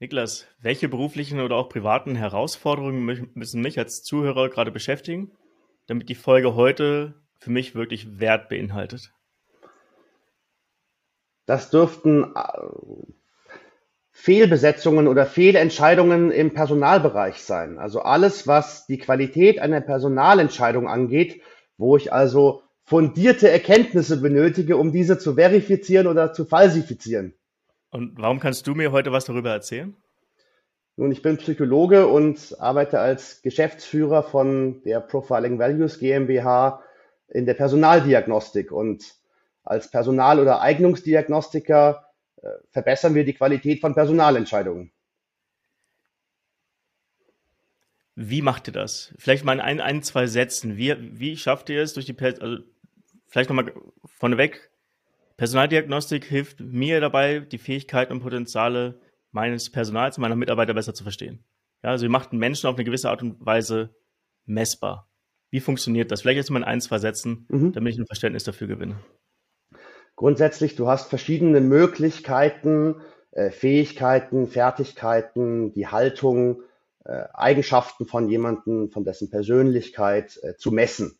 Niklas, 0.00 0.46
welche 0.62 0.88
beruflichen 0.88 1.40
oder 1.40 1.56
auch 1.56 1.68
privaten 1.68 2.16
Herausforderungen 2.16 3.28
müssen 3.34 3.60
mich 3.60 3.78
als 3.78 4.02
Zuhörer 4.02 4.48
gerade 4.48 4.70
beschäftigen, 4.70 5.32
damit 5.88 6.08
die 6.08 6.14
Folge 6.14 6.54
heute 6.54 7.20
für 7.36 7.50
mich 7.50 7.74
wirklich 7.74 8.18
Wert 8.18 8.48
beinhaltet? 8.48 9.12
Das 11.44 11.68
dürften 11.68 12.34
äh, 12.34 13.10
Fehlbesetzungen 14.10 15.06
oder 15.06 15.26
Fehlentscheidungen 15.26 16.30
im 16.30 16.54
Personalbereich 16.54 17.42
sein. 17.42 17.78
Also 17.78 18.00
alles, 18.00 18.46
was 18.46 18.86
die 18.86 18.98
Qualität 18.98 19.58
einer 19.58 19.82
Personalentscheidung 19.82 20.88
angeht, 20.88 21.42
wo 21.76 21.98
ich 21.98 22.10
also 22.10 22.62
fundierte 22.84 23.50
Erkenntnisse 23.50 24.22
benötige, 24.22 24.78
um 24.78 24.92
diese 24.92 25.18
zu 25.18 25.34
verifizieren 25.34 26.06
oder 26.06 26.32
zu 26.32 26.46
falsifizieren. 26.46 27.34
Und 27.90 28.18
warum 28.18 28.40
kannst 28.40 28.66
du 28.66 28.74
mir 28.74 28.92
heute 28.92 29.12
was 29.12 29.24
darüber 29.24 29.50
erzählen? 29.50 29.96
Nun, 30.96 31.12
ich 31.12 31.22
bin 31.22 31.38
Psychologe 31.38 32.06
und 32.06 32.56
arbeite 32.60 33.00
als 33.00 33.42
Geschäftsführer 33.42 34.22
von 34.22 34.82
der 34.82 35.00
Profiling 35.00 35.58
Values 35.58 35.98
GmbH 35.98 36.82
in 37.28 37.46
der 37.46 37.54
Personaldiagnostik. 37.54 38.70
Und 38.70 39.14
als 39.64 39.90
Personal- 39.90 40.40
oder 40.40 40.60
Eignungsdiagnostiker 40.60 42.06
äh, 42.42 42.48
verbessern 42.70 43.14
wir 43.14 43.24
die 43.24 43.34
Qualität 43.34 43.80
von 43.80 43.94
Personalentscheidungen. 43.94 44.92
Wie 48.14 48.42
macht 48.42 48.68
ihr 48.68 48.72
das? 48.72 49.14
Vielleicht 49.18 49.44
mal 49.44 49.54
in 49.54 49.60
ein, 49.60 49.80
ein 49.80 50.02
zwei 50.02 50.26
Sätzen. 50.26 50.76
Wie, 50.76 50.94
wie 51.18 51.36
schafft 51.36 51.70
ihr 51.70 51.82
es 51.82 51.94
durch 51.94 52.06
die, 52.06 52.16
also 52.20 52.58
vielleicht 53.28 53.48
nochmal 53.48 53.72
vorneweg, 54.04 54.69
Personaldiagnostik 55.40 56.26
hilft 56.26 56.60
mir 56.60 57.00
dabei, 57.00 57.40
die 57.40 57.56
Fähigkeiten 57.56 58.12
und 58.12 58.20
Potenziale 58.20 59.00
meines 59.30 59.72
Personals, 59.72 60.18
meiner 60.18 60.36
Mitarbeiter 60.36 60.74
besser 60.74 60.92
zu 60.92 61.02
verstehen. 61.02 61.42
Ja, 61.82 61.88
also 61.88 62.04
ihr 62.04 62.10
macht 62.10 62.32
einen 62.32 62.40
Menschen 62.40 62.66
auf 62.66 62.74
eine 62.76 62.84
gewisse 62.84 63.08
Art 63.08 63.22
und 63.22 63.36
Weise 63.40 63.88
messbar. 64.44 65.08
Wie 65.50 65.60
funktioniert 65.60 66.10
das? 66.10 66.20
Vielleicht 66.20 66.36
jetzt 66.36 66.50
mal 66.50 66.58
in 66.58 66.64
ein, 66.64 66.82
zwei 66.82 66.98
Sätzen, 66.98 67.46
mhm. 67.48 67.72
damit 67.72 67.94
ich 67.94 67.98
ein 67.98 68.04
Verständnis 68.04 68.44
dafür 68.44 68.66
gewinne. 68.66 68.96
Grundsätzlich, 70.14 70.76
du 70.76 70.88
hast 70.88 71.08
verschiedene 71.08 71.62
Möglichkeiten, 71.62 72.96
äh, 73.30 73.50
Fähigkeiten, 73.50 74.46
Fertigkeiten, 74.46 75.72
die 75.72 75.86
Haltung, 75.86 76.64
äh, 77.06 77.24
Eigenschaften 77.32 78.04
von 78.04 78.28
jemandem, 78.28 78.90
von 78.90 79.04
dessen 79.04 79.30
Persönlichkeit 79.30 80.38
äh, 80.42 80.56
zu 80.56 80.70
messen. 80.70 81.18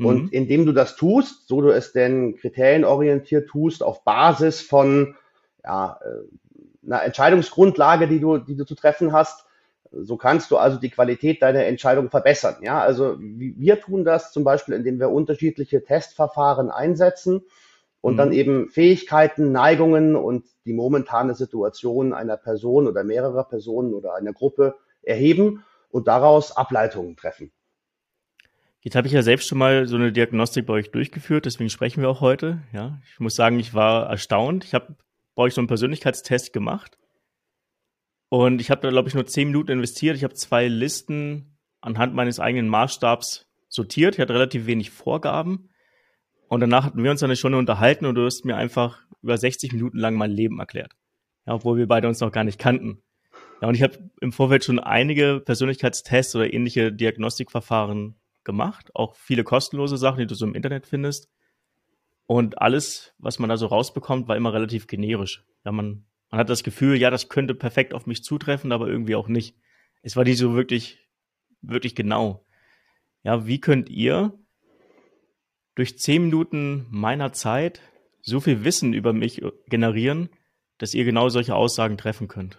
Mhm. 0.00 0.06
Und 0.06 0.32
indem 0.32 0.64
du 0.64 0.72
das 0.72 0.96
tust, 0.96 1.46
so 1.46 1.60
du 1.60 1.68
es 1.68 1.92
denn 1.92 2.34
kriterienorientiert 2.36 3.48
tust, 3.48 3.82
auf 3.82 4.02
Basis 4.02 4.62
von 4.62 5.14
ja, 5.62 6.00
äh, 6.02 6.86
einer 6.86 7.04
Entscheidungsgrundlage, 7.04 8.08
die 8.08 8.18
du, 8.18 8.38
die 8.38 8.56
du 8.56 8.64
zu 8.64 8.74
treffen 8.74 9.12
hast, 9.12 9.44
so 9.92 10.16
kannst 10.16 10.50
du 10.50 10.56
also 10.56 10.78
die 10.78 10.88
Qualität 10.88 11.42
deiner 11.42 11.64
Entscheidung 11.64 12.08
verbessern. 12.08 12.56
Ja, 12.62 12.80
also 12.80 13.16
wir 13.18 13.78
tun 13.80 14.04
das 14.04 14.32
zum 14.32 14.42
Beispiel, 14.42 14.74
indem 14.74 14.98
wir 14.98 15.10
unterschiedliche 15.10 15.84
Testverfahren 15.84 16.70
einsetzen 16.70 17.42
und 18.00 18.14
mhm. 18.14 18.16
dann 18.16 18.32
eben 18.32 18.70
Fähigkeiten, 18.70 19.52
Neigungen 19.52 20.16
und 20.16 20.46
die 20.64 20.72
momentane 20.72 21.34
Situation 21.34 22.14
einer 22.14 22.38
Person 22.38 22.86
oder 22.86 23.04
mehrerer 23.04 23.44
Personen 23.44 23.92
oder 23.92 24.14
einer 24.14 24.32
Gruppe 24.32 24.76
erheben 25.02 25.62
und 25.90 26.08
daraus 26.08 26.56
Ableitungen 26.56 27.16
treffen. 27.16 27.52
Jetzt 28.82 28.96
habe 28.96 29.06
ich 29.06 29.12
ja 29.12 29.22
selbst 29.22 29.46
schon 29.46 29.58
mal 29.58 29.86
so 29.86 29.96
eine 29.96 30.10
Diagnostik 30.10 30.66
bei 30.66 30.72
euch 30.72 30.90
durchgeführt, 30.90 31.44
deswegen 31.44 31.68
sprechen 31.68 32.00
wir 32.00 32.08
auch 32.08 32.22
heute. 32.22 32.62
Ja, 32.72 33.00
ich 33.12 33.20
muss 33.20 33.34
sagen, 33.34 33.58
ich 33.58 33.74
war 33.74 34.08
erstaunt. 34.08 34.64
Ich 34.64 34.72
habe 34.72 34.96
bei 35.34 35.42
euch 35.42 35.54
so 35.54 35.60
einen 35.60 35.68
Persönlichkeitstest 35.68 36.52
gemacht 36.52 36.96
und 38.30 38.60
ich 38.60 38.70
habe 38.70 38.80
da 38.80 38.88
glaube 38.88 39.08
ich 39.08 39.14
nur 39.14 39.26
zehn 39.26 39.48
Minuten 39.48 39.72
investiert. 39.72 40.16
Ich 40.16 40.24
habe 40.24 40.34
zwei 40.34 40.66
Listen 40.68 41.58
anhand 41.80 42.14
meines 42.14 42.40
eigenen 42.40 42.68
Maßstabs 42.68 43.46
sortiert. 43.68 44.14
Ich 44.14 44.20
hatte 44.20 44.34
relativ 44.34 44.66
wenig 44.66 44.90
Vorgaben 44.90 45.68
und 46.48 46.60
danach 46.60 46.84
hatten 46.84 47.02
wir 47.02 47.10
uns 47.10 47.20
dann 47.20 47.34
schon 47.36 47.54
unterhalten 47.54 48.06
und 48.06 48.14
du 48.14 48.24
hast 48.24 48.44
mir 48.44 48.56
einfach 48.56 49.02
über 49.22 49.36
60 49.36 49.72
Minuten 49.72 49.98
lang 49.98 50.14
mein 50.14 50.30
Leben 50.30 50.58
erklärt, 50.58 50.92
ja, 51.46 51.52
obwohl 51.54 51.76
wir 51.76 51.86
beide 51.86 52.08
uns 52.08 52.20
noch 52.20 52.32
gar 52.32 52.44
nicht 52.44 52.58
kannten. 52.58 53.02
Ja, 53.60 53.68
und 53.68 53.74
ich 53.74 53.82
habe 53.82 54.10
im 54.22 54.32
Vorfeld 54.32 54.64
schon 54.64 54.78
einige 54.78 55.40
Persönlichkeitstests 55.44 56.34
oder 56.34 56.52
ähnliche 56.52 56.92
Diagnostikverfahren 56.92 58.19
gemacht, 58.44 58.90
auch 58.94 59.16
viele 59.16 59.44
kostenlose 59.44 59.96
Sachen, 59.96 60.20
die 60.20 60.26
du 60.26 60.34
so 60.34 60.46
im 60.46 60.54
Internet 60.54 60.86
findest. 60.86 61.28
Und 62.26 62.60
alles, 62.60 63.14
was 63.18 63.38
man 63.38 63.50
da 63.50 63.56
so 63.56 63.66
rausbekommt, 63.66 64.28
war 64.28 64.36
immer 64.36 64.52
relativ 64.52 64.86
generisch. 64.86 65.44
Ja, 65.64 65.72
man, 65.72 66.06
man 66.30 66.40
hat 66.40 66.48
das 66.48 66.62
Gefühl, 66.62 66.96
ja, 66.96 67.10
das 67.10 67.28
könnte 67.28 67.54
perfekt 67.54 67.92
auf 67.92 68.06
mich 68.06 68.22
zutreffen, 68.22 68.72
aber 68.72 68.86
irgendwie 68.86 69.16
auch 69.16 69.28
nicht. 69.28 69.56
Es 70.02 70.16
war 70.16 70.24
nicht 70.24 70.38
so 70.38 70.54
wirklich, 70.54 70.98
wirklich 71.60 71.94
genau. 71.94 72.46
Ja, 73.22 73.46
wie 73.46 73.60
könnt 73.60 73.90
ihr 73.90 74.38
durch 75.74 75.98
zehn 75.98 76.22
Minuten 76.24 76.86
meiner 76.90 77.32
Zeit 77.32 77.80
so 78.22 78.40
viel 78.40 78.64
Wissen 78.64 78.92
über 78.92 79.12
mich 79.12 79.42
generieren, 79.68 80.30
dass 80.78 80.94
ihr 80.94 81.04
genau 81.04 81.28
solche 81.28 81.54
Aussagen 81.54 81.98
treffen 81.98 82.28
könnt? 82.28 82.58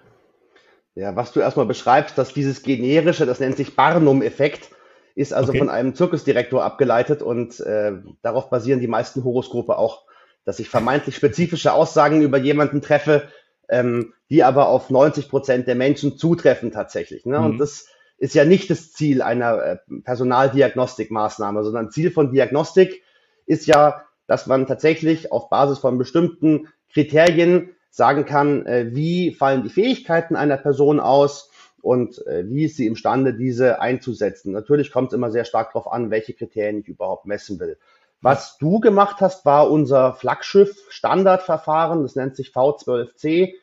Ja, 0.95 1.15
was 1.15 1.31
du 1.31 1.39
erstmal 1.39 1.65
beschreibst, 1.65 2.17
dass 2.17 2.33
dieses 2.33 2.63
generische, 2.63 3.25
das 3.25 3.39
nennt 3.39 3.55
sich 3.55 3.75
Barnum-Effekt, 3.75 4.71
ist 5.15 5.33
also 5.33 5.49
okay. 5.49 5.59
von 5.59 5.69
einem 5.69 5.95
Zirkusdirektor 5.95 6.63
abgeleitet 6.63 7.21
und 7.21 7.59
äh, 7.59 7.93
darauf 8.21 8.49
basieren 8.49 8.79
die 8.79 8.87
meisten 8.87 9.23
Horoskope 9.23 9.77
auch, 9.77 10.05
dass 10.45 10.59
ich 10.59 10.69
vermeintlich 10.69 11.15
spezifische 11.15 11.73
Aussagen 11.73 12.21
über 12.21 12.37
jemanden 12.37 12.81
treffe, 12.81 13.27
ähm, 13.69 14.13
die 14.29 14.43
aber 14.43 14.69
auf 14.69 14.89
90 14.89 15.29
Prozent 15.29 15.67
der 15.67 15.75
Menschen 15.75 16.17
zutreffen 16.17 16.71
tatsächlich. 16.71 17.25
Ne? 17.25 17.39
Mhm. 17.39 17.45
Und 17.45 17.57
das 17.57 17.85
ist 18.17 18.35
ja 18.35 18.45
nicht 18.45 18.69
das 18.69 18.91
Ziel 18.91 19.21
einer 19.21 19.63
äh, 19.63 19.77
Personaldiagnostikmaßnahme, 20.03 21.63
sondern 21.63 21.91
Ziel 21.91 22.11
von 22.11 22.31
Diagnostik 22.31 23.03
ist 23.45 23.67
ja, 23.67 24.05
dass 24.27 24.47
man 24.47 24.67
tatsächlich 24.67 25.31
auf 25.31 25.49
Basis 25.49 25.79
von 25.79 25.97
bestimmten 25.97 26.69
Kriterien 26.93 27.71
sagen 27.89 28.25
kann, 28.25 28.65
äh, 28.65 28.95
wie 28.95 29.33
fallen 29.33 29.63
die 29.63 29.69
Fähigkeiten 29.69 30.35
einer 30.35 30.57
Person 30.57 30.99
aus, 30.99 31.50
und 31.81 32.25
äh, 32.27 32.43
wie 32.47 32.65
ist 32.65 32.77
sie 32.77 32.87
imstande, 32.87 33.33
diese 33.33 33.81
einzusetzen. 33.81 34.51
Natürlich 34.51 34.91
kommt 34.91 35.09
es 35.09 35.13
immer 35.13 35.31
sehr 35.31 35.45
stark 35.45 35.73
darauf 35.73 35.91
an, 35.91 36.11
welche 36.11 36.33
Kriterien 36.33 36.79
ich 36.79 36.87
überhaupt 36.87 37.25
messen 37.25 37.59
will. 37.59 37.77
Was 38.21 38.57
du 38.57 38.79
gemacht 38.79 39.17
hast, 39.19 39.45
war 39.45 39.71
unser 39.71 40.13
Flaggschiff-Standardverfahren, 40.13 42.03
das 42.03 42.15
nennt 42.15 42.35
sich 42.35 42.49
V12C, 42.49 43.53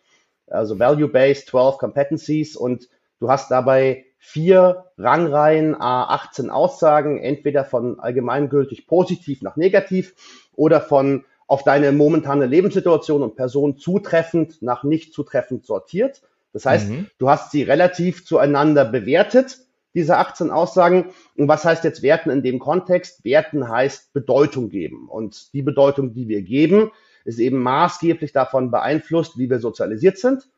also 0.49 0.79
Value-Based 0.79 1.49
12 1.49 1.79
Competencies 1.79 2.57
und 2.57 2.89
du 3.21 3.31
hast 3.31 3.51
dabei 3.51 4.05
vier 4.19 4.87
Rangreihen 4.99 5.77
A18 5.77 6.49
Aussagen, 6.49 7.19
entweder 7.19 7.65
von 7.65 8.01
allgemeingültig 8.01 8.89
positiv 8.89 9.43
nach 9.43 9.57
negativ 9.57 10.15
oder 10.57 10.81
von 10.81 11.25
auf 11.47 11.63
deine 11.63 11.93
momentane 11.93 12.47
Lebenssituation 12.47 13.23
und 13.23 13.37
Person 13.37 13.79
zutreffend 13.79 14.61
nach 14.61 14.83
nicht 14.83 15.15
zutreffend 15.15 15.65
sortiert. 15.65 16.21
Das 16.59 16.67
heißt, 16.67 16.89
mhm. 16.89 17.07
du 17.19 17.31
hast 17.31 17.53
sie 17.53 17.63
relativ 17.63 18.27
zueinander 18.27 18.85
bewertet, 18.85 19.59
diese 19.95 20.17
18 20.17 20.51
Aussagen. 20.51 21.11
Und 21.37 21.47
was 21.47 21.65
heißt 21.65 21.85
jetzt 21.85 22.03
werten 22.03 22.31
in 22.31 22.43
dem 22.43 22.59
Kontext? 22.59 23.25
Werten 23.25 23.69
heißt 23.69 24.13
Bedeutung 24.13 24.69
geben. 24.69 25.09
Und 25.09 25.53
die 25.53 25.63
Bedeutung, 25.63 26.15
die 26.15 26.27
wir 26.27 26.43
geben, 26.43 26.91
ist 27.25 27.39
eben 27.39 27.63
maßgeblich 27.63 28.33
davon 28.33 28.73
beeinflusst, 28.73 29.39
wie 29.39 29.49
wir 29.49 29.61
sozialisiert 29.61 30.19
sind. 30.19 30.49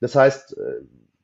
Das 0.00 0.16
heißt, 0.16 0.58
äh, 0.58 0.80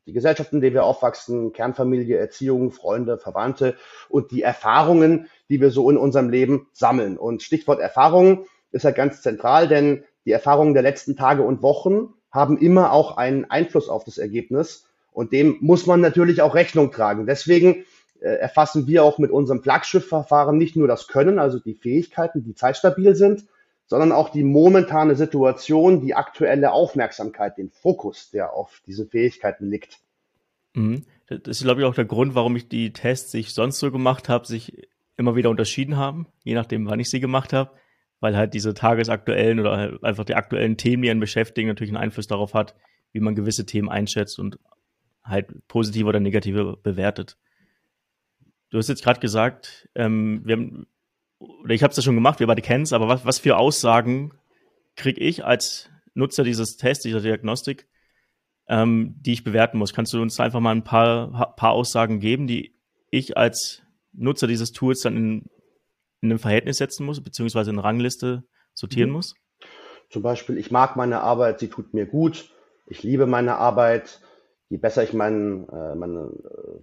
die 0.06 0.12
Gesellschaft, 0.12 0.52
in 0.52 0.60
der 0.60 0.74
wir 0.74 0.84
aufwachsen, 0.84 1.52
Kernfamilie, 1.52 2.16
Erziehung, 2.16 2.70
Freunde, 2.70 3.18
Verwandte 3.18 3.74
und 4.08 4.30
die 4.30 4.42
Erfahrungen, 4.42 5.26
die 5.48 5.60
wir 5.60 5.72
so 5.72 5.90
in 5.90 5.96
unserem 5.96 6.30
Leben 6.30 6.68
sammeln. 6.72 7.18
Und 7.18 7.42
Stichwort 7.42 7.80
Erfahrungen 7.80 8.46
ist 8.70 8.84
ja 8.84 8.92
ganz 8.92 9.22
zentral, 9.22 9.66
denn 9.66 10.04
die 10.24 10.30
Erfahrungen 10.30 10.74
der 10.74 10.84
letzten 10.84 11.16
Tage 11.16 11.42
und 11.42 11.62
Wochen 11.62 12.14
haben 12.30 12.58
immer 12.58 12.92
auch 12.92 13.16
einen 13.16 13.50
Einfluss 13.50 13.88
auf 13.88 14.04
das 14.04 14.18
Ergebnis. 14.18 14.86
Und 15.12 15.32
dem 15.32 15.56
muss 15.60 15.86
man 15.86 16.00
natürlich 16.00 16.40
auch 16.42 16.54
Rechnung 16.54 16.92
tragen. 16.92 17.26
Deswegen 17.26 17.84
äh, 18.20 18.28
erfassen 18.28 18.86
wir 18.86 19.04
auch 19.04 19.18
mit 19.18 19.30
unserem 19.30 19.62
Flaggschiffverfahren 19.62 20.56
nicht 20.56 20.76
nur 20.76 20.86
das 20.86 21.08
Können, 21.08 21.38
also 21.38 21.58
die 21.58 21.74
Fähigkeiten, 21.74 22.44
die 22.44 22.54
zeitstabil 22.54 23.14
sind, 23.16 23.44
sondern 23.86 24.12
auch 24.12 24.28
die 24.28 24.44
momentane 24.44 25.16
Situation, 25.16 26.00
die 26.00 26.14
aktuelle 26.14 26.72
Aufmerksamkeit, 26.72 27.58
den 27.58 27.70
Fokus, 27.70 28.30
der 28.30 28.54
auf 28.54 28.80
diese 28.86 29.04
Fähigkeiten 29.06 29.68
liegt. 29.68 29.98
Mhm. 30.74 31.04
Das 31.26 31.58
ist, 31.58 31.64
glaube 31.64 31.80
ich, 31.80 31.86
auch 31.86 31.94
der 31.94 32.04
Grund, 32.04 32.34
warum 32.34 32.56
ich 32.56 32.68
die 32.68 32.92
Tests, 32.92 33.32
die 33.32 33.38
ich 33.38 33.54
sonst 33.54 33.78
so 33.78 33.90
gemacht 33.90 34.28
habe, 34.28 34.46
sich 34.46 34.88
immer 35.16 35.34
wieder 35.34 35.50
unterschieden 35.50 35.96
haben, 35.96 36.26
je 36.44 36.54
nachdem, 36.54 36.86
wann 36.88 37.00
ich 37.00 37.10
sie 37.10 37.20
gemacht 37.20 37.52
habe 37.52 37.70
weil 38.20 38.36
halt 38.36 38.54
diese 38.54 38.74
tagesaktuellen 38.74 39.60
oder 39.60 39.76
halt 39.76 40.04
einfach 40.04 40.24
die 40.24 40.34
aktuellen 40.34 40.76
Themen, 40.76 41.02
die 41.02 41.10
einen 41.10 41.20
beschäftigen, 41.20 41.68
natürlich 41.68 41.90
einen 41.90 42.02
Einfluss 42.02 42.26
darauf 42.26 42.54
hat, 42.54 42.74
wie 43.12 43.20
man 43.20 43.34
gewisse 43.34 43.66
Themen 43.66 43.88
einschätzt 43.88 44.38
und 44.38 44.58
halt 45.24 45.66
positive 45.68 46.06
oder 46.06 46.20
negative 46.20 46.76
bewertet. 46.82 47.36
Du 48.70 48.78
hast 48.78 48.88
jetzt 48.88 49.02
gerade 49.02 49.20
gesagt, 49.20 49.88
ähm, 49.94 50.42
wir 50.44 50.56
haben, 50.56 50.86
oder 51.38 51.74
ich 51.74 51.82
habe 51.82 51.90
es 51.90 51.96
ja 51.96 52.02
schon 52.02 52.14
gemacht, 52.14 52.40
wir 52.40 52.46
beide 52.46 52.62
kennen 52.62 52.84
es, 52.84 52.92
aber 52.92 53.08
was, 53.08 53.24
was 53.24 53.38
für 53.38 53.56
Aussagen 53.56 54.32
kriege 54.96 55.20
ich 55.20 55.44
als 55.44 55.90
Nutzer 56.14 56.44
dieses 56.44 56.76
Tests, 56.76 57.02
dieser 57.02 57.20
Diagnostik, 57.20 57.88
ähm, 58.68 59.16
die 59.18 59.32
ich 59.32 59.44
bewerten 59.44 59.78
muss. 59.78 59.94
Kannst 59.94 60.12
du 60.12 60.20
uns 60.20 60.38
einfach 60.38 60.60
mal 60.60 60.74
ein 60.74 60.84
paar, 60.84 61.54
paar 61.56 61.72
Aussagen 61.72 62.20
geben, 62.20 62.46
die 62.46 62.74
ich 63.10 63.36
als 63.36 63.82
Nutzer 64.12 64.46
dieses 64.46 64.72
Tools 64.72 65.00
dann 65.00 65.16
in, 65.16 65.50
in 66.20 66.30
ein 66.32 66.38
Verhältnis 66.38 66.78
setzen 66.78 67.06
muss, 67.06 67.22
beziehungsweise 67.22 67.70
in 67.70 67.78
eine 67.78 67.84
Rangliste 67.84 68.44
sortieren 68.74 69.10
mhm. 69.10 69.16
muss? 69.16 69.34
Zum 70.10 70.22
Beispiel, 70.22 70.58
ich 70.58 70.70
mag 70.70 70.96
meine 70.96 71.20
Arbeit, 71.20 71.60
sie 71.60 71.68
tut 71.68 71.94
mir 71.94 72.06
gut, 72.06 72.50
ich 72.86 73.02
liebe 73.02 73.26
meine 73.26 73.56
Arbeit. 73.56 74.20
Je 74.68 74.76
besser 74.76 75.02
ich 75.02 75.12
mein, 75.12 75.68
äh, 75.68 75.94
meine 75.96 76.30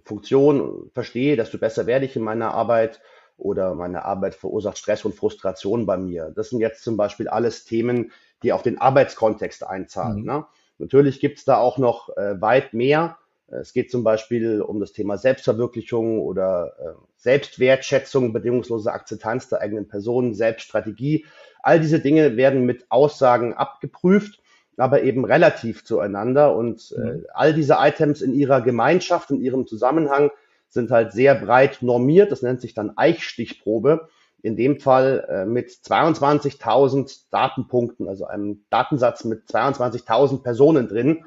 Funktion 0.04 0.90
verstehe, 0.92 1.36
desto 1.36 1.56
besser 1.56 1.86
werde 1.86 2.04
ich 2.04 2.16
in 2.16 2.22
meiner 2.22 2.52
Arbeit 2.52 3.00
oder 3.38 3.74
meine 3.74 4.04
Arbeit 4.04 4.34
verursacht 4.34 4.76
Stress 4.76 5.04
und 5.04 5.14
Frustration 5.14 5.86
bei 5.86 5.96
mir. 5.96 6.32
Das 6.34 6.50
sind 6.50 6.60
jetzt 6.60 6.82
zum 6.82 6.96
Beispiel 6.96 7.28
alles 7.28 7.64
Themen, 7.64 8.12
die 8.42 8.52
auf 8.52 8.62
den 8.62 8.78
Arbeitskontext 8.78 9.64
einzahlen. 9.64 10.20
Mhm. 10.20 10.26
Ne? 10.26 10.46
Natürlich 10.78 11.20
gibt 11.20 11.38
es 11.38 11.44
da 11.44 11.56
auch 11.56 11.78
noch 11.78 12.14
äh, 12.16 12.40
weit 12.40 12.74
mehr. 12.74 13.18
Es 13.50 13.72
geht 13.72 13.90
zum 13.90 14.04
Beispiel 14.04 14.60
um 14.60 14.78
das 14.78 14.92
Thema 14.92 15.16
Selbstverwirklichung 15.16 16.20
oder 16.20 16.72
äh, 16.78 16.92
Selbstwertschätzung, 17.16 18.32
bedingungslose 18.32 18.92
Akzeptanz 18.92 19.48
der 19.48 19.60
eigenen 19.60 19.88
Person, 19.88 20.34
Selbststrategie. 20.34 21.24
All 21.62 21.80
diese 21.80 22.00
Dinge 22.00 22.36
werden 22.36 22.66
mit 22.66 22.86
Aussagen 22.90 23.54
abgeprüft, 23.54 24.40
aber 24.76 25.02
eben 25.02 25.24
relativ 25.24 25.84
zueinander. 25.84 26.54
Und 26.54 26.94
äh, 26.96 27.00
mhm. 27.00 27.26
all 27.32 27.54
diese 27.54 27.76
Items 27.78 28.20
in 28.20 28.34
ihrer 28.34 28.60
Gemeinschaft, 28.60 29.30
in 29.30 29.40
ihrem 29.40 29.66
Zusammenhang 29.66 30.30
sind 30.68 30.90
halt 30.90 31.12
sehr 31.12 31.34
breit 31.34 31.78
normiert. 31.80 32.30
Das 32.30 32.42
nennt 32.42 32.60
sich 32.60 32.74
dann 32.74 32.96
Eichstichprobe 32.96 34.08
in 34.42 34.56
dem 34.56 34.78
Fall 34.78 35.26
äh, 35.28 35.44
mit 35.46 35.70
22.000 35.70 37.24
Datenpunkten, 37.30 38.08
also 38.08 38.26
einem 38.26 38.64
Datensatz 38.70 39.24
mit 39.24 39.48
22.000 39.48 40.42
Personen 40.42 40.86
drin. 40.86 41.24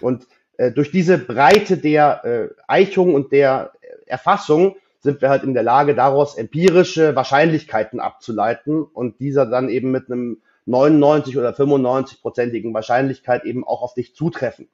Und 0.00 0.26
äh, 0.58 0.70
durch 0.70 0.90
diese 0.90 1.16
Breite 1.16 1.78
der 1.78 2.24
äh, 2.24 2.48
Eichung 2.66 3.14
und 3.14 3.32
der 3.32 3.72
Erfassung 4.06 4.76
sind 5.00 5.22
wir 5.22 5.30
halt 5.30 5.44
in 5.44 5.54
der 5.54 5.62
Lage, 5.62 5.94
daraus 5.94 6.36
empirische 6.36 7.16
Wahrscheinlichkeiten 7.16 8.00
abzuleiten 8.00 8.82
und 8.82 9.20
dieser 9.20 9.46
dann 9.46 9.68
eben 9.68 9.90
mit 9.90 10.10
einem 10.10 10.42
99 10.66 11.38
oder 11.38 11.50
95-prozentigen 11.50 12.74
Wahrscheinlichkeit 12.74 13.44
eben 13.44 13.64
auch 13.64 13.82
auf 13.82 13.94
dich 13.94 14.14
zutreffen. 14.14 14.68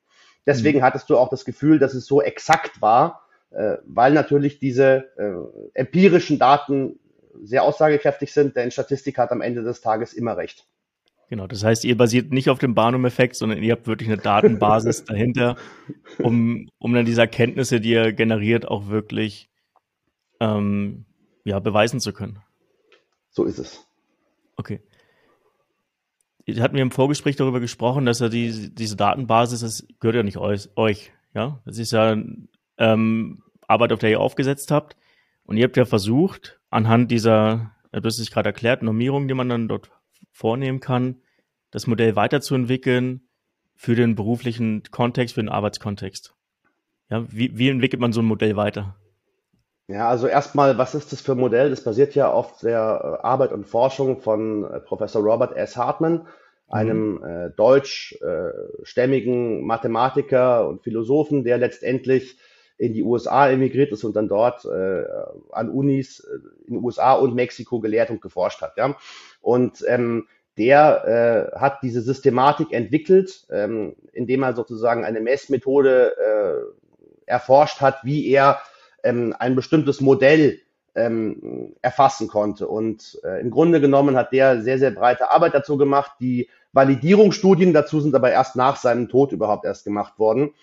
Deswegen 0.46 0.81
mhm. 0.81 0.82
hattest 0.82 1.08
du 1.10 1.19
auch 1.19 1.28
das 1.28 1.44
Gefühl, 1.44 1.78
dass 1.78 1.94
es 1.94 2.06
so 2.06 2.20
exakt 2.20 2.82
war, 2.82 3.22
äh, 3.50 3.76
weil 3.84 4.12
natürlich 4.12 4.58
diese 4.58 5.04
äh, 5.16 5.34
empirischen 5.75 6.38
Daten 6.38 6.98
sehr 7.42 7.62
aussagekräftig 7.62 8.32
sind, 8.32 8.56
denn 8.56 8.70
Statistik 8.70 9.19
hat 9.19 9.32
am 9.32 9.40
Ende 9.40 9.62
des 9.62 9.81
Tages 9.81 10.14
immer 10.14 10.36
recht. 10.36 10.66
Genau, 11.28 11.46
das 11.46 11.64
heißt, 11.64 11.84
ihr 11.84 11.96
basiert 11.96 12.32
nicht 12.32 12.50
auf 12.50 12.58
dem 12.58 12.74
Barnum-Effekt, 12.74 13.36
sondern 13.36 13.62
ihr 13.62 13.72
habt 13.72 13.86
wirklich 13.86 14.08
eine 14.08 14.18
Datenbasis 14.18 15.04
dahinter, 15.06 15.56
um, 16.18 16.68
um 16.78 16.92
dann 16.92 17.06
diese 17.06 17.22
Erkenntnisse, 17.22 17.80
die 17.80 17.90
ihr 17.90 18.12
generiert, 18.12 18.68
auch 18.68 18.88
wirklich 18.88 19.50
ähm, 20.40 21.06
ja, 21.44 21.58
beweisen 21.60 22.00
zu 22.00 22.12
können. 22.12 22.40
So 23.30 23.44
ist 23.44 23.58
es. 23.58 23.86
Okay. 24.56 24.80
Ihr 26.46 26.62
hatten 26.62 26.76
mir 26.76 26.82
im 26.82 26.90
Vorgespräch 26.90 27.36
darüber 27.36 27.58
gesprochen, 27.58 28.04
dass 28.04 28.20
ja 28.20 28.28
die, 28.28 28.74
diese 28.74 28.96
Datenbasis, 28.96 29.60
das 29.60 29.86
gehört 29.98 30.16
ja 30.16 30.22
nicht 30.22 30.36
euch, 30.36 30.68
euch 30.76 31.12
ja. 31.32 31.60
Das 31.64 31.78
ist 31.78 31.92
ja 31.92 32.16
ähm, 32.78 33.42
Arbeit, 33.66 33.92
auf 33.92 33.98
der 33.98 34.10
ihr 34.10 34.20
aufgesetzt 34.20 34.70
habt. 34.70 34.96
Und 35.44 35.56
ihr 35.56 35.64
habt 35.64 35.76
ja 35.76 35.84
versucht, 35.84 36.60
anhand 36.70 37.10
dieser, 37.10 37.72
du 37.92 38.02
hast 38.02 38.18
es 38.18 38.30
gerade 38.30 38.50
erklärt, 38.50 38.82
Normierung, 38.82 39.26
die 39.26 39.34
man 39.34 39.48
dann 39.48 39.68
dort 39.68 39.90
vornehmen 40.30 40.80
kann, 40.80 41.22
das 41.70 41.86
Modell 41.86 42.16
weiterzuentwickeln 42.16 43.28
für 43.74 43.94
den 43.94 44.14
beruflichen 44.14 44.82
Kontext, 44.90 45.34
für 45.34 45.42
den 45.42 45.48
Arbeitskontext. 45.48 46.34
Ja, 47.10 47.26
wie, 47.30 47.58
wie 47.58 47.68
entwickelt 47.68 48.00
man 48.00 48.12
so 48.12 48.20
ein 48.20 48.26
Modell 48.26 48.56
weiter? 48.56 48.96
Ja, 49.86 50.08
also 50.08 50.26
erstmal, 50.26 50.78
was 50.78 50.94
ist 50.94 51.12
das 51.12 51.20
für 51.20 51.32
ein 51.32 51.38
Modell? 51.38 51.68
Das 51.68 51.84
basiert 51.84 52.14
ja 52.14 52.30
auf 52.30 52.60
der 52.60 53.18
äh, 53.20 53.22
Arbeit 53.22 53.52
und 53.52 53.66
Forschung 53.66 54.20
von 54.20 54.64
äh, 54.64 54.80
Professor 54.80 55.22
Robert 55.22 55.54
S. 55.56 55.76
Hartman, 55.76 56.26
einem 56.68 57.16
mhm. 57.16 57.24
äh, 57.24 57.50
deutschstämmigen 57.50 59.66
Mathematiker 59.66 60.66
und 60.66 60.82
Philosophen, 60.82 61.44
der 61.44 61.58
letztendlich 61.58 62.38
in 62.76 62.92
die 62.94 63.02
USA 63.02 63.50
emigriert 63.50 63.92
ist 63.92 64.04
und 64.04 64.16
dann 64.16 64.28
dort 64.28 64.64
äh, 64.64 65.04
an 65.52 65.68
Unis 65.68 66.20
äh, 66.20 66.38
in 66.66 66.74
den 66.74 66.82
USA 66.82 67.12
und 67.12 67.34
Mexiko 67.34 67.80
gelehrt 67.80 68.08
und 68.10 68.22
geforscht 68.22 68.62
hat. 68.62 68.76
Ja? 68.76 68.96
Und 69.44 69.85
ähm, 69.87 70.26
der 70.56 71.52
äh, 71.55 71.58
hat 71.58 71.82
diese 71.82 72.00
Systematik 72.00 72.73
entwickelt, 72.73 73.46
ähm, 73.50 73.94
indem 74.12 74.43
er 74.43 74.55
sozusagen 74.55 75.05
eine 75.05 75.20
Messmethode 75.20 76.14
äh, 76.17 77.31
erforscht 77.31 77.81
hat, 77.81 78.05
wie 78.05 78.29
er 78.31 78.61
ähm, 79.02 79.35
ein 79.38 79.55
bestimmtes 79.55 80.00
Modell 80.00 80.61
ähm, 80.94 81.75
erfassen 81.82 82.29
konnte. 82.29 82.69
Und 82.69 83.20
äh, 83.25 83.41
im 83.41 83.50
Grunde 83.50 83.81
genommen 83.81 84.17
hat 84.17 84.32
der 84.32 84.62
sehr, 84.62 84.79
sehr 84.79 84.93
breite 84.93 85.31
Arbeit 85.31 85.55
dazu 85.55 85.76
gemacht. 85.76 86.12
Die 86.20 86.49
Validierungsstudien 86.73 87.73
dazu 87.73 88.00
sind 88.00 88.14
aber 88.14 88.31
erst 88.31 88.56
nach 88.56 88.76
seinem 88.76 89.08
Tod 89.08 89.32
überhaupt 89.32 89.64
erst 89.64 89.85
gemacht 89.85 90.19
worden. 90.19 90.55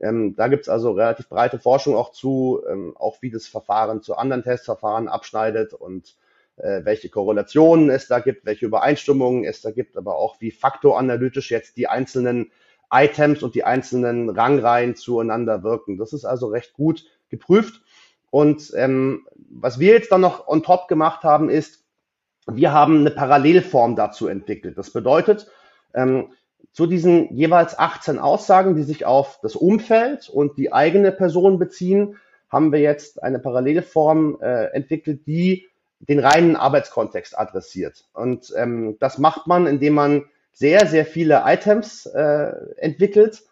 Ähm, 0.00 0.34
da 0.36 0.48
gibt's 0.48 0.68
also 0.68 0.92
relativ 0.92 1.28
breite 1.28 1.58
Forschung 1.58 1.94
auch 1.94 2.12
zu, 2.12 2.62
ähm, 2.70 2.94
auch 2.96 3.20
wie 3.20 3.30
das 3.30 3.46
Verfahren 3.48 4.00
zu 4.00 4.16
anderen 4.16 4.42
Testverfahren 4.44 5.08
abschneidet 5.08 5.74
und 5.74 6.14
äh, 6.62 6.84
welche 6.84 7.08
Korrelationen 7.08 7.90
es 7.90 8.06
da 8.08 8.18
gibt, 8.20 8.44
welche 8.44 8.66
Übereinstimmungen 8.66 9.44
es 9.44 9.60
da 9.60 9.70
gibt, 9.70 9.96
aber 9.96 10.16
auch 10.16 10.40
wie 10.40 10.50
faktoranalytisch 10.50 11.50
jetzt 11.50 11.76
die 11.76 11.88
einzelnen 11.88 12.50
Items 12.92 13.42
und 13.42 13.54
die 13.54 13.64
einzelnen 13.64 14.30
Rangreihen 14.30 14.96
zueinander 14.96 15.62
wirken. 15.62 15.96
Das 15.96 16.12
ist 16.12 16.24
also 16.24 16.48
recht 16.48 16.72
gut 16.72 17.04
geprüft. 17.28 17.82
Und 18.30 18.72
ähm, 18.76 19.26
was 19.50 19.78
wir 19.78 19.92
jetzt 19.92 20.12
dann 20.12 20.20
noch 20.20 20.46
on 20.46 20.62
top 20.62 20.88
gemacht 20.88 21.24
haben, 21.24 21.50
ist, 21.50 21.84
wir 22.46 22.72
haben 22.72 23.00
eine 23.00 23.10
Parallelform 23.10 23.96
dazu 23.96 24.26
entwickelt. 24.26 24.76
Das 24.78 24.90
bedeutet, 24.90 25.48
ähm, 25.94 26.32
zu 26.72 26.86
diesen 26.86 27.34
jeweils 27.34 27.78
18 27.78 28.18
Aussagen, 28.18 28.76
die 28.76 28.82
sich 28.82 29.04
auf 29.04 29.40
das 29.42 29.56
Umfeld 29.56 30.28
und 30.28 30.56
die 30.58 30.72
eigene 30.72 31.12
Person 31.12 31.58
beziehen, 31.58 32.16
haben 32.48 32.72
wir 32.72 32.80
jetzt 32.80 33.22
eine 33.22 33.38
Parallelform 33.38 34.38
äh, 34.40 34.66
entwickelt, 34.72 35.26
die 35.26 35.68
den 36.00 36.18
reinen 36.18 36.56
Arbeitskontext 36.56 37.38
adressiert. 37.38 38.04
Und 38.12 38.52
ähm, 38.56 38.96
das 39.00 39.18
macht 39.18 39.46
man, 39.46 39.66
indem 39.66 39.94
man 39.94 40.24
sehr, 40.52 40.86
sehr 40.86 41.06
viele 41.06 41.42
Items 41.46 42.06
äh, 42.06 42.52
entwickelt, 42.76 43.42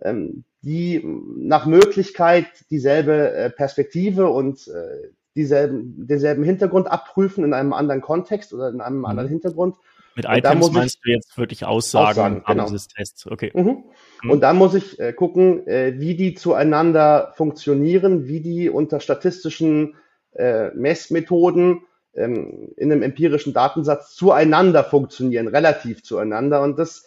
ähm, 0.00 0.44
die 0.62 1.02
nach 1.36 1.66
Möglichkeit 1.66 2.46
dieselbe 2.70 3.32
äh, 3.32 3.50
Perspektive 3.50 4.28
und 4.28 4.68
äh, 4.68 5.10
dieselben, 5.34 6.06
denselben 6.06 6.44
Hintergrund 6.44 6.90
abprüfen 6.90 7.44
in 7.44 7.54
einem 7.54 7.72
anderen 7.72 8.00
Kontext 8.00 8.52
oder 8.52 8.68
in 8.68 8.80
einem 8.80 8.98
mhm. 8.98 9.06
anderen 9.06 9.28
Hintergrund 9.28 9.76
mit 10.14 10.26
Items 10.28 10.70
meinst 10.72 10.98
du 11.04 11.10
jetzt 11.10 11.38
wirklich 11.38 11.64
Aussagen, 11.64 12.08
Aussagen 12.08 12.42
genau. 12.46 12.64
dieses 12.64 12.88
Tests? 12.88 13.26
Okay. 13.26 13.50
Mhm. 13.54 13.84
Mhm. 14.22 14.30
Und 14.30 14.40
dann 14.40 14.56
muss 14.56 14.74
ich 14.74 14.98
äh, 15.00 15.12
gucken, 15.12 15.66
äh, 15.66 15.94
wie 15.98 16.14
die 16.14 16.34
zueinander 16.34 17.32
funktionieren, 17.36 18.28
wie 18.28 18.40
die 18.40 18.68
unter 18.68 19.00
statistischen 19.00 19.94
äh, 20.34 20.68
Messmethoden 20.74 21.82
ähm, 22.14 22.72
in 22.76 22.92
einem 22.92 23.02
empirischen 23.02 23.52
Datensatz 23.52 24.14
zueinander 24.14 24.84
funktionieren, 24.84 25.48
relativ 25.48 26.02
zueinander. 26.02 26.62
Und 26.62 26.78
das 26.78 27.06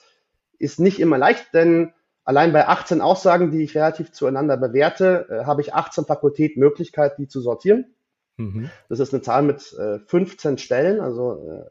ist 0.58 0.80
nicht 0.80 1.00
immer 1.00 1.18
leicht, 1.18 1.54
denn 1.54 1.94
allein 2.24 2.54
bei 2.54 2.68
18 2.68 3.02
Aussagen, 3.02 3.52
die 3.52 3.64
ich 3.64 3.76
relativ 3.76 4.12
zueinander 4.12 4.58
bewerte, 4.58 5.28
äh, 5.30 5.46
habe 5.46 5.62
ich 5.62 5.74
18 5.74 6.06
Fakultät 6.06 6.58
Möglichkeit, 6.58 7.18
die 7.18 7.28
zu 7.28 7.42
sortieren. 7.42 7.94
Mhm. 8.38 8.70
Das 8.90 9.00
ist 9.00 9.14
eine 9.14 9.22
Zahl 9.22 9.44
mit 9.44 9.74
äh, 9.74 10.00
15 10.00 10.58
Stellen, 10.58 11.00
also 11.00 11.66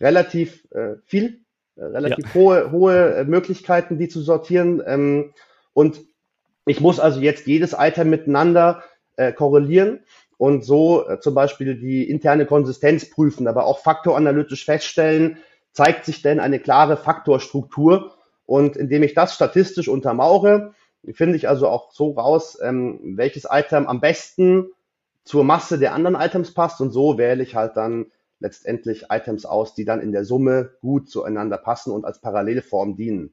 äh, 0.00 0.04
relativ 0.04 0.66
äh, 0.72 0.96
viel, 1.04 1.40
äh, 1.76 1.84
relativ 1.84 2.26
ja. 2.26 2.34
hohe, 2.34 2.70
hohe 2.70 3.14
äh, 3.14 3.24
Möglichkeiten, 3.24 3.98
die 3.98 4.08
zu 4.08 4.20
sortieren. 4.20 4.82
Ähm, 4.84 5.32
und 5.72 6.00
ich 6.66 6.80
muss 6.80 6.98
also 6.98 7.20
jetzt 7.20 7.46
jedes 7.46 7.74
Item 7.78 8.10
miteinander 8.10 8.82
korrelieren 9.36 10.00
und 10.38 10.64
so 10.64 11.08
äh, 11.08 11.20
zum 11.20 11.34
Beispiel 11.34 11.76
die 11.76 12.08
interne 12.08 12.46
Konsistenz 12.46 13.08
prüfen, 13.08 13.48
aber 13.48 13.66
auch 13.66 13.78
faktoranalytisch 13.78 14.64
feststellen, 14.64 15.38
zeigt 15.72 16.04
sich 16.04 16.22
denn 16.22 16.40
eine 16.40 16.58
klare 16.58 16.96
Faktorstruktur. 16.96 18.14
Und 18.44 18.76
indem 18.76 19.02
ich 19.02 19.14
das 19.14 19.34
statistisch 19.34 19.88
untermauere, 19.88 20.74
finde 21.12 21.36
ich 21.36 21.48
also 21.48 21.68
auch 21.68 21.92
so 21.92 22.12
raus, 22.12 22.58
ähm, 22.62 23.16
welches 23.16 23.46
Item 23.50 23.86
am 23.86 24.00
besten 24.00 24.70
zur 25.24 25.44
Masse 25.44 25.78
der 25.78 25.94
anderen 25.94 26.16
Items 26.16 26.54
passt. 26.54 26.80
Und 26.80 26.90
so 26.90 27.18
wähle 27.18 27.42
ich 27.42 27.54
halt 27.54 27.76
dann 27.76 28.06
letztendlich 28.38 29.06
Items 29.10 29.46
aus, 29.46 29.74
die 29.74 29.84
dann 29.84 30.00
in 30.00 30.12
der 30.12 30.24
Summe 30.24 30.74
gut 30.80 31.10
zueinander 31.10 31.58
passen 31.58 31.92
und 31.92 32.04
als 32.04 32.20
Parallelform 32.20 32.96
dienen. 32.96 33.32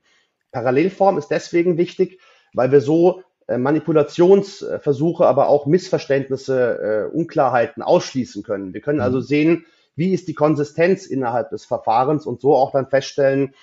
Parallelform 0.51 1.17
ist 1.17 1.29
deswegen 1.29 1.77
wichtig, 1.77 2.19
weil 2.53 2.71
wir 2.71 2.81
so 2.81 3.23
Manipulationsversuche, 3.47 5.25
aber 5.25 5.47
auch 5.49 5.65
Missverständnisse, 5.65 7.09
äh, 7.11 7.15
Unklarheiten 7.15 7.83
ausschließen 7.83 8.43
können. 8.43 8.73
Wir 8.73 8.81
können 8.81 9.01
also 9.01 9.17
mhm. 9.17 9.23
sehen, 9.23 9.65
wie 9.95 10.13
ist 10.13 10.27
die 10.27 10.33
Konsistenz 10.33 11.05
innerhalb 11.05 11.49
des 11.51 11.65
Verfahrens 11.65 12.25
und 12.25 12.41
so 12.41 12.55
auch 12.55 12.71
dann 12.71 12.87
feststellen, 12.87 13.53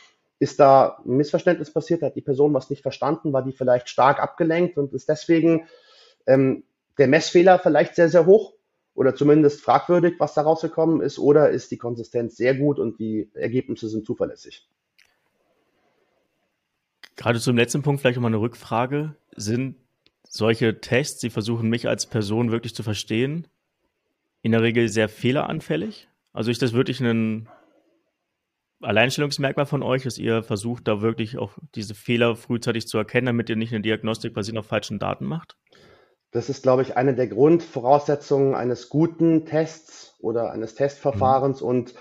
Ist 0.42 0.58
da 0.58 1.02
ein 1.04 1.16
Missverständnis 1.18 1.70
passiert? 1.70 2.02
Hat 2.02 2.16
die 2.16 2.22
Person 2.22 2.54
was 2.54 2.70
nicht 2.70 2.82
verstanden? 2.82 3.32
War 3.34 3.42
die 3.42 3.52
vielleicht 3.52 3.90
stark 3.90 4.20
abgelenkt 4.20 4.78
und 4.78 4.94
ist 4.94 5.08
deswegen 5.08 5.68
ähm, 6.26 6.64
der 6.96 7.08
Messfehler 7.08 7.58
vielleicht 7.58 7.94
sehr, 7.94 8.08
sehr 8.08 8.25
hoch? 8.25 8.54
Oder 8.94 9.14
zumindest 9.14 9.60
fragwürdig, 9.60 10.14
was 10.18 10.34
da 10.34 10.42
rausgekommen 10.42 11.02
ist? 11.02 11.18
Oder 11.18 11.50
ist 11.50 11.70
die 11.70 11.78
Konsistenz 11.78 12.37
sehr 12.37 12.54
gut 12.54 12.78
und 12.78 12.99
die 12.99 13.30
Ergebnisse 13.34 13.88
sind 13.88 14.06
zuverlässig? 14.06 14.66
Gerade 17.20 17.38
zum 17.38 17.54
letzten 17.54 17.82
Punkt 17.82 18.00
vielleicht 18.00 18.16
nochmal 18.16 18.30
eine 18.30 18.40
Rückfrage. 18.40 19.14
Sind 19.36 19.76
solche 20.26 20.80
Tests, 20.80 21.20
Sie 21.20 21.28
versuchen 21.28 21.68
mich 21.68 21.86
als 21.86 22.06
Person 22.06 22.50
wirklich 22.50 22.74
zu 22.74 22.82
verstehen, 22.82 23.46
in 24.40 24.52
der 24.52 24.62
Regel 24.62 24.88
sehr 24.88 25.10
fehleranfällig? 25.10 26.08
Also 26.32 26.50
ist 26.50 26.62
das 26.62 26.72
wirklich 26.72 26.98
ein 27.00 27.46
Alleinstellungsmerkmal 28.80 29.66
von 29.66 29.82
euch, 29.82 30.04
dass 30.04 30.16
ihr 30.16 30.42
versucht, 30.42 30.88
da 30.88 31.02
wirklich 31.02 31.36
auch 31.36 31.58
diese 31.74 31.94
Fehler 31.94 32.36
frühzeitig 32.36 32.88
zu 32.88 32.96
erkennen, 32.96 33.26
damit 33.26 33.50
ihr 33.50 33.56
nicht 33.56 33.74
eine 33.74 33.82
Diagnostik 33.82 34.32
basierend 34.32 34.60
auf 34.60 34.66
falschen 34.66 34.98
Daten 34.98 35.26
macht? 35.26 35.58
Das 36.30 36.48
ist, 36.48 36.62
glaube 36.62 36.80
ich, 36.80 36.96
eine 36.96 37.14
der 37.14 37.26
Grundvoraussetzungen 37.26 38.54
eines 38.54 38.88
guten 38.88 39.44
Tests 39.44 40.14
oder 40.20 40.52
eines 40.52 40.74
Testverfahrens. 40.74 41.60
Mhm. 41.60 41.66
Und 41.66 41.94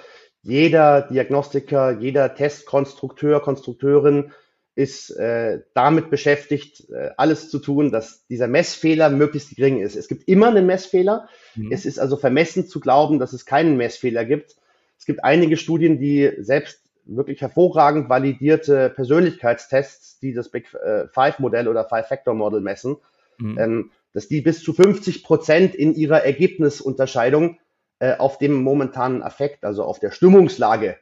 jeder 0.43 1.01
Diagnostiker, 1.01 1.99
jeder 1.99 2.33
Testkonstrukteur, 2.35 3.41
Konstrukteurin 3.41 4.31
ist 4.79 5.09
äh, 5.17 5.59
damit 5.73 6.09
beschäftigt, 6.09 6.89
äh, 6.89 7.09
alles 7.17 7.49
zu 7.49 7.59
tun, 7.59 7.91
dass 7.91 8.25
dieser 8.27 8.47
Messfehler 8.47 9.09
möglichst 9.09 9.53
gering 9.57 9.81
ist. 9.81 9.97
Es 9.97 10.07
gibt 10.07 10.29
immer 10.29 10.47
einen 10.47 10.65
Messfehler. 10.65 11.27
Mhm. 11.55 11.69
Es 11.69 11.85
ist 11.85 11.99
also 11.99 12.15
vermessen 12.15 12.65
zu 12.65 12.79
glauben, 12.79 13.19
dass 13.19 13.33
es 13.33 13.45
keinen 13.45 13.75
Messfehler 13.75 14.23
gibt. 14.23 14.55
Es 14.97 15.05
gibt 15.05 15.21
einige 15.21 15.57
Studien, 15.57 15.99
die 15.99 16.31
selbst 16.37 16.81
wirklich 17.03 17.41
hervorragend 17.41 18.07
validierte 18.07 18.89
Persönlichkeitstests, 18.89 20.19
die 20.19 20.33
das 20.33 20.49
Big 20.49 20.73
äh, 20.73 21.09
Five 21.09 21.39
Modell 21.39 21.67
oder 21.67 21.83
Five 21.83 22.07
Factor 22.07 22.33
Model 22.33 22.61
messen, 22.61 22.95
mhm. 23.37 23.59
ähm, 23.59 23.91
dass 24.13 24.29
die 24.29 24.39
bis 24.39 24.63
zu 24.63 24.71
50 24.71 25.25
Prozent 25.25 25.75
in 25.75 25.93
ihrer 25.93 26.23
Ergebnisunterscheidung 26.23 27.59
äh, 27.99 28.15
auf 28.15 28.37
dem 28.37 28.53
momentanen 28.53 29.23
Affekt, 29.23 29.65
also 29.65 29.83
auf 29.83 29.99
der 29.99 30.11
Stimmungslage 30.11 30.95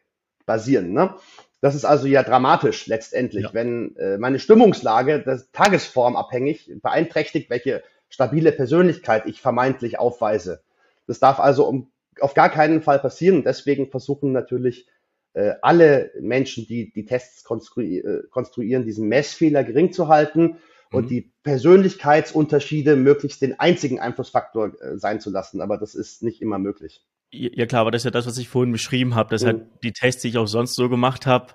basieren. 0.48 0.93
Ne? 0.93 1.13
Das 1.62 1.74
ist 1.74 1.86
also 1.86 2.08
ja 2.08 2.24
dramatisch 2.24 2.86
letztendlich, 2.88 3.46
ja. 3.46 3.54
wenn 3.54 3.96
äh, 3.98 4.18
meine 4.18 4.40
Stimmungslage, 4.40 5.22
das 5.22 5.52
Tagesform 5.52 6.16
abhängig, 6.16 6.72
beeinträchtigt, 6.82 7.50
welche 7.50 7.84
stabile 8.10 8.52
Persönlichkeit 8.52 9.26
ich 9.26 9.42
vermeintlich 9.42 10.00
aufweise. 10.00 10.62
Das 11.08 11.20
darf 11.20 11.40
also 11.40 11.68
um, 11.68 11.92
auf 12.20 12.34
gar 12.34 12.50
keinen 12.50 12.82
Fall 12.82 13.00
passieren. 13.00 13.44
deswegen 13.44 13.90
versuchen 13.90 14.32
natürlich 14.32 14.88
äh, 15.34 15.54
alle 15.62 16.12
Menschen, 16.20 16.68
die 16.68 16.92
die 16.92 17.06
Tests 17.06 17.44
konstrui 17.44 18.00
äh, 18.00 18.24
konstruieren, 18.30 18.86
diesen 18.86 19.08
Messfehler 19.08 19.64
gering 19.64 19.92
zu 19.92 20.08
halten 20.08 20.58
und 20.92 21.06
mhm. 21.06 21.10
die 21.10 21.32
Persönlichkeitsunterschiede 21.44 22.96
möglichst 22.96 23.42
den 23.42 23.60
einzigen 23.60 24.00
Einflussfaktor 24.00 24.80
äh, 24.82 24.98
sein 24.98 25.20
zu 25.20 25.30
lassen. 25.30 25.62
Aber 25.62 25.78
das 25.78 25.96
ist 25.96 26.24
nicht 26.24 26.42
immer 26.42 26.60
möglich. 26.60 27.06
Ja, 27.29 27.65
klar, 27.65 27.81
aber 27.81 27.91
das 27.91 28.01
ist 28.01 28.05
ja 28.05 28.12
das, 28.12 28.25
was 28.25 28.38
ich 28.38 28.48
vorhin 28.48 28.72
beschrieben 28.72 29.15
habe, 29.15 29.29
dass 29.29 29.43
halt 29.43 29.57
mhm. 29.57 29.62
halt 29.72 29.84
die 29.84 29.91
Tests, 29.91 30.22
die 30.22 30.29
ich 30.29 30.38
auch 30.38 30.48
sonst 30.48 30.75
so 30.75 30.88
gemacht 30.89 31.25
habe, 31.25 31.53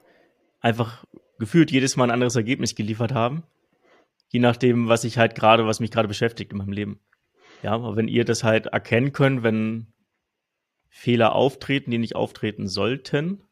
einfach 0.61 1.05
gefühlt 1.38 1.71
jedes 1.71 1.97
Mal 1.97 2.05
ein 2.05 2.11
anderes 2.11 2.37
Ergebnis 2.37 2.75
geliefert 2.75 3.12
haben. 3.12 3.43
Je 4.29 4.41
nachdem, 4.41 4.88
was 4.88 5.05
ich 5.05 5.19
halt 5.19 5.35
gerade, 5.35 5.67
was 5.67 5.81
mich 5.81 5.91
gerade 5.91 6.09
beschäftigt 6.09 6.52
in 6.52 6.59
meinem 6.59 6.73
Leben. 6.73 7.00
Ja, 7.62 7.73
aber 7.73 7.97
wenn 7.97 8.09
ihr 8.09 8.25
das 8.25 8.45
halt 8.45 8.67
erkennen 8.67 9.12
könnt, 9.12 9.43
wenn 9.43 9.87
Fehler 10.88 11.35
auftreten, 11.35 11.91
die 11.91 11.99
nicht 11.99 12.17
auftreten 12.17 12.69
sollten, 12.69 13.43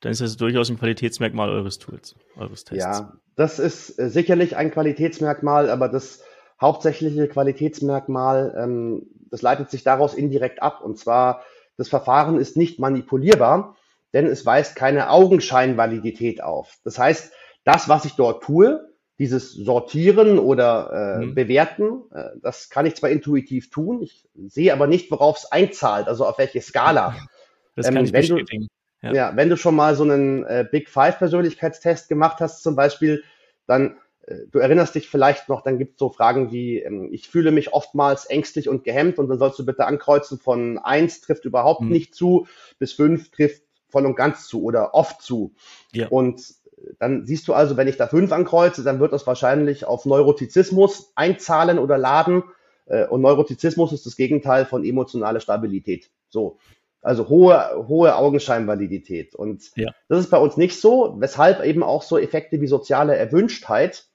dann 0.00 0.12
ist 0.12 0.20
das 0.20 0.36
durchaus 0.36 0.70
ein 0.70 0.78
Qualitätsmerkmal 0.78 1.50
eures 1.50 1.78
Tools, 1.78 2.14
eures 2.36 2.64
Tests. 2.64 2.84
Ja, 2.84 3.14
das 3.34 3.58
ist 3.58 3.98
äh, 3.98 4.08
sicherlich 4.10 4.56
ein 4.56 4.70
Qualitätsmerkmal, 4.70 5.70
aber 5.70 5.88
das 5.88 6.22
hauptsächliche 6.60 7.28
Qualitätsmerkmal, 7.28 8.54
ähm, 8.56 9.06
das 9.30 9.42
leitet 9.42 9.70
sich 9.70 9.82
daraus 9.82 10.14
indirekt 10.14 10.62
ab. 10.62 10.82
Und 10.82 10.98
zwar, 10.98 11.42
das 11.76 11.88
Verfahren 11.88 12.38
ist 12.38 12.56
nicht 12.56 12.78
manipulierbar, 12.78 13.76
denn 14.12 14.26
es 14.26 14.46
weist 14.46 14.76
keine 14.76 15.10
Augenscheinvalidität 15.10 16.42
auf. 16.42 16.78
Das 16.84 16.98
heißt, 16.98 17.32
das, 17.64 17.88
was 17.88 18.04
ich 18.04 18.12
dort 18.12 18.42
tue, 18.42 18.88
dieses 19.18 19.52
Sortieren 19.52 20.38
oder 20.38 21.18
äh, 21.20 21.24
mhm. 21.24 21.34
Bewerten, 21.34 22.02
äh, 22.12 22.24
das 22.42 22.68
kann 22.68 22.86
ich 22.86 22.96
zwar 22.96 23.10
intuitiv 23.10 23.70
tun, 23.70 24.02
ich 24.02 24.28
sehe 24.46 24.72
aber 24.72 24.86
nicht, 24.86 25.10
worauf 25.10 25.38
es 25.38 25.50
einzahlt, 25.50 26.06
also 26.06 26.26
auf 26.26 26.38
welche 26.38 26.60
Skala. 26.60 27.16
Das 27.74 27.86
kann 27.86 27.96
ähm, 27.96 28.04
ich 28.04 28.12
wenn 28.12 28.20
bestätigen. 28.20 28.68
Du, 29.00 29.08
ja. 29.08 29.14
ja. 29.14 29.36
wenn 29.36 29.48
du 29.48 29.56
schon 29.56 29.74
mal 29.74 29.94
so 29.94 30.04
einen 30.04 30.44
äh, 30.44 30.66
Big 30.70 30.88
Five 30.88 31.18
Persönlichkeitstest 31.18 32.08
gemacht 32.08 32.40
hast 32.40 32.62
zum 32.62 32.76
Beispiel, 32.76 33.22
dann 33.66 33.96
du 34.50 34.58
erinnerst 34.58 34.94
dich 34.94 35.08
vielleicht 35.08 35.48
noch, 35.48 35.62
dann 35.62 35.78
gibt 35.78 35.94
es 35.94 35.98
so 35.98 36.10
Fragen 36.10 36.50
wie, 36.50 36.80
ähm, 36.80 37.08
ich 37.12 37.28
fühle 37.28 37.52
mich 37.52 37.72
oftmals 37.72 38.26
ängstlich 38.26 38.68
und 38.68 38.84
gehemmt 38.84 39.18
und 39.18 39.28
dann 39.28 39.38
sollst 39.38 39.58
du 39.58 39.64
bitte 39.64 39.86
ankreuzen 39.86 40.38
von 40.38 40.78
eins 40.78 41.20
trifft 41.20 41.44
überhaupt 41.44 41.82
mhm. 41.82 41.90
nicht 41.90 42.14
zu 42.14 42.46
bis 42.78 42.92
fünf 42.92 43.30
trifft 43.30 43.62
voll 43.88 44.04
und 44.04 44.16
ganz 44.16 44.48
zu 44.48 44.62
oder 44.62 44.94
oft 44.94 45.22
zu. 45.22 45.54
Ja. 45.92 46.08
Und 46.08 46.40
äh, 46.76 46.94
dann 46.98 47.24
siehst 47.24 47.46
du 47.46 47.54
also, 47.54 47.76
wenn 47.76 47.88
ich 47.88 47.96
da 47.96 48.08
fünf 48.08 48.32
ankreuze, 48.32 48.82
dann 48.82 49.00
wird 49.00 49.12
das 49.12 49.26
wahrscheinlich 49.26 49.84
auf 49.84 50.06
Neurotizismus 50.06 51.12
einzahlen 51.14 51.78
oder 51.78 51.96
laden. 51.96 52.42
Äh, 52.86 53.06
und 53.06 53.20
Neurotizismus 53.20 53.92
ist 53.92 54.06
das 54.06 54.16
Gegenteil 54.16 54.66
von 54.66 54.84
emotionale 54.84 55.40
Stabilität. 55.40 56.10
So. 56.28 56.58
Also 57.00 57.28
hohe, 57.28 57.86
hohe 57.86 58.16
Augenscheinvalidität. 58.16 59.36
Und 59.36 59.70
ja. 59.76 59.92
das 60.08 60.18
ist 60.18 60.30
bei 60.30 60.38
uns 60.38 60.56
nicht 60.56 60.80
so, 60.80 61.14
weshalb 61.18 61.62
eben 61.64 61.84
auch 61.84 62.02
so 62.02 62.18
Effekte 62.18 62.60
wie 62.60 62.66
soziale 62.66 63.14
Erwünschtheit 63.14 64.08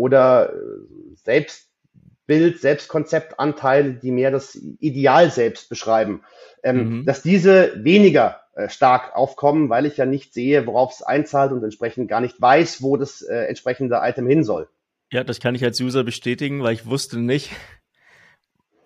oder 0.00 0.54
äh, 0.54 1.14
Selbstbild, 1.14 2.58
Selbstkonzeptanteile, 2.58 3.94
die 3.94 4.10
mehr 4.10 4.30
das 4.30 4.54
Ideal 4.54 5.30
selbst 5.30 5.68
beschreiben, 5.68 6.22
ähm, 6.62 7.00
mhm. 7.00 7.04
dass 7.04 7.20
diese 7.22 7.84
weniger 7.84 8.40
äh, 8.54 8.70
stark 8.70 9.14
aufkommen, 9.14 9.68
weil 9.68 9.84
ich 9.84 9.98
ja 9.98 10.06
nicht 10.06 10.32
sehe, 10.32 10.66
worauf 10.66 10.94
es 10.94 11.02
einzahlt 11.02 11.52
und 11.52 11.62
entsprechend 11.62 12.08
gar 12.08 12.22
nicht 12.22 12.40
weiß, 12.40 12.82
wo 12.82 12.96
das 12.96 13.20
äh, 13.20 13.44
entsprechende 13.44 14.00
Item 14.02 14.26
hin 14.26 14.42
soll. 14.42 14.68
Ja, 15.12 15.22
das 15.22 15.38
kann 15.38 15.54
ich 15.54 15.64
als 15.64 15.78
User 15.80 16.02
bestätigen, 16.02 16.62
weil 16.62 16.72
ich 16.72 16.86
wusste 16.86 17.18
nicht, 17.18 17.50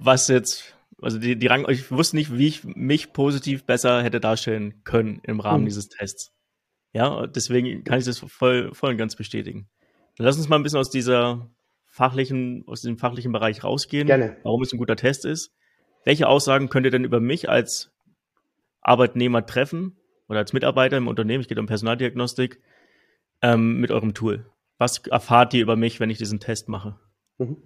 was 0.00 0.26
jetzt, 0.26 0.74
also 1.00 1.18
die, 1.18 1.38
die 1.38 1.46
Rang, 1.46 1.68
ich 1.68 1.92
wusste 1.92 2.16
nicht, 2.16 2.36
wie 2.36 2.48
ich 2.48 2.64
mich 2.64 3.12
positiv 3.12 3.66
besser 3.66 4.02
hätte 4.02 4.18
darstellen 4.18 4.82
können 4.82 5.20
im 5.22 5.38
Rahmen 5.38 5.62
mhm. 5.62 5.66
dieses 5.66 5.88
Tests. 5.90 6.32
Ja, 6.92 7.28
deswegen 7.28 7.84
kann 7.84 8.00
ich 8.00 8.04
das 8.04 8.18
voll, 8.18 8.74
voll 8.74 8.90
und 8.90 8.96
ganz 8.96 9.14
bestätigen. 9.14 9.68
Lass 10.18 10.36
uns 10.36 10.48
mal 10.48 10.56
ein 10.56 10.62
bisschen 10.62 10.78
aus 10.78 10.90
dieser 10.90 11.50
fachlichen, 11.86 12.64
aus 12.66 12.82
dem 12.82 12.98
fachlichen 12.98 13.32
Bereich 13.32 13.64
rausgehen. 13.64 14.06
Gerne. 14.06 14.36
Warum 14.42 14.62
es 14.62 14.72
ein 14.72 14.78
guter 14.78 14.96
Test 14.96 15.24
ist. 15.24 15.52
Welche 16.04 16.28
Aussagen 16.28 16.68
könnt 16.68 16.86
ihr 16.86 16.90
denn 16.90 17.04
über 17.04 17.20
mich 17.20 17.48
als 17.48 17.92
Arbeitnehmer 18.80 19.46
treffen 19.46 19.96
oder 20.28 20.40
als 20.40 20.52
Mitarbeiter 20.52 20.96
im 20.96 21.08
Unternehmen? 21.08 21.40
Ich 21.40 21.48
gehe 21.48 21.58
um 21.58 21.66
Personaldiagnostik 21.66 22.60
ähm, 23.42 23.80
mit 23.80 23.90
eurem 23.90 24.14
Tool. 24.14 24.46
Was 24.78 24.98
erfahrt 25.06 25.54
ihr 25.54 25.62
über 25.62 25.76
mich, 25.76 26.00
wenn 26.00 26.10
ich 26.10 26.18
diesen 26.18 26.40
Test 26.40 26.68
mache? 26.68 26.98
Mhm. 27.38 27.56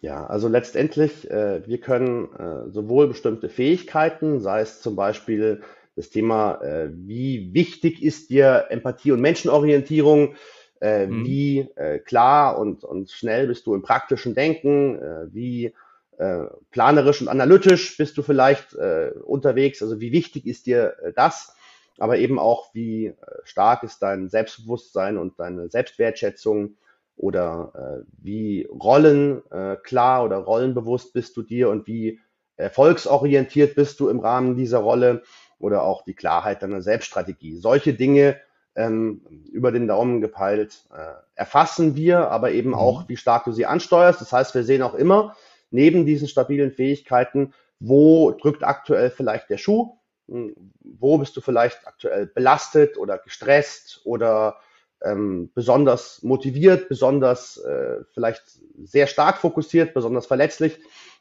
Ja, 0.00 0.26
also 0.26 0.48
letztendlich, 0.48 1.30
äh, 1.30 1.66
wir 1.66 1.78
können 1.78 2.34
äh, 2.34 2.70
sowohl 2.70 3.06
bestimmte 3.06 3.48
Fähigkeiten, 3.48 4.40
sei 4.40 4.60
es 4.60 4.80
zum 4.80 4.96
Beispiel 4.96 5.62
das 5.94 6.10
Thema, 6.10 6.60
äh, 6.62 6.90
wie 6.92 7.54
wichtig 7.54 8.02
ist 8.02 8.30
dir 8.30 8.66
Empathie 8.70 9.12
und 9.12 9.20
Menschenorientierung, 9.20 10.34
äh, 10.82 11.06
mhm. 11.06 11.24
Wie 11.24 11.58
äh, 11.76 12.00
klar 12.00 12.58
und, 12.58 12.82
und 12.82 13.10
schnell 13.12 13.46
bist 13.46 13.66
du 13.66 13.74
im 13.74 13.82
praktischen 13.82 14.34
Denken? 14.34 15.00
Äh, 15.00 15.32
wie 15.32 15.74
äh, 16.18 16.46
planerisch 16.72 17.20
und 17.20 17.28
analytisch 17.28 17.96
bist 17.96 18.18
du 18.18 18.22
vielleicht 18.22 18.74
äh, 18.74 19.12
unterwegs? 19.22 19.80
Also 19.80 20.00
wie 20.00 20.10
wichtig 20.10 20.44
ist 20.44 20.66
dir 20.66 20.96
äh, 21.00 21.12
das? 21.12 21.54
Aber 21.98 22.18
eben 22.18 22.40
auch, 22.40 22.74
wie 22.74 23.06
äh, 23.06 23.14
stark 23.44 23.84
ist 23.84 24.02
dein 24.02 24.28
Selbstbewusstsein 24.28 25.18
und 25.18 25.38
deine 25.38 25.68
Selbstwertschätzung? 25.68 26.76
Oder 27.16 28.02
äh, 28.02 28.04
wie 28.18 28.64
Rollen 28.64 29.42
äh, 29.52 29.76
klar 29.76 30.24
oder 30.24 30.38
rollenbewusst 30.38 31.12
bist 31.12 31.36
du 31.36 31.42
dir 31.42 31.68
und 31.68 31.86
wie 31.86 32.18
erfolgsorientiert 32.56 33.76
bist 33.76 34.00
du 34.00 34.08
im 34.08 34.18
Rahmen 34.18 34.56
dieser 34.56 34.78
Rolle? 34.78 35.22
Oder 35.60 35.84
auch 35.84 36.02
die 36.02 36.14
Klarheit 36.14 36.60
deiner 36.62 36.82
Selbststrategie. 36.82 37.54
Solche 37.54 37.94
Dinge 37.94 38.40
ähm, 38.74 39.20
über 39.50 39.72
den 39.72 39.86
Daumen 39.86 40.20
gepeilt 40.20 40.84
äh, 40.92 41.14
erfassen 41.34 41.94
wir, 41.94 42.30
aber 42.30 42.52
eben 42.52 42.70
mhm. 42.70 42.76
auch, 42.76 43.08
wie 43.08 43.16
stark 43.16 43.44
du 43.44 43.52
sie 43.52 43.66
ansteuerst. 43.66 44.20
Das 44.20 44.32
heißt, 44.32 44.54
wir 44.54 44.64
sehen 44.64 44.82
auch 44.82 44.94
immer 44.94 45.36
neben 45.70 46.06
diesen 46.06 46.28
stabilen 46.28 46.72
Fähigkeiten, 46.72 47.54
wo 47.80 48.30
drückt 48.30 48.62
aktuell 48.62 49.10
vielleicht 49.10 49.50
der 49.50 49.58
Schuh, 49.58 49.96
hm, 50.28 50.54
wo 50.82 51.18
bist 51.18 51.36
du 51.36 51.40
vielleicht 51.40 51.86
aktuell 51.86 52.26
belastet 52.26 52.96
oder 52.96 53.18
gestresst 53.18 54.02
oder 54.04 54.58
ähm, 55.02 55.50
besonders 55.54 56.22
motiviert, 56.22 56.88
besonders 56.88 57.56
äh, 57.58 58.04
vielleicht 58.12 58.42
sehr 58.84 59.06
stark 59.06 59.38
fokussiert, 59.38 59.94
besonders 59.94 60.26
verletzlich. 60.26 60.78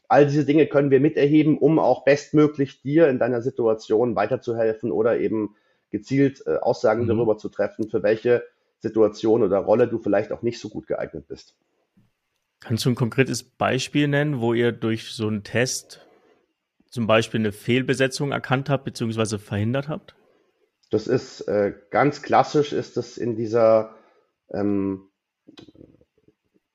All 0.08 0.28
diese 0.28 0.46
Dinge 0.46 0.68
können 0.68 0.92
wir 0.92 1.00
miterheben, 1.00 1.58
um 1.58 1.80
auch 1.80 2.04
bestmöglich 2.04 2.82
dir 2.82 3.08
in 3.08 3.18
deiner 3.18 3.42
Situation 3.42 4.16
weiterzuhelfen 4.16 4.92
oder 4.92 5.18
eben 5.18 5.56
gezielt 5.92 6.44
äh, 6.48 6.58
Aussagen 6.58 7.04
mhm. 7.04 7.08
darüber 7.08 7.38
zu 7.38 7.50
treffen, 7.50 7.90
für 7.90 8.04
welche 8.04 8.44
Situation 8.80 9.44
oder 9.44 9.60
Rolle 9.60 9.88
du 9.88 10.00
vielleicht 10.00 10.32
auch 10.32 10.42
nicht 10.42 10.60
so 10.60 10.70
gut 10.70 10.88
geeignet 10.88 11.28
bist. 11.28 11.56
Kannst 12.60 12.86
du 12.86 12.90
ein 12.90 12.96
konkretes 12.96 13.44
Beispiel 13.44 14.08
nennen, 14.08 14.40
wo 14.40 14.54
ihr 14.54 14.72
durch 14.72 15.12
so 15.12 15.28
einen 15.28 15.44
Test 15.44 16.06
zum 16.90 17.08
Beispiel 17.08 17.40
eine 17.40 17.52
Fehlbesetzung 17.52 18.32
erkannt 18.32 18.70
habt 18.70 18.86
bzw. 18.86 19.38
verhindert 19.38 19.88
habt? 19.88 20.16
Das 20.90 21.08
ist 21.08 21.42
äh, 21.48 21.74
ganz 21.90 22.22
klassisch, 22.22 22.74
ist 22.74 22.98
das 22.98 23.18
in 23.18 23.36
dieser 23.36 23.96
ähm, 24.52 25.10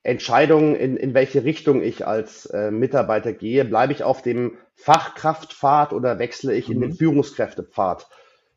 Entscheidung, 0.02 0.75
in, 0.75 0.96
in 0.96 1.14
welche 1.14 1.44
Richtung 1.44 1.82
ich 1.82 2.06
als 2.06 2.46
äh, 2.46 2.70
Mitarbeiter 2.70 3.32
gehe. 3.32 3.64
Bleibe 3.64 3.92
ich 3.92 4.04
auf 4.04 4.23
dem 4.23 4.56
Fachkraftpfad 4.75 5.92
oder 5.92 6.18
wechsle 6.18 6.54
ich 6.54 6.68
mhm. 6.68 6.75
in 6.75 6.80
den 6.80 6.90
mhm. 6.90 6.96
Führungskräftepfad? 6.96 8.08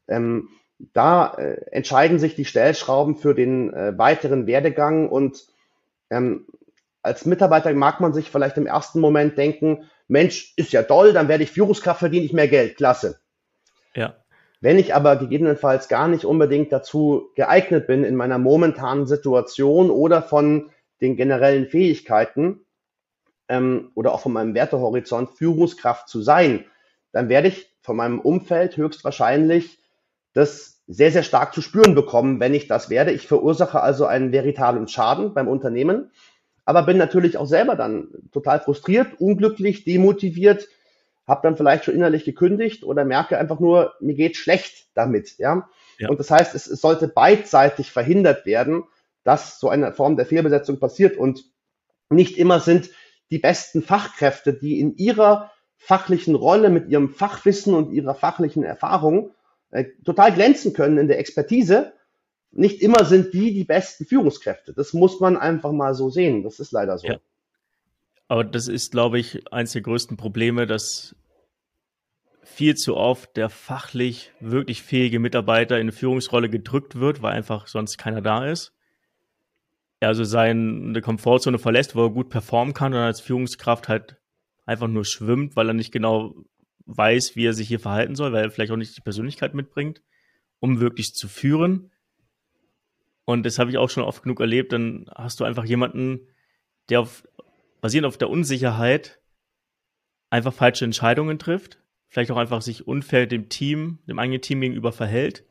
Ähm, 0.09 0.49
da 0.93 1.33
äh, 1.35 1.61
entscheiden 1.71 2.19
sich 2.19 2.35
die 2.35 2.45
Stellschrauben 2.45 3.15
für 3.15 3.35
den 3.35 3.73
äh, 3.73 3.97
weiteren 3.97 4.47
Werdegang 4.47 5.09
und 5.09 5.45
ähm, 6.09 6.47
als 7.01 7.25
Mitarbeiter 7.25 7.73
mag 7.73 7.99
man 7.99 8.13
sich 8.13 8.29
vielleicht 8.29 8.57
im 8.57 8.65
ersten 8.65 8.99
Moment 8.99 9.37
denken, 9.37 9.89
Mensch, 10.07 10.53
ist 10.57 10.73
ja 10.73 10.83
toll, 10.83 11.13
dann 11.13 11.27
werde 11.27 11.43
ich 11.43 11.51
Führungskraft, 11.51 11.99
verdiene 11.99 12.25
ich 12.25 12.33
mehr 12.33 12.47
Geld, 12.47 12.77
klasse. 12.77 13.19
Ja. 13.93 14.15
Wenn 14.61 14.79
ich 14.79 14.93
aber 14.93 15.15
gegebenenfalls 15.15 15.87
gar 15.87 16.07
nicht 16.07 16.25
unbedingt 16.25 16.71
dazu 16.71 17.29
geeignet 17.35 17.87
bin 17.87 18.03
in 18.03 18.15
meiner 18.15 18.37
momentanen 18.37 19.07
Situation 19.07 19.89
oder 19.89 20.21
von 20.21 20.71
den 20.99 21.15
generellen 21.15 21.67
Fähigkeiten 21.67 22.65
ähm, 23.47 23.91
oder 23.95 24.13
auch 24.13 24.19
von 24.19 24.33
meinem 24.33 24.55
Wertehorizont 24.55 25.29
Führungskraft 25.31 26.09
zu 26.09 26.21
sein, 26.21 26.65
dann 27.11 27.29
werde 27.29 27.47
ich 27.47 27.73
von 27.81 27.95
meinem 27.95 28.19
Umfeld 28.19 28.75
höchstwahrscheinlich 28.75 29.78
das 30.33 30.81
sehr, 30.87 31.11
sehr 31.11 31.23
stark 31.23 31.53
zu 31.53 31.61
spüren 31.61 31.95
bekommen, 31.95 32.39
wenn 32.39 32.53
ich 32.53 32.67
das 32.67 32.89
werde. 32.89 33.11
Ich 33.11 33.27
verursache 33.27 33.81
also 33.81 34.05
einen 34.05 34.31
veritablen 34.31 34.87
Schaden 34.87 35.33
beim 35.33 35.47
Unternehmen, 35.47 36.11
aber 36.65 36.83
bin 36.83 36.97
natürlich 36.97 37.37
auch 37.37 37.45
selber 37.45 37.75
dann 37.75 38.09
total 38.31 38.59
frustriert, 38.59 39.19
unglücklich, 39.19 39.83
demotiviert, 39.83 40.67
habe 41.27 41.41
dann 41.43 41.57
vielleicht 41.57 41.85
schon 41.85 41.93
innerlich 41.93 42.25
gekündigt 42.25 42.83
oder 42.83 43.05
merke 43.05 43.37
einfach 43.37 43.59
nur, 43.59 43.93
mir 43.99 44.15
geht 44.15 44.35
schlecht 44.35 44.87
damit. 44.95 45.37
Ja? 45.37 45.69
ja. 45.99 46.09
Und 46.09 46.19
das 46.19 46.31
heißt, 46.31 46.55
es, 46.55 46.67
es 46.67 46.81
sollte 46.81 47.07
beidseitig 47.07 47.91
verhindert 47.91 48.45
werden, 48.45 48.83
dass 49.23 49.59
so 49.59 49.69
eine 49.69 49.93
Form 49.93 50.17
der 50.17 50.25
Fehlbesetzung 50.25 50.79
passiert. 50.79 51.17
Und 51.17 51.45
nicht 52.09 52.37
immer 52.37 52.59
sind 52.59 52.89
die 53.29 53.37
besten 53.37 53.83
Fachkräfte, 53.83 54.53
die 54.53 54.79
in 54.79 54.95
ihrer 54.97 55.51
fachlichen 55.77 56.35
Rolle 56.35 56.69
mit 56.69 56.89
ihrem 56.89 57.09
Fachwissen 57.09 57.73
und 57.73 57.91
ihrer 57.91 58.15
fachlichen 58.15 58.63
Erfahrung 58.63 59.31
äh, 59.71 59.85
total 60.03 60.33
glänzen 60.33 60.73
können 60.73 60.97
in 60.97 61.07
der 61.07 61.19
Expertise, 61.19 61.93
nicht 62.51 62.81
immer 62.81 63.05
sind 63.05 63.33
die 63.33 63.53
die 63.53 63.63
besten 63.63 64.05
Führungskräfte. 64.05 64.73
Das 64.73 64.93
muss 64.93 65.19
man 65.19 65.37
einfach 65.37 65.71
mal 65.71 65.93
so 65.93 66.09
sehen. 66.09 66.43
Das 66.43 66.59
ist 66.59 66.71
leider 66.71 66.97
so. 66.97 67.07
Ja. 67.07 67.19
Aber 68.27 68.43
das 68.43 68.67
ist, 68.67 68.91
glaube 68.91 69.19
ich, 69.19 69.51
eines 69.51 69.73
der 69.73 69.81
größten 69.81 70.17
Probleme, 70.17 70.65
dass 70.67 71.15
viel 72.43 72.75
zu 72.75 72.97
oft 72.97 73.37
der 73.37 73.49
fachlich 73.49 74.31
wirklich 74.39 74.81
fähige 74.81 75.19
Mitarbeiter 75.19 75.75
in 75.75 75.81
eine 75.81 75.91
Führungsrolle 75.91 76.49
gedrückt 76.49 76.99
wird, 76.99 77.21
weil 77.21 77.33
einfach 77.33 77.67
sonst 77.67 77.97
keiner 77.97 78.21
da 78.21 78.45
ist. 78.45 78.73
Er 79.99 80.09
also 80.09 80.23
seine 80.23 81.01
Komfortzone 81.01 81.59
verlässt, 81.59 81.95
wo 81.95 82.05
er 82.05 82.09
gut 82.09 82.29
performen 82.29 82.73
kann 82.73 82.93
und 82.93 82.99
als 82.99 83.21
Führungskraft 83.21 83.87
halt 83.87 84.17
einfach 84.65 84.87
nur 84.87 85.05
schwimmt, 85.05 85.55
weil 85.55 85.67
er 85.67 85.73
nicht 85.73 85.91
genau 85.91 86.35
weiß, 86.97 87.35
wie 87.35 87.45
er 87.45 87.53
sich 87.53 87.67
hier 87.67 87.79
verhalten 87.79 88.15
soll, 88.15 88.33
weil 88.33 88.45
er 88.45 88.51
vielleicht 88.51 88.71
auch 88.71 88.77
nicht 88.77 88.97
die 88.97 89.01
Persönlichkeit 89.01 89.53
mitbringt, 89.53 90.01
um 90.59 90.79
wirklich 90.79 91.13
zu 91.13 91.27
führen. 91.27 91.91
Und 93.25 93.45
das 93.45 93.59
habe 93.59 93.69
ich 93.69 93.77
auch 93.77 93.89
schon 93.89 94.03
oft 94.03 94.23
genug 94.23 94.39
erlebt. 94.39 94.73
Dann 94.73 95.05
hast 95.15 95.39
du 95.39 95.43
einfach 95.43 95.65
jemanden, 95.65 96.27
der 96.89 97.01
auf, 97.01 97.23
basierend 97.81 98.07
auf 98.07 98.17
der 98.17 98.29
Unsicherheit 98.29 99.19
einfach 100.29 100.53
falsche 100.53 100.85
Entscheidungen 100.85 101.39
trifft, 101.39 101.79
vielleicht 102.07 102.31
auch 102.31 102.37
einfach 102.37 102.61
sich 102.61 102.87
unfair 102.87 103.27
dem 103.27 103.49
Team, 103.49 103.99
dem 104.07 104.19
eigenen 104.19 104.41
Team 104.41 104.61
gegenüber 104.61 104.91
verhält 104.91 105.45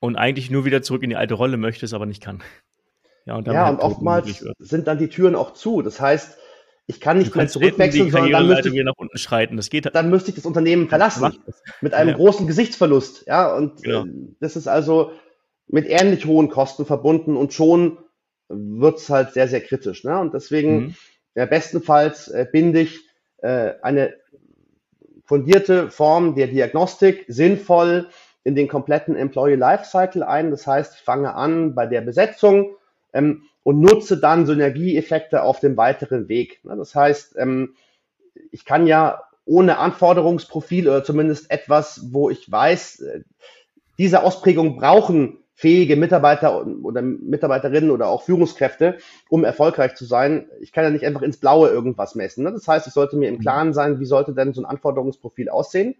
und 0.00 0.16
eigentlich 0.16 0.50
nur 0.50 0.64
wieder 0.64 0.82
zurück 0.82 1.02
in 1.02 1.10
die 1.10 1.16
alte 1.16 1.34
Rolle 1.34 1.56
möchte, 1.56 1.84
es 1.84 1.94
aber 1.94 2.06
nicht 2.06 2.22
kann. 2.22 2.42
Ja, 3.24 3.36
und, 3.36 3.46
ja, 3.46 3.66
halt 3.66 3.78
und 3.78 3.80
oftmals 3.80 4.44
sind 4.58 4.88
dann 4.88 4.98
die 4.98 5.08
Türen 5.08 5.36
auch 5.36 5.54
zu. 5.54 5.82
Das 5.82 6.00
heißt, 6.00 6.38
ich 6.86 7.00
kann 7.00 7.18
nicht 7.18 7.34
mehr 7.34 7.48
zurückwechseln, 7.48 8.10
sondern 8.10 8.32
dann 8.32 8.48
müsste, 8.48 8.68
ich, 8.68 8.84
nach 8.84 8.94
unten 8.96 9.16
schreiten. 9.18 9.56
Das 9.56 9.70
geht, 9.70 9.94
dann 9.94 10.10
müsste 10.10 10.30
ich 10.30 10.36
das 10.36 10.44
Unternehmen 10.44 10.88
verlassen. 10.88 11.38
Mit 11.80 11.94
einem 11.94 12.10
ja. 12.10 12.16
großen 12.16 12.46
Gesichtsverlust. 12.46 13.26
Ja, 13.26 13.54
und 13.54 13.82
genau. 13.82 14.04
äh, 14.04 14.08
das 14.40 14.56
ist 14.56 14.66
also 14.66 15.12
mit 15.68 15.86
ähnlich 15.88 16.26
hohen 16.26 16.48
Kosten 16.48 16.84
verbunden 16.84 17.36
und 17.36 17.52
schon 17.52 17.98
wird's 18.48 19.08
halt 19.08 19.32
sehr, 19.32 19.48
sehr 19.48 19.60
kritisch. 19.60 20.04
Ne? 20.04 20.18
Und 20.18 20.34
deswegen, 20.34 20.74
mhm. 20.74 20.94
ja, 21.34 21.46
bestenfalls 21.46 22.28
äh, 22.28 22.46
binde 22.50 22.80
ich 22.80 23.00
äh, 23.38 23.74
eine 23.82 24.14
fundierte 25.24 25.90
Form 25.90 26.34
der 26.34 26.48
Diagnostik 26.48 27.24
sinnvoll 27.28 28.08
in 28.44 28.54
den 28.54 28.68
kompletten 28.68 29.16
Employee 29.16 29.54
Lifecycle 29.54 30.22
ein. 30.22 30.50
Das 30.50 30.66
heißt, 30.66 30.96
ich 30.96 31.00
fange 31.02 31.34
an 31.34 31.74
bei 31.74 31.86
der 31.86 32.00
Besetzung, 32.00 32.76
ähm, 33.12 33.44
und 33.62 33.80
nutze 33.80 34.18
dann 34.18 34.46
Synergieeffekte 34.46 35.42
auf 35.42 35.60
dem 35.60 35.76
weiteren 35.76 36.28
Weg. 36.28 36.60
Das 36.64 36.94
heißt, 36.94 37.36
ähm, 37.38 37.74
ich 38.50 38.64
kann 38.64 38.86
ja 38.86 39.22
ohne 39.44 39.78
Anforderungsprofil 39.78 40.88
oder 40.88 41.04
zumindest 41.04 41.50
etwas, 41.50 42.12
wo 42.12 42.30
ich 42.30 42.50
weiß, 42.50 43.00
äh, 43.00 43.20
diese 43.98 44.22
Ausprägung 44.22 44.76
brauchen 44.76 45.38
fähige 45.54 45.94
Mitarbeiter 45.94 46.66
oder 46.66 47.02
Mitarbeiterinnen 47.02 47.92
oder 47.92 48.08
auch 48.08 48.22
Führungskräfte, 48.22 48.98
um 49.28 49.44
erfolgreich 49.44 49.94
zu 49.94 50.04
sein. 50.04 50.48
Ich 50.60 50.72
kann 50.72 50.82
ja 50.82 50.90
nicht 50.90 51.06
einfach 51.06 51.22
ins 51.22 51.36
Blaue 51.36 51.68
irgendwas 51.68 52.16
messen. 52.16 52.44
Das 52.44 52.66
heißt, 52.66 52.88
ich 52.88 52.92
sollte 52.92 53.16
mir 53.16 53.28
im 53.28 53.38
Klaren 53.38 53.72
sein, 53.72 54.00
wie 54.00 54.04
sollte 54.04 54.34
denn 54.34 54.54
so 54.54 54.62
ein 54.62 54.66
Anforderungsprofil 54.66 55.48
aussehen? 55.48 55.94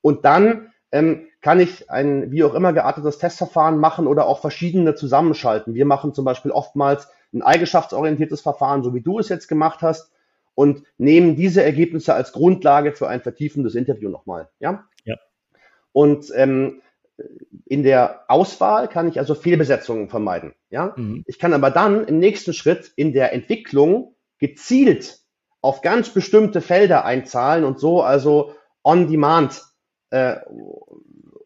Und 0.00 0.24
dann 0.24 0.72
ähm, 0.92 1.26
kann 1.40 1.60
ich 1.60 1.90
ein 1.90 2.30
wie 2.30 2.44
auch 2.44 2.54
immer 2.54 2.72
geartetes 2.72 3.18
Testverfahren 3.18 3.78
machen 3.78 4.06
oder 4.06 4.26
auch 4.26 4.40
verschiedene 4.40 4.94
zusammenschalten. 4.94 5.74
Wir 5.74 5.86
machen 5.86 6.14
zum 6.14 6.24
Beispiel 6.24 6.50
oftmals 6.50 7.08
ein 7.32 7.42
eigenschaftsorientiertes 7.42 8.40
Verfahren, 8.40 8.82
so 8.82 8.94
wie 8.94 9.02
du 9.02 9.18
es 9.18 9.28
jetzt 9.28 9.48
gemacht 9.48 9.82
hast, 9.82 10.10
und 10.54 10.82
nehmen 10.96 11.36
diese 11.36 11.62
Ergebnisse 11.62 12.14
als 12.14 12.32
Grundlage 12.32 12.92
für 12.92 13.08
ein 13.08 13.20
vertiefendes 13.20 13.74
Interview 13.74 14.08
nochmal. 14.08 14.48
Ja. 14.58 14.84
ja. 15.04 15.14
Und 15.92 16.32
ähm, 16.34 16.82
in 17.66 17.82
der 17.82 18.24
Auswahl 18.28 18.88
kann 18.88 19.08
ich 19.08 19.18
also 19.18 19.34
Fehlbesetzungen 19.34 20.08
vermeiden. 20.08 20.54
Ja. 20.70 20.94
Mhm. 20.96 21.22
Ich 21.26 21.38
kann 21.38 21.52
aber 21.52 21.70
dann 21.70 22.06
im 22.06 22.18
nächsten 22.18 22.54
Schritt 22.54 22.92
in 22.96 23.12
der 23.12 23.32
Entwicklung 23.32 24.16
gezielt 24.38 25.20
auf 25.60 25.82
ganz 25.82 26.08
bestimmte 26.10 26.60
Felder 26.60 27.04
einzahlen 27.04 27.64
und 27.64 27.78
so 27.78 28.02
also 28.02 28.52
on 28.82 29.08
demand 29.08 29.62
äh, 30.10 30.36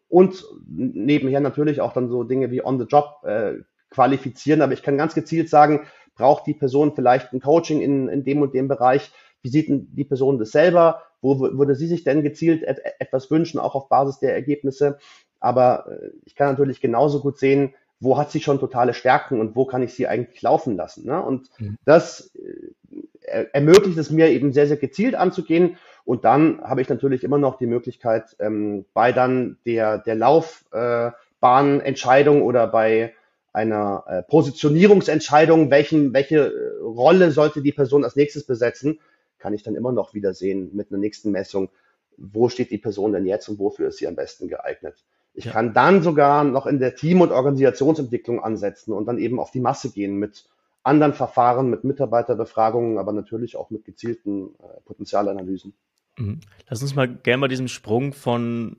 und 0.09 0.43
nebenher 0.67 1.39
natürlich 1.39 1.81
auch 1.81 1.93
dann 1.93 2.09
so 2.09 2.23
Dinge 2.23 2.51
wie 2.51 2.63
on 2.63 2.79
the 2.79 2.85
job 2.85 3.23
äh, 3.23 3.55
qualifizieren. 3.89 4.61
Aber 4.61 4.73
ich 4.73 4.83
kann 4.83 4.97
ganz 4.97 5.15
gezielt 5.15 5.49
sagen, 5.49 5.87
braucht 6.15 6.45
die 6.45 6.53
Person 6.53 6.93
vielleicht 6.95 7.33
ein 7.33 7.41
Coaching 7.41 7.81
in, 7.81 8.07
in 8.07 8.23
dem 8.23 8.41
und 8.41 8.53
dem 8.53 8.67
Bereich? 8.67 9.11
Wie 9.41 9.49
sieht 9.49 9.69
denn 9.69 9.87
die 9.93 10.05
Person 10.05 10.37
das 10.37 10.51
selber? 10.51 11.01
Wo 11.21 11.39
würde 11.39 11.75
sie 11.75 11.87
sich 11.87 12.03
denn 12.03 12.21
gezielt 12.21 12.63
et 12.63 12.79
etwas 12.99 13.31
wünschen, 13.31 13.59
auch 13.59 13.75
auf 13.75 13.89
Basis 13.89 14.19
der 14.19 14.33
Ergebnisse? 14.33 14.97
Aber 15.39 15.87
äh, 15.87 16.11
ich 16.25 16.35
kann 16.35 16.49
natürlich 16.49 16.79
genauso 16.79 17.19
gut 17.19 17.37
sehen, 17.39 17.73
wo 17.99 18.17
hat 18.17 18.31
sie 18.31 18.41
schon 18.41 18.59
totale 18.59 18.93
Stärken 18.93 19.39
und 19.39 19.55
wo 19.55 19.65
kann 19.65 19.81
ich 19.81 19.93
sie 19.93 20.07
eigentlich 20.07 20.41
laufen 20.41 20.75
lassen. 20.75 21.05
Ne? 21.05 21.21
Und 21.21 21.49
mhm. 21.59 21.77
das 21.85 22.33
äh, 22.35 23.45
ermöglicht 23.53 23.97
es 23.97 24.11
mir 24.11 24.29
eben 24.29 24.53
sehr, 24.53 24.67
sehr 24.67 24.77
gezielt 24.77 25.15
anzugehen 25.15 25.77
und 26.05 26.25
dann 26.25 26.61
habe 26.61 26.81
ich 26.81 26.89
natürlich 26.89 27.23
immer 27.23 27.37
noch 27.37 27.57
die 27.57 27.65
Möglichkeit, 27.65 28.35
ähm, 28.39 28.83
bei 28.93 29.13
dann 29.13 29.57
der, 29.65 29.99
der 29.99 30.15
Laufbahnentscheidung 30.15 32.39
äh, 32.39 32.41
oder 32.41 32.67
bei 32.67 33.13
einer 33.53 34.03
äh, 34.07 34.23
Positionierungsentscheidung, 34.23 35.71
welchen, 35.71 36.13
welche 36.13 36.47
äh, 36.47 36.81
Rolle 36.81 37.31
sollte 37.31 37.61
die 37.61 37.71
Person 37.71 38.03
als 38.03 38.17
nächstes 38.17 38.45
besetzen, 38.45 38.99
kann 39.37 39.53
ich 39.53 39.63
dann 39.63 39.75
immer 39.75 39.91
noch 39.91 40.13
wieder 40.13 40.33
sehen 40.33 40.71
mit 40.73 40.91
einer 40.91 40.99
nächsten 40.99 41.31
Messung, 41.31 41.69
wo 42.17 42.49
steht 42.49 42.71
die 42.71 42.77
Person 42.77 43.13
denn 43.13 43.25
jetzt 43.25 43.47
und 43.47 43.57
wofür 43.59 43.87
ist 43.89 43.97
sie 43.97 44.07
am 44.07 44.15
besten 44.15 44.47
geeignet. 44.47 45.05
Ich 45.33 45.45
ja. 45.45 45.51
kann 45.51 45.73
dann 45.73 46.03
sogar 46.03 46.43
noch 46.43 46.67
in 46.67 46.79
der 46.79 46.95
Team- 46.95 47.21
und 47.21 47.31
Organisationsentwicklung 47.31 48.43
ansetzen 48.43 48.93
und 48.93 49.05
dann 49.05 49.19
eben 49.19 49.39
auf 49.39 49.51
die 49.51 49.59
Masse 49.59 49.91
gehen 49.91 50.17
mit 50.17 50.49
anderen 50.83 51.13
Verfahren, 51.13 51.69
mit 51.69 51.85
Mitarbeiterbefragungen, 51.85 52.97
aber 52.97 53.13
natürlich 53.13 53.55
auch 53.55 53.69
mit 53.69 53.85
gezielten 53.85 54.55
äh, 54.59 54.81
Potenzialanalysen. 54.85 55.73
Mhm. 56.17 56.41
Lass 56.69 56.81
uns 56.81 56.95
mal 56.95 57.07
gerne 57.07 57.39
mal 57.39 57.47
diesen 57.47 57.67
Sprung 57.67 58.13
von 58.13 58.77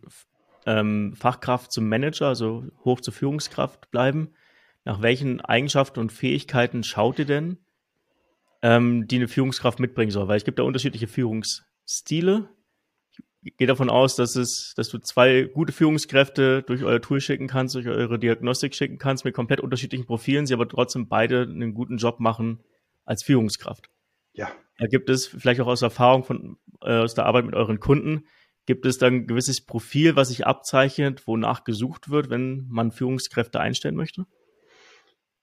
ähm, 0.66 1.14
Fachkraft 1.16 1.72
zum 1.72 1.88
Manager, 1.88 2.28
also 2.28 2.64
hoch 2.84 3.00
zur 3.00 3.12
Führungskraft 3.12 3.90
bleiben. 3.90 4.30
Nach 4.84 5.02
welchen 5.02 5.40
Eigenschaften 5.40 6.00
und 6.00 6.12
Fähigkeiten 6.12 6.82
schaut 6.82 7.18
ihr 7.18 7.24
denn, 7.24 7.58
ähm, 8.62 9.06
die 9.08 9.16
eine 9.16 9.28
Führungskraft 9.28 9.80
mitbringen 9.80 10.10
soll? 10.10 10.28
Weil 10.28 10.36
es 10.36 10.44
gibt 10.44 10.58
da 10.58 10.62
unterschiedliche 10.62 11.06
Führungsstile. 11.06 12.48
gehe 13.42 13.66
davon 13.66 13.90
aus, 13.90 14.16
dass 14.16 14.36
es, 14.36 14.74
dass 14.76 14.88
du 14.88 14.98
zwei 14.98 15.44
gute 15.44 15.72
Führungskräfte 15.72 16.62
durch 16.62 16.82
euer 16.82 17.00
Tool 17.00 17.20
schicken 17.20 17.46
kannst, 17.46 17.74
durch 17.74 17.88
eure 17.88 18.18
Diagnostik 18.18 18.74
schicken 18.74 18.98
kannst 18.98 19.24
mit 19.24 19.34
komplett 19.34 19.60
unterschiedlichen 19.60 20.06
Profilen, 20.06 20.46
sie 20.46 20.54
aber 20.54 20.68
trotzdem 20.68 21.08
beide 21.08 21.42
einen 21.42 21.74
guten 21.74 21.96
Job 21.96 22.20
machen 22.20 22.62
als 23.04 23.22
Führungskraft. 23.22 23.90
Ja. 24.34 24.50
Da 24.78 24.86
gibt 24.86 25.08
es 25.08 25.26
vielleicht 25.26 25.60
auch 25.60 25.66
aus 25.66 25.82
Erfahrung 25.82 26.24
von 26.24 26.56
äh, 26.82 26.98
aus 26.98 27.14
der 27.14 27.26
Arbeit 27.26 27.46
mit 27.46 27.54
euren 27.54 27.80
Kunden, 27.80 28.26
gibt 28.66 28.86
es 28.86 28.98
dann 28.98 29.14
ein 29.14 29.26
gewisses 29.26 29.64
Profil, 29.64 30.16
was 30.16 30.28
sich 30.28 30.46
abzeichnet, 30.46 31.26
wonach 31.26 31.64
gesucht 31.64 32.10
wird, 32.10 32.30
wenn 32.30 32.66
man 32.68 32.92
Führungskräfte 32.92 33.60
einstellen 33.60 33.96
möchte? 33.96 34.24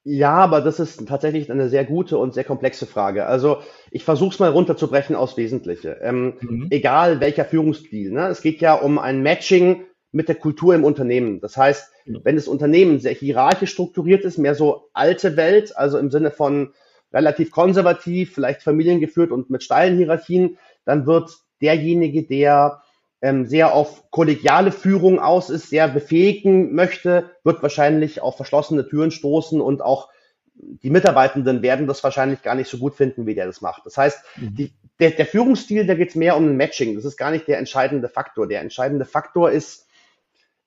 Ja, 0.04 0.34
aber 0.34 0.62
das 0.62 0.80
ist 0.80 1.08
tatsächlich 1.08 1.52
eine 1.52 1.70
sehr 1.70 1.86
gute 1.86 2.18
und 2.18 2.34
sehr 2.34 2.44
komplexe 2.44 2.88
Frage. 2.88 3.28
Also 3.28 3.60
ich 3.92 4.04
versuche 4.04 4.34
es 4.34 4.40
mal 4.40 4.50
runterzubrechen 4.50 5.16
aufs 5.16 5.38
Wesentliche. 5.38 6.00
Ähm, 6.02 6.34
mhm. 6.42 6.68
Egal 6.72 7.20
welcher 7.20 7.46
Führungsstil. 7.46 8.12
Ne? 8.12 8.28
Es 8.28 8.42
geht 8.42 8.62
ja 8.62 8.74
um 8.74 8.98
ein 8.98 9.22
Matching 9.22 9.84
mit 10.12 10.28
der 10.28 10.36
Kultur 10.36 10.74
im 10.74 10.84
Unternehmen. 10.84 11.40
Das 11.40 11.56
heißt, 11.56 11.92
mhm. 12.06 12.22
wenn 12.24 12.36
das 12.36 12.48
Unternehmen 12.48 13.00
sehr 13.00 13.14
hierarchisch 13.14 13.72
strukturiert 13.72 14.26
ist, 14.26 14.40
mehr 14.40 14.56
so 14.56 14.90
alte 14.94 15.38
Welt, 15.38 15.78
also 15.78 16.00
im 16.00 16.10
Sinne 16.10 16.32
von 16.32 16.74
relativ 17.13 17.52
konservativ, 17.52 18.34
vielleicht 18.34 18.63
familiengeführt 18.63 19.32
und 19.32 19.50
mit 19.50 19.63
steilen 19.63 19.97
Hierarchien, 19.97 20.58
dann 20.86 21.06
wird 21.06 21.32
derjenige, 21.62 22.24
der 22.24 22.82
ähm, 23.21 23.45
sehr 23.45 23.74
auf 23.74 24.10
kollegiale 24.10 24.71
Führung 24.71 25.19
aus 25.19 25.50
ist, 25.50 25.69
sehr 25.69 25.88
befähigen 25.88 26.74
möchte, 26.74 27.30
wird 27.43 27.62
wahrscheinlich 27.62 28.21
auf 28.21 28.36
verschlossene 28.36 28.88
Türen 28.88 29.12
stoßen 29.12 29.62
und 29.62 29.82
auch 29.82 30.10
die 30.54 30.89
Mitarbeitenden 30.89 31.62
werden 31.62 31.88
das 31.88 32.04
wahrscheinlich 32.04 32.41
gar 32.41 32.56
nicht 32.56 32.69
so 32.69 32.78
gut 32.78 32.95
finden, 32.95 33.26
wie 33.26 33.36
der 33.36 33.45
das 33.45 33.62
macht. 33.62 33.86
Das 33.86 33.97
heißt, 33.97 34.19
mhm. 34.38 34.56
die, 34.56 34.74
der, 35.00 35.12
der 35.12 35.26
Führungsstil, 35.26 35.86
da 35.86 35.95
geht 35.95 36.10
es 36.10 36.15
mehr 36.15 36.38
um 36.38 36.45
ein 36.45 36.58
Matching. 36.58 36.95
Das 36.95 37.06
ist 37.06 37.17
gar 37.17 37.32
nicht 37.32 37.47
der 37.47 37.58
entscheidende 37.58 38.10
Faktor. 38.10 38.47
Der 38.47 38.62
entscheidende 38.62 39.06
Faktor 39.06 39.52
ist, 39.52 39.88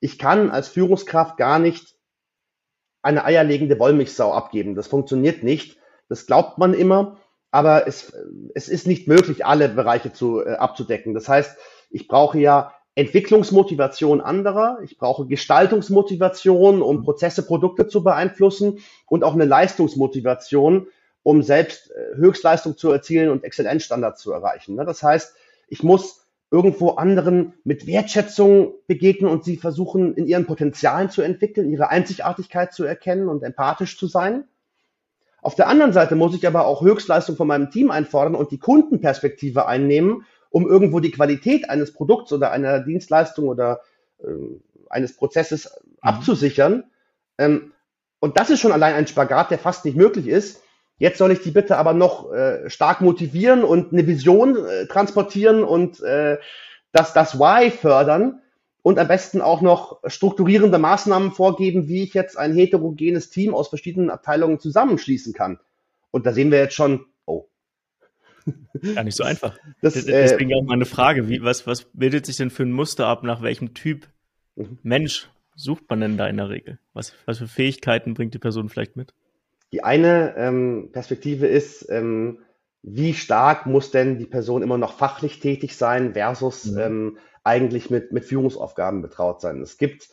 ich 0.00 0.18
kann 0.18 0.50
als 0.50 0.68
Führungskraft 0.68 1.36
gar 1.36 1.58
nicht 1.58 1.94
eine 3.02 3.24
eierlegende 3.24 3.78
Wollmilchsau 3.78 4.32
abgeben. 4.32 4.74
Das 4.74 4.86
funktioniert 4.88 5.42
nicht. 5.42 5.76
Das 6.08 6.26
glaubt 6.26 6.58
man 6.58 6.74
immer, 6.74 7.16
aber 7.50 7.86
es, 7.86 8.12
es 8.54 8.68
ist 8.68 8.86
nicht 8.86 9.08
möglich, 9.08 9.46
alle 9.46 9.68
Bereiche 9.68 10.12
zu, 10.12 10.44
äh, 10.44 10.54
abzudecken. 10.54 11.14
Das 11.14 11.28
heißt, 11.28 11.56
ich 11.90 12.08
brauche 12.08 12.38
ja 12.38 12.72
Entwicklungsmotivation 12.96 14.20
anderer, 14.20 14.78
ich 14.84 14.98
brauche 14.98 15.26
Gestaltungsmotivation, 15.26 16.82
um 16.82 17.02
Prozesse, 17.02 17.44
Produkte 17.44 17.88
zu 17.88 18.04
beeinflussen 18.04 18.78
und 19.06 19.24
auch 19.24 19.34
eine 19.34 19.44
Leistungsmotivation, 19.44 20.86
um 21.22 21.42
selbst 21.42 21.90
äh, 21.90 22.16
Höchstleistung 22.16 22.76
zu 22.76 22.90
erzielen 22.90 23.30
und 23.30 23.42
Exzellenzstandards 23.42 24.20
zu 24.20 24.32
erreichen. 24.32 24.76
Ne? 24.76 24.84
Das 24.84 25.02
heißt, 25.02 25.34
ich 25.68 25.82
muss 25.82 26.24
irgendwo 26.50 26.90
anderen 26.90 27.54
mit 27.64 27.86
Wertschätzung 27.86 28.74
begegnen 28.86 29.28
und 29.28 29.42
sie 29.42 29.56
versuchen, 29.56 30.14
in 30.14 30.26
ihren 30.26 30.46
Potenzialen 30.46 31.10
zu 31.10 31.22
entwickeln, 31.22 31.70
ihre 31.70 31.88
Einzigartigkeit 31.88 32.72
zu 32.72 32.84
erkennen 32.84 33.28
und 33.28 33.42
empathisch 33.42 33.98
zu 33.98 34.06
sein. 34.06 34.44
Auf 35.44 35.54
der 35.54 35.68
anderen 35.68 35.92
Seite 35.92 36.16
muss 36.16 36.34
ich 36.34 36.46
aber 36.46 36.66
auch 36.66 36.82
Höchstleistung 36.82 37.36
von 37.36 37.46
meinem 37.46 37.70
Team 37.70 37.90
einfordern 37.90 38.34
und 38.34 38.50
die 38.50 38.58
Kundenperspektive 38.58 39.66
einnehmen 39.66 40.24
um 40.54 40.68
irgendwo 40.68 41.00
die 41.00 41.10
Qualität 41.10 41.68
eines 41.68 41.92
Produkts 41.92 42.32
oder 42.32 42.52
einer 42.52 42.78
Dienstleistung 42.78 43.48
oder 43.48 43.80
äh, 44.22 44.26
eines 44.88 45.16
Prozesses 45.16 45.64
mhm. 45.64 45.98
abzusichern. 46.00 46.84
Ähm, 47.38 47.72
und 48.20 48.38
das 48.38 48.50
ist 48.50 48.60
schon 48.60 48.70
allein 48.70 48.94
ein 48.94 49.08
Spagat, 49.08 49.50
der 49.50 49.58
fast 49.58 49.84
nicht 49.84 49.96
möglich 49.96 50.28
ist. 50.28 50.62
Jetzt 50.96 51.18
soll 51.18 51.32
ich 51.32 51.40
die 51.40 51.50
bitte 51.50 51.76
aber 51.76 51.92
noch 51.92 52.32
äh, 52.32 52.70
stark 52.70 53.00
motivieren 53.00 53.64
und 53.64 53.92
eine 53.92 54.06
Vision 54.06 54.64
äh, 54.64 54.86
transportieren 54.86 55.64
und 55.64 56.00
äh, 56.02 56.38
das, 56.92 57.12
das 57.14 57.40
Why 57.40 57.72
fördern 57.72 58.40
und 58.84 59.00
am 59.00 59.08
besten 59.08 59.40
auch 59.40 59.62
noch 59.62 59.98
strukturierende 60.06 60.78
Maßnahmen 60.78 61.32
vorgeben, 61.32 61.88
wie 61.88 62.04
ich 62.04 62.14
jetzt 62.14 62.38
ein 62.38 62.54
heterogenes 62.54 63.30
Team 63.30 63.54
aus 63.54 63.68
verschiedenen 63.68 64.10
Abteilungen 64.10 64.60
zusammenschließen 64.60 65.32
kann. 65.32 65.58
Und 66.12 66.26
da 66.26 66.32
sehen 66.32 66.52
wir 66.52 66.58
jetzt 66.58 66.74
schon, 66.74 67.06
Gar 68.94 69.04
nicht 69.04 69.16
so 69.16 69.24
einfach. 69.24 69.58
Das, 69.80 69.94
Deswegen 69.94 70.50
äh, 70.50 70.54
auch 70.56 70.64
meine 70.64 70.84
Frage, 70.84 71.28
wie, 71.28 71.42
was, 71.42 71.66
was 71.66 71.84
bildet 71.92 72.26
sich 72.26 72.36
denn 72.36 72.50
für 72.50 72.64
ein 72.64 72.72
Muster 72.72 73.06
ab, 73.06 73.22
nach 73.22 73.42
welchem 73.42 73.74
Typ 73.74 74.08
mhm. 74.56 74.78
Mensch 74.82 75.30
sucht 75.56 75.84
man 75.88 76.00
denn 76.00 76.16
da 76.16 76.26
in 76.26 76.36
der 76.36 76.50
Regel? 76.50 76.78
Was, 76.92 77.14
was 77.26 77.38
für 77.38 77.48
Fähigkeiten 77.48 78.14
bringt 78.14 78.34
die 78.34 78.38
Person 78.38 78.68
vielleicht 78.68 78.96
mit? 78.96 79.14
Die 79.72 79.82
eine 79.82 80.34
ähm, 80.36 80.90
Perspektive 80.92 81.46
ist, 81.46 81.88
ähm, 81.88 82.40
wie 82.82 83.14
stark 83.14 83.66
muss 83.66 83.90
denn 83.90 84.18
die 84.18 84.26
Person 84.26 84.62
immer 84.62 84.76
noch 84.76 84.98
fachlich 84.98 85.40
tätig 85.40 85.76
sein 85.76 86.12
versus 86.12 86.66
mhm. 86.66 86.78
ähm, 86.78 87.18
eigentlich 87.44 87.90
mit, 87.90 88.12
mit 88.12 88.24
Führungsaufgaben 88.24 89.02
betraut 89.02 89.40
sein. 89.40 89.60
Es 89.60 89.78
gibt 89.78 90.08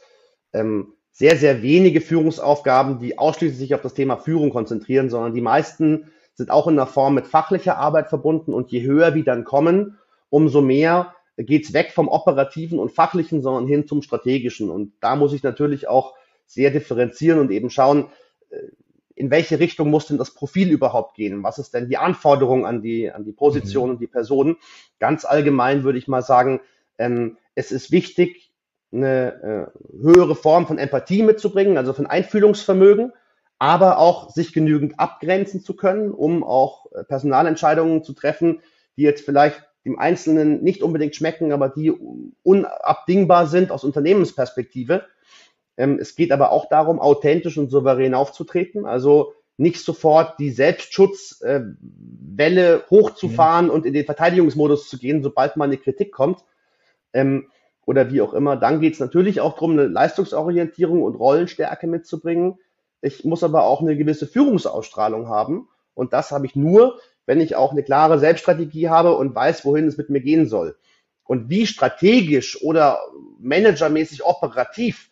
ähm, 0.54 0.94
sehr, 1.12 1.38
sehr 1.38 1.62
wenige 1.62 2.02
Führungsaufgaben, 2.02 3.00
die 3.00 3.18
ausschließlich 3.18 3.58
sich 3.58 3.76
auf 3.76 3.82
das 3.82 3.94
Thema 3.94 4.18
Führung 4.18 4.50
konzentrieren, 4.52 5.10
sondern 5.10 5.34
die 5.34 5.42
meisten 5.42 6.12
sind 6.36 6.52
auch 6.52 6.68
in 6.68 6.74
einer 6.74 6.88
Form 6.88 7.16
mit 7.16 7.28
fachlicher 7.28 7.78
Arbeit 7.78 8.10
verbunden 8.10 8.54
und 8.54 8.72
je 8.72 8.84
höher 8.84 9.16
wir 9.16 9.24
dann 9.24 9.44
kommen, 9.44 9.98
umso 10.30 10.62
mehr 10.62 11.16
geht's 11.38 11.74
weg 11.74 11.92
vom 11.94 12.08
operativen 12.08 12.80
und 12.80 12.92
fachlichen, 12.92 13.42
sondern 13.42 13.68
hin 13.68 13.88
zum 13.88 14.02
strategischen. 14.02 14.70
Und 14.70 14.94
da 15.00 15.16
muss 15.16 15.34
ich 15.34 15.44
natürlich 15.44 15.88
auch 15.88 16.14
sehr 16.46 16.72
differenzieren 16.72 17.40
und 17.40 17.52
eben 17.52 17.70
schauen, 17.70 18.10
äh, 18.50 18.58
in 19.16 19.30
welche 19.30 19.60
Richtung 19.60 19.90
muss 19.90 20.08
denn 20.08 20.18
das 20.18 20.34
Profil 20.34 20.72
überhaupt 20.72 21.16
gehen? 21.16 21.44
Was 21.44 21.60
ist 21.60 21.74
denn 21.74 21.90
die 21.90 21.98
Anforderung 21.98 22.66
an 22.66 22.82
die, 22.82 23.12
an 23.12 23.24
die 23.24 23.34
Position 23.34 23.90
mhm. 23.90 23.92
und 23.92 24.02
die 24.02 24.08
Person? 24.08 24.58
Ganz 25.00 25.26
allgemein 25.26 25.84
würde 25.84 26.00
ich 26.00 26.08
mal 26.08 26.24
sagen, 26.24 26.60
ähm, 27.02 27.38
es 27.56 27.72
ist 27.72 27.92
wichtig, 27.92 28.52
eine 28.94 29.72
äh, 29.74 30.02
höhere 30.02 30.36
Form 30.36 30.68
von 30.68 30.78
Empathie 30.78 31.24
mitzubringen, 31.24 31.78
also 31.78 31.94
von 31.94 32.08
Einfühlungsvermögen 32.08 33.14
aber 33.62 34.00
auch 34.00 34.32
sich 34.32 34.54
genügend 34.54 35.00
abgrenzen 35.00 35.62
zu 35.62 35.76
können, 35.76 36.10
um 36.10 36.44
auch 36.44 36.88
äh, 36.94 37.04
Personalentscheidungen 37.04 38.04
zu 38.04 38.14
treffen, 38.14 38.62
die 38.98 39.04
jetzt 39.04 39.24
vielleicht 39.24 39.62
dem 39.86 40.00
Einzelnen 40.00 40.64
nicht 40.64 40.82
unbedingt 40.82 41.16
schmecken, 41.16 41.52
aber 41.52 41.70
die 41.70 41.94
unabdingbar 42.42 43.46
sind 43.46 43.70
aus 43.70 43.84
Unternehmensperspektive. 43.84 45.06
Ähm, 45.78 46.00
es 46.02 46.16
geht 46.16 46.32
aber 46.32 46.52
auch 46.52 46.70
darum, 46.70 47.00
authentisch 47.00 47.60
und 47.60 47.70
souverän 47.70 48.16
aufzutreten, 48.16 48.88
also 48.88 49.34
nicht 49.58 49.86
sofort 49.86 50.40
die 50.40 50.50
Selbstschutzwelle 50.50 52.78
äh, 52.78 52.80
hochzufahren 52.90 53.68
mhm. 53.68 53.72
und 53.72 53.86
in 53.86 53.94
den 53.94 54.06
Verteidigungsmodus 54.06 54.90
zu 54.90 54.98
gehen, 54.98 55.22
sobald 55.22 55.56
mal 55.56 55.66
eine 55.66 55.78
Kritik 55.78 56.12
kommt 56.12 56.44
ähm, 57.14 57.50
oder 57.86 58.12
wie 58.12 58.22
auch 58.22 58.34
immer. 58.34 58.58
Dann 58.58 58.80
geht 58.80 58.94
es 58.94 59.00
natürlich 59.00 59.42
auch 59.42 59.54
darum, 59.54 59.72
eine 59.72 59.88
Leistungsorientierung 59.88 61.04
und 61.04 61.16
Rollenstärke 61.16 61.88
mitzubringen 61.88 62.58
ich 63.02 63.26
muss 63.26 63.44
aber 63.44 63.64
auch 63.64 63.82
eine 63.82 63.98
gewisse 63.98 64.28
Führungsausstrahlung 64.28 65.28
haben. 65.28 65.68
Und 65.94 66.14
das 66.14 66.32
habe 66.32 66.46
ich 66.46 66.56
nur, 66.56 67.00
wenn 67.26 67.42
ich 67.42 67.56
auch 67.56 67.72
eine 67.72 67.84
klare 67.84 68.20
Selbststrategie 68.20 68.90
habe 68.90 69.16
und 69.16 69.36
weiß, 69.36 69.66
wohin 69.66 69.88
es 69.88 69.98
mit 69.98 70.10
mir 70.10 70.22
gehen 70.22 70.48
soll. 70.48 70.78
Und 71.24 71.50
wie 71.50 71.66
strategisch 71.66 72.62
oder 72.62 73.00
managermäßig 73.40 74.24
operativ 74.24 75.10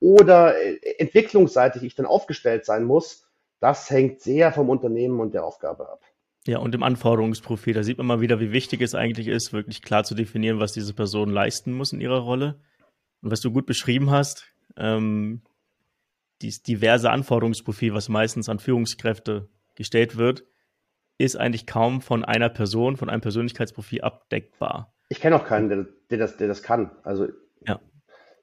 oder 0.00 0.56
äh, 0.56 0.78
entwicklungsseitig 0.98 1.82
ich 1.82 1.94
dann 1.94 2.06
aufgestellt 2.06 2.64
sein 2.64 2.84
muss, 2.84 3.26
das 3.60 3.90
hängt 3.90 4.20
sehr 4.20 4.52
vom 4.52 4.68
Unternehmen 4.70 5.20
und 5.20 5.34
der 5.34 5.44
Aufgabe 5.44 5.88
ab. 5.88 6.02
Ja, 6.46 6.58
und 6.58 6.74
im 6.74 6.82
Anforderungsprofil, 6.82 7.74
da 7.74 7.82
sieht 7.82 7.98
man 7.98 8.06
mal 8.06 8.20
wieder, 8.20 8.40
wie 8.40 8.52
wichtig 8.52 8.80
es 8.80 8.94
eigentlich 8.94 9.28
ist, 9.28 9.52
wirklich 9.52 9.82
klar 9.82 10.04
zu 10.04 10.14
definieren, 10.14 10.58
was 10.58 10.72
diese 10.72 10.94
Person 10.94 11.30
leisten 11.30 11.72
muss 11.72 11.92
in 11.92 12.00
ihrer 12.00 12.20
Rolle. 12.20 12.60
Und 13.20 13.30
was 13.30 13.40
du 13.40 13.52
gut 13.52 13.66
beschrieben 13.66 14.10
hast, 14.10 14.46
ähm, 14.76 15.42
dieses 16.40 16.62
diverse 16.62 17.10
Anforderungsprofil, 17.10 17.92
was 17.92 18.08
meistens 18.08 18.48
an 18.48 18.58
Führungskräfte 18.58 19.48
gestellt 19.74 20.16
wird, 20.16 20.44
ist 21.18 21.36
eigentlich 21.36 21.66
kaum 21.66 22.00
von 22.00 22.24
einer 22.24 22.48
Person, 22.48 22.96
von 22.96 23.10
einem 23.10 23.20
Persönlichkeitsprofil 23.20 24.00
abdeckbar. 24.00 24.94
Ich 25.10 25.20
kenne 25.20 25.36
auch 25.36 25.44
keinen, 25.44 25.68
der, 25.68 25.86
der, 26.08 26.18
das, 26.18 26.38
der 26.38 26.48
das 26.48 26.62
kann. 26.62 26.92
Also 27.02 27.28
ja. 27.66 27.78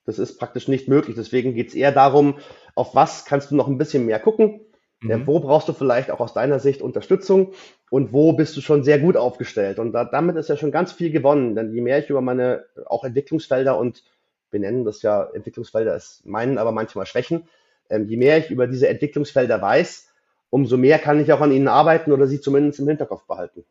das 0.06 0.20
ist 0.20 0.38
praktisch 0.38 0.68
nicht 0.68 0.88
möglich. 0.88 1.16
Deswegen 1.16 1.56
geht 1.56 1.70
es 1.70 1.76
eher 1.76 1.92
darum, 1.92 2.38
auf 2.76 2.94
was 2.94 3.26
kannst 3.26 3.50
du 3.50 3.56
noch 3.56 3.68
ein 3.68 3.80
bisschen 3.80 4.06
mehr 4.06 4.20
gucken. 4.20 4.62
Mhm. 5.02 5.10
Ja, 5.10 5.28
wo 5.28 5.40
brauchst 5.40 5.68
du 5.68 5.74
vielleicht 5.74 6.10
auch 6.12 6.20
aus 6.20 6.34
deiner 6.34 6.60
Sicht 6.60 6.82
Unterstützung 6.82 7.54
und 7.90 8.14
wo 8.14 8.34
bist 8.34 8.58
du 8.58 8.62
schon 8.62 8.84
sehr 8.84 9.00
gut 9.00 9.16
aufgestellt? 9.16 9.80
Und 9.80 9.92
da, 9.92 10.06
damit 10.06 10.36
ist 10.38 10.50
ja 10.50 10.58
schon 10.58 10.72
ganz 10.72 10.92
viel 10.92 11.12
gewonnen. 11.12 11.56
Denn 11.56 11.74
je 11.74 11.82
mehr 11.82 12.00
ich 12.00 12.10
über 12.10 12.22
meine 12.22 12.66
auch 12.86 13.04
Entwicklungsfelder 13.04 13.78
und 13.78 14.04
wir 14.50 14.60
nennen 14.60 14.86
das 14.86 15.02
ja 15.02 15.30
Entwicklungsfelder, 15.34 15.96
ist 15.96 16.26
meinen 16.26 16.58
aber 16.58 16.72
manchmal 16.72 17.06
Schwächen, 17.06 17.48
ähm, 17.90 18.08
je 18.08 18.18
mehr 18.18 18.38
ich 18.38 18.50
über 18.50 18.68
diese 18.68 18.88
Entwicklungsfelder 18.88 19.62
weiß, 19.62 20.10
umso 20.50 20.78
mehr 20.78 21.00
kann 21.00 21.20
ich 21.20 21.32
auch 21.34 21.42
an 21.42 21.52
ihnen 21.52 21.68
arbeiten 21.68 22.12
oder 22.12 22.28
sie 22.28 22.42
zumindest 22.42 22.80
im 22.80 22.88
Hinterkopf 22.88 23.26
behalten. 23.26 23.66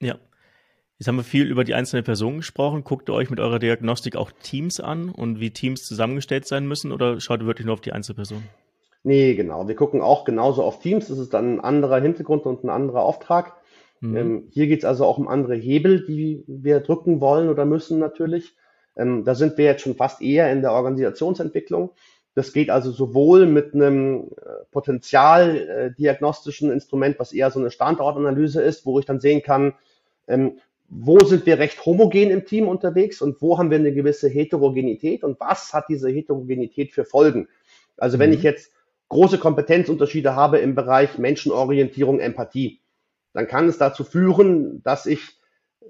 Ja. 0.00 0.16
Jetzt 0.98 1.08
haben 1.08 1.16
wir 1.16 1.24
viel 1.24 1.46
über 1.46 1.64
die 1.64 1.74
einzelne 1.74 2.02
Person 2.02 2.38
gesprochen. 2.38 2.82
Guckt 2.82 3.10
ihr 3.10 3.12
euch 3.12 3.28
mit 3.28 3.38
eurer 3.38 3.58
Diagnostik 3.58 4.16
auch 4.16 4.32
Teams 4.42 4.80
an 4.80 5.10
und 5.10 5.40
wie 5.40 5.50
Teams 5.50 5.84
zusammengestellt 5.84 6.46
sein 6.46 6.66
müssen 6.66 6.90
oder 6.90 7.20
schaut 7.20 7.40
ihr 7.40 7.46
wirklich 7.46 7.66
nur 7.66 7.74
auf 7.74 7.82
die 7.82 7.92
Einzelperson? 7.92 8.42
Nee, 9.06 9.34
genau. 9.36 9.68
Wir 9.68 9.76
gucken 9.76 10.02
auch 10.02 10.24
genauso 10.24 10.64
auf 10.64 10.80
Teams. 10.80 11.06
Das 11.06 11.18
ist 11.18 11.32
dann 11.32 11.54
ein 11.54 11.60
anderer 11.60 12.00
Hintergrund 12.00 12.44
und 12.44 12.64
ein 12.64 12.70
anderer 12.70 13.02
Auftrag. 13.02 13.52
Mhm. 14.00 14.16
Ähm, 14.16 14.48
hier 14.50 14.66
geht 14.66 14.80
es 14.80 14.84
also 14.84 15.04
auch 15.04 15.16
um 15.16 15.28
andere 15.28 15.54
Hebel, 15.54 16.04
die 16.04 16.42
wir 16.48 16.80
drücken 16.80 17.20
wollen 17.20 17.48
oder 17.48 17.66
müssen 17.66 18.00
natürlich. 18.00 18.56
Ähm, 18.96 19.22
da 19.22 19.36
sind 19.36 19.58
wir 19.58 19.64
jetzt 19.64 19.82
schon 19.82 19.94
fast 19.94 20.22
eher 20.22 20.50
in 20.50 20.60
der 20.60 20.72
Organisationsentwicklung. 20.72 21.90
Das 22.34 22.52
geht 22.52 22.68
also 22.68 22.90
sowohl 22.90 23.46
mit 23.46 23.74
einem 23.74 24.32
äh, 24.38 24.64
potenzialdiagnostischen 24.72 26.72
Instrument, 26.72 27.20
was 27.20 27.32
eher 27.32 27.52
so 27.52 27.60
eine 27.60 27.70
Standortanalyse 27.70 28.60
ist, 28.60 28.86
wo 28.86 28.98
ich 28.98 29.06
dann 29.06 29.20
sehen 29.20 29.40
kann, 29.40 29.74
ähm, 30.26 30.58
wo 30.88 31.20
sind 31.20 31.46
wir 31.46 31.60
recht 31.60 31.86
homogen 31.86 32.32
im 32.32 32.44
Team 32.44 32.66
unterwegs 32.66 33.22
und 33.22 33.40
wo 33.40 33.56
haben 33.56 33.70
wir 33.70 33.78
eine 33.78 33.94
gewisse 33.94 34.28
Heterogenität 34.28 35.22
und 35.22 35.38
was 35.38 35.72
hat 35.72 35.84
diese 35.88 36.10
Heterogenität 36.10 36.92
für 36.92 37.04
Folgen. 37.04 37.46
Also 37.96 38.18
wenn 38.18 38.30
mhm. 38.30 38.36
ich 38.36 38.42
jetzt 38.42 38.72
große 39.08 39.38
Kompetenzunterschiede 39.38 40.34
habe 40.34 40.58
im 40.58 40.74
Bereich 40.74 41.18
Menschenorientierung, 41.18 42.20
Empathie, 42.20 42.80
dann 43.32 43.46
kann 43.46 43.68
es 43.68 43.78
dazu 43.78 44.02
führen, 44.02 44.82
dass 44.82 45.06
ich, 45.06 45.20
äh, 45.80 45.86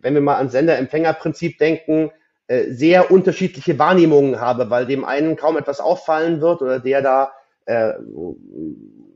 wenn 0.00 0.14
wir 0.14 0.20
mal 0.20 0.36
an 0.36 0.50
Sender-Empfänger-Prinzip 0.50 1.58
denken, 1.58 2.10
äh, 2.48 2.70
sehr 2.70 3.10
unterschiedliche 3.10 3.78
Wahrnehmungen 3.78 4.40
habe, 4.40 4.70
weil 4.70 4.86
dem 4.86 5.04
einen 5.04 5.36
kaum 5.36 5.56
etwas 5.56 5.80
auffallen 5.80 6.40
wird 6.40 6.62
oder 6.62 6.78
der 6.78 7.02
da, 7.02 7.32
äh, 7.64 7.94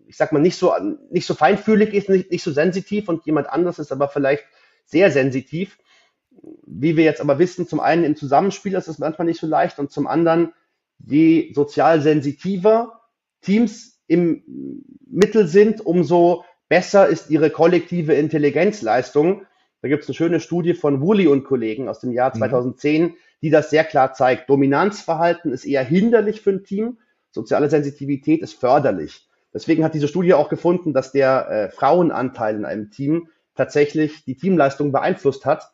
ich 0.06 0.16
sag 0.16 0.32
mal, 0.32 0.40
nicht 0.40 0.56
so, 0.56 0.72
nicht 1.10 1.26
so 1.26 1.34
feinfühlig 1.34 1.94
ist, 1.94 2.08
nicht, 2.08 2.30
nicht 2.32 2.42
so 2.42 2.50
sensitiv 2.50 3.08
und 3.08 3.24
jemand 3.26 3.48
anderes 3.48 3.78
ist 3.78 3.92
aber 3.92 4.08
vielleicht 4.08 4.44
sehr 4.84 5.12
sensitiv. 5.12 5.78
Wie 6.66 6.96
wir 6.96 7.04
jetzt 7.04 7.20
aber 7.20 7.38
wissen, 7.38 7.68
zum 7.68 7.78
einen 7.78 8.02
im 8.02 8.16
Zusammenspiel 8.16 8.74
ist 8.74 8.88
es 8.88 8.98
manchmal 8.98 9.26
nicht 9.26 9.38
so 9.38 9.46
leicht 9.46 9.78
und 9.78 9.92
zum 9.92 10.06
anderen, 10.06 10.52
je 10.98 11.52
sozial 11.52 12.00
sensitiver 12.00 12.99
Teams 13.40 14.00
im 14.07 14.42
Mittel 15.07 15.46
sind, 15.46 15.85
umso 15.85 16.44
besser 16.68 17.09
ist 17.09 17.31
ihre 17.31 17.50
kollektive 17.50 18.14
Intelligenzleistung. 18.14 19.46
Da 19.83 19.88
gibt 19.88 20.03
es 20.03 20.09
eine 20.09 20.14
schöne 20.14 20.40
Studie 20.40 20.74
von 20.74 21.00
Woolley 21.00 21.26
und 21.26 21.44
Kollegen 21.44 21.88
aus 21.88 22.00
dem 22.00 22.12
Jahr 22.12 22.33
2010, 22.33 23.03
mhm. 23.03 23.14
die 23.42 23.50
das 23.50 23.70
sehr 23.70 23.85
klar 23.85 24.12
zeigt. 24.12 24.50
Dominanzverhalten 24.50 25.53
ist 25.53 25.64
eher 25.64 25.85
hinderlich 25.85 26.40
für 26.40 26.50
ein 26.50 26.64
Team, 26.64 26.98
soziale 27.31 27.70
Sensitivität 27.70 28.42
ist 28.42 28.55
förderlich. 28.55 29.29
Deswegen 29.53 29.85
hat 29.85 29.94
diese 29.94 30.09
Studie 30.09 30.35
auch 30.35 30.48
gefunden, 30.48 30.92
dass 30.92 31.12
der 31.12 31.48
äh, 31.48 31.70
Frauenanteil 31.70 32.57
in 32.57 32.64
einem 32.64 32.90
Team 32.90 33.29
tatsächlich 33.57 34.24
die 34.24 34.37
Teamleistung 34.37 34.92
beeinflusst 34.92 35.44
hat. 35.44 35.72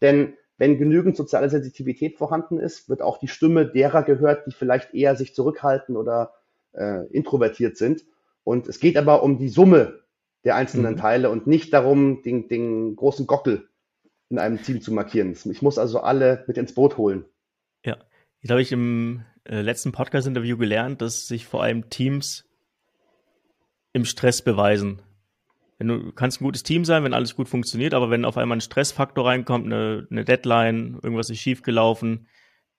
Denn 0.00 0.34
wenn 0.58 0.78
genügend 0.78 1.16
soziale 1.16 1.50
Sensitivität 1.50 2.16
vorhanden 2.16 2.58
ist, 2.58 2.88
wird 2.88 3.02
auch 3.02 3.18
die 3.18 3.28
Stimme 3.28 3.66
derer 3.66 4.02
gehört, 4.02 4.46
die 4.46 4.52
vielleicht 4.52 4.94
eher 4.94 5.16
sich 5.16 5.34
zurückhalten 5.34 5.96
oder 5.96 6.32
äh, 6.76 7.06
introvertiert 7.10 7.76
sind. 7.76 8.04
Und 8.44 8.68
es 8.68 8.78
geht 8.78 8.96
aber 8.96 9.22
um 9.22 9.38
die 9.38 9.48
Summe 9.48 10.00
der 10.44 10.54
einzelnen 10.54 10.94
mhm. 10.94 10.98
Teile 10.98 11.30
und 11.30 11.46
nicht 11.46 11.72
darum, 11.72 12.22
den, 12.22 12.48
den 12.48 12.94
großen 12.94 13.26
Gockel 13.26 13.68
in 14.28 14.38
einem 14.38 14.62
Team 14.62 14.80
zu 14.80 14.92
markieren. 14.92 15.32
Ich 15.32 15.62
muss 15.62 15.78
also 15.78 16.00
alle 16.00 16.44
mit 16.46 16.56
ins 16.56 16.74
Boot 16.74 16.96
holen. 16.96 17.24
Ja, 17.84 17.96
jetzt 18.40 18.50
habe 18.50 18.62
ich 18.62 18.72
im 18.72 19.24
äh, 19.44 19.60
letzten 19.60 19.92
Podcast-Interview 19.92 20.56
gelernt, 20.56 21.02
dass 21.02 21.26
sich 21.26 21.46
vor 21.46 21.62
allem 21.62 21.90
Teams 21.90 22.48
im 23.92 24.04
Stress 24.04 24.42
beweisen. 24.42 25.02
Wenn 25.78 25.88
du 25.88 26.12
kannst 26.12 26.40
ein 26.40 26.44
gutes 26.44 26.62
Team 26.62 26.84
sein, 26.84 27.04
wenn 27.04 27.14
alles 27.14 27.36
gut 27.36 27.48
funktioniert, 27.48 27.92
aber 27.92 28.10
wenn 28.10 28.24
auf 28.24 28.36
einmal 28.36 28.58
ein 28.58 28.62
Stressfaktor 28.62 29.26
reinkommt, 29.26 29.66
eine, 29.66 30.06
eine 30.10 30.24
Deadline, 30.24 30.98
irgendwas 31.02 31.30
ist 31.30 31.38
schiefgelaufen, 31.38 32.28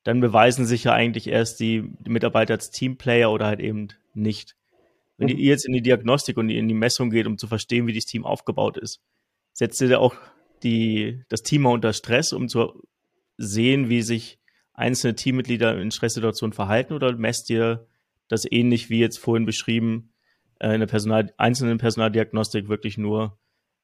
dann 0.08 0.22
beweisen 0.22 0.66
sich 0.66 0.86
ja 0.86 0.94
eigentlich 0.94 1.28
erst 1.28 1.60
die, 1.60 1.84
Mitarbeiter 2.08 2.54
als 2.54 2.72
Teamplayer 2.72 3.30
oder 3.30 3.46
halt 3.48 3.60
eben 3.60 3.90
nicht. 4.14 4.56
Wenn 5.18 5.28
mhm. 5.28 5.38
ihr 5.38 5.50
jetzt 5.50 5.66
in 5.66 5.74
die 5.74 5.82
Diagnostik 5.82 6.38
und 6.38 6.50
in 6.50 6.70
die 6.70 6.74
Messung 6.74 7.10
geht, 7.10 7.28
um 7.28 7.38
zu 7.38 7.46
verstehen, 7.46 7.88
wie 7.88 7.94
das 7.94 8.06
Team 8.06 8.24
aufgebaut 8.26 8.78
ist, 8.78 9.02
setzt 9.52 9.82
ihr 9.82 9.90
da 9.90 9.98
auch 9.98 10.16
die, 10.64 11.26
das 11.28 11.44
Team 11.44 11.64
mal 11.64 11.72
unter 11.72 11.92
Stress, 11.92 12.32
um 12.32 12.48
zu 12.48 12.88
sehen, 13.36 13.90
wie 13.90 14.02
sich 14.02 14.40
einzelne 14.72 15.16
Teammitglieder 15.16 15.78
in 15.78 15.92
Stresssituationen 15.92 16.54
verhalten 16.54 16.94
oder 16.94 17.12
messt 17.18 17.50
ihr 17.50 17.86
das 18.30 18.50
ähnlich 18.50 18.90
wie 18.90 19.00
jetzt 19.00 19.20
vorhin 19.20 19.46
beschrieben 19.46 20.14
äh, 20.60 20.74
in 20.74 20.80
der 20.80 20.88
Personal, 20.88 21.34
einzelnen 21.36 21.80
Personaldiagnostik 21.80 22.70
wirklich 22.70 22.98
nur 22.98 23.38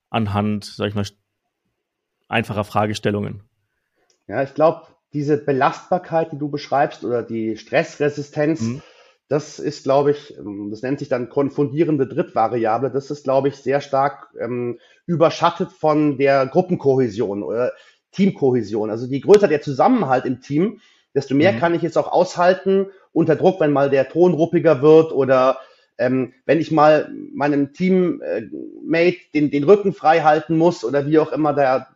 anhand, 0.10 0.64
sag 0.64 0.88
ich 0.88 0.96
mal, 0.96 1.06
einfacher 2.30 2.64
Fragestellungen? 2.64 3.44
Ja, 4.28 4.42
ich 4.42 4.54
glaube, 4.54 4.88
diese 5.14 5.38
Belastbarkeit, 5.38 6.32
die 6.32 6.38
du 6.38 6.50
beschreibst 6.50 7.04
oder 7.04 7.24
die 7.24 7.58
Stressresistenz, 7.58 8.62
mhm. 8.62 8.82
Das 9.34 9.58
ist, 9.58 9.84
glaube 9.84 10.12
ich, 10.12 10.38
ähm, 10.38 10.70
das 10.70 10.82
nennt 10.82 11.00
sich 11.00 11.10
dann 11.10 11.30
konfundierende 11.30 12.06
Drittvariable. 12.06 12.92
Das 12.92 13.10
ist, 13.10 13.24
glaube 13.24 13.48
ich, 13.48 13.56
sehr 13.56 13.82
stark 13.82 14.28
ähm, 14.40 14.80
überschattet 15.06 15.72
von 15.72 16.18
der 16.18 16.46
Gruppenkohäsion 16.46 17.42
oder 17.42 17.72
Teamkohäsion. 18.12 18.90
Also 18.90 19.08
je 19.08 19.20
größer 19.20 19.48
der 19.48 19.62
Zusammenhalt 19.62 20.26
im 20.26 20.42
Team, 20.42 20.82
desto 21.16 21.36
mehr 21.36 21.54
mhm. 21.54 21.60
kann 21.60 21.74
ich 21.74 21.82
jetzt 21.82 21.98
auch 21.98 22.12
aushalten 22.12 22.88
unter 23.12 23.36
Druck, 23.36 23.60
wenn 23.60 23.72
mal 23.72 23.90
der 23.90 24.10
Ton 24.10 24.34
ruppiger 24.34 24.82
wird 24.82 25.12
oder 25.12 25.58
ähm, 25.98 26.34
wenn 26.46 26.60
ich 26.60 26.72
mal 26.72 27.12
meinem 27.34 27.72
Teammate 27.74 29.18
den, 29.34 29.52
den 29.52 29.64
Rücken 29.64 29.94
frei 29.94 30.22
halten 30.22 30.58
muss 30.58 30.84
oder 30.84 31.08
wie 31.08 31.20
auch 31.20 31.32
immer 31.32 31.54
der 31.54 31.88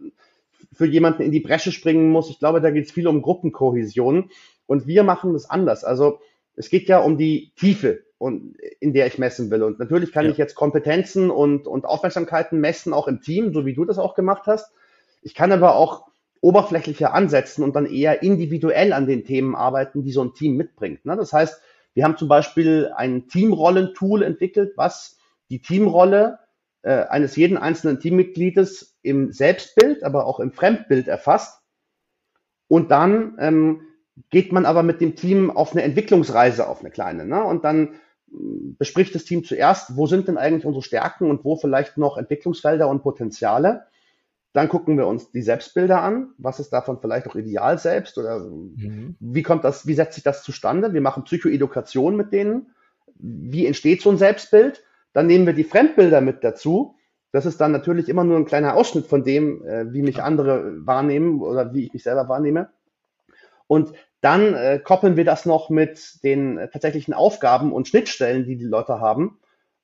für 0.78 0.86
jemanden 0.86 1.24
in 1.24 1.32
die 1.32 1.40
Bresche 1.40 1.72
springen 1.72 2.10
muss. 2.10 2.30
Ich 2.30 2.40
glaube, 2.40 2.62
da 2.62 2.72
geht 2.72 2.86
es 2.86 2.92
viel 2.92 3.08
um 3.08 3.22
Gruppenkohäsion. 3.22 4.30
Und 4.66 4.88
wir 4.88 5.04
machen 5.04 5.34
das 5.34 5.50
anders. 5.50 5.84
Also 5.84 6.20
es 6.56 6.70
geht 6.70 6.88
ja 6.88 7.00
um 7.00 7.18
die 7.18 7.52
Tiefe, 7.56 8.04
und, 8.18 8.58
in 8.80 8.94
der 8.94 9.08
ich 9.08 9.18
messen 9.18 9.52
will. 9.52 9.64
Und 9.64 9.80
natürlich 9.80 10.12
kann 10.12 10.26
ja. 10.26 10.32
ich 10.32 10.38
jetzt 10.38 10.56
Kompetenzen 10.56 11.30
und, 11.30 11.68
und 11.68 11.86
Aufmerksamkeiten 11.86 12.60
messen, 12.60 12.94
auch 12.94 13.08
im 13.08 13.22
Team, 13.22 13.54
so 13.54 13.66
wie 13.66 13.74
du 13.74 13.86
das 13.86 14.00
auch 14.00 14.16
gemacht 14.16 14.44
hast. 14.48 14.72
Ich 15.22 15.36
kann 15.36 15.52
aber 15.52 15.76
auch 15.76 16.08
oberflächlicher 16.42 17.14
ansetzen 17.14 17.64
und 17.64 17.76
dann 17.76 17.86
eher 17.86 18.24
individuell 18.24 18.94
an 18.94 19.08
den 19.08 19.26
Themen 19.26 19.56
arbeiten, 19.56 20.04
die 20.04 20.12
so 20.12 20.24
ein 20.24 20.34
Team 20.34 20.56
mitbringt. 20.56 21.06
Ne? 21.06 21.16
Das 21.16 21.34
heißt, 21.34 21.60
wir 21.94 22.04
haben 22.04 22.18
zum 22.18 22.28
Beispiel 22.28 22.92
ein 22.96 23.28
Teamrollentool 23.28 24.22
entwickelt, 24.22 24.74
was 24.76 25.18
die 25.50 25.62
Teamrolle 25.62 26.40
äh, 26.84 27.06
eines 27.06 27.36
jeden 27.36 27.58
einzelnen 27.58 28.00
Teammitgliedes 28.00 28.97
im 29.08 29.32
Selbstbild, 29.32 30.04
aber 30.04 30.26
auch 30.26 30.40
im 30.40 30.52
Fremdbild 30.52 31.08
erfasst 31.08 31.62
und 32.68 32.92
dann 32.92 33.38
ähm, 33.40 33.82
geht 34.30 34.52
man 34.52 34.66
aber 34.66 34.84
mit 34.84 35.02
dem 35.02 35.16
Team 35.16 35.50
auf 35.52 35.72
eine 35.72 35.84
Entwicklungsreise, 35.84 36.68
auf 36.68 36.82
eine 36.82 36.92
kleine. 36.92 37.26
Ne? 37.26 37.44
Und 37.44 37.64
dann 37.64 37.96
hm, 38.30 38.76
bespricht 38.78 39.16
das 39.16 39.26
Team 39.26 39.44
zuerst, 39.44 39.96
wo 39.96 40.08
sind 40.08 40.28
denn 40.28 40.38
eigentlich 40.38 40.66
unsere 40.66 40.84
Stärken 40.84 41.30
und 41.30 41.46
wo 41.46 41.56
vielleicht 41.56 41.98
noch 41.98 42.18
Entwicklungsfelder 42.18 42.88
und 42.90 43.04
Potenziale. 43.04 43.86
Dann 44.54 44.70
gucken 44.70 44.98
wir 44.98 45.08
uns 45.08 45.32
die 45.32 45.42
Selbstbilder 45.42 46.02
an. 46.02 46.34
Was 46.38 46.60
ist 46.60 46.72
davon 46.72 47.00
vielleicht 47.00 47.28
auch 47.28 47.36
ideal 47.36 47.78
selbst 47.78 48.18
oder 48.18 48.40
mhm. 48.40 49.16
wie 49.20 49.44
kommt 49.44 49.64
das, 49.64 49.86
wie 49.86 49.94
setzt 49.94 50.16
sich 50.16 50.24
das 50.24 50.44
zustande? 50.44 50.94
Wir 50.94 51.02
machen 51.02 51.24
Psychoedukation 51.24 52.16
mit 52.16 52.34
denen. 52.34 52.72
Wie 53.20 53.66
entsteht 53.66 54.02
so 54.02 54.10
ein 54.10 54.18
Selbstbild? 54.18 54.84
Dann 55.14 55.28
nehmen 55.28 55.46
wir 55.46 55.54
die 55.54 55.64
Fremdbilder 55.64 56.22
mit 56.22 56.44
dazu. 56.44 56.97
Das 57.38 57.46
ist 57.46 57.62
dann 57.62 57.72
natürlich 57.72 58.10
immer 58.10 58.24
nur 58.24 58.36
ein 58.36 58.46
kleiner 58.46 58.74
Ausschnitt 58.74 59.06
von 59.06 59.24
dem, 59.24 59.64
äh, 59.64 59.94
wie 59.94 60.02
mich 60.02 60.24
andere 60.24 60.74
wahrnehmen 60.88 61.40
oder 61.40 61.72
wie 61.72 61.84
ich 61.86 61.94
mich 61.94 62.02
selber 62.02 62.28
wahrnehme. 62.28 62.70
Und 63.68 63.94
dann 64.22 64.56
äh, 64.56 64.80
koppeln 64.84 65.18
wir 65.18 65.24
das 65.24 65.46
noch 65.46 65.70
mit 65.70 66.24
den 66.24 66.58
äh, 66.58 66.68
tatsächlichen 66.68 67.14
Aufgaben 67.14 67.74
und 67.74 67.88
Schnittstellen, 67.88 68.46
die 68.46 68.58
die 68.58 68.66
Leute 68.66 69.02
haben 69.02 69.38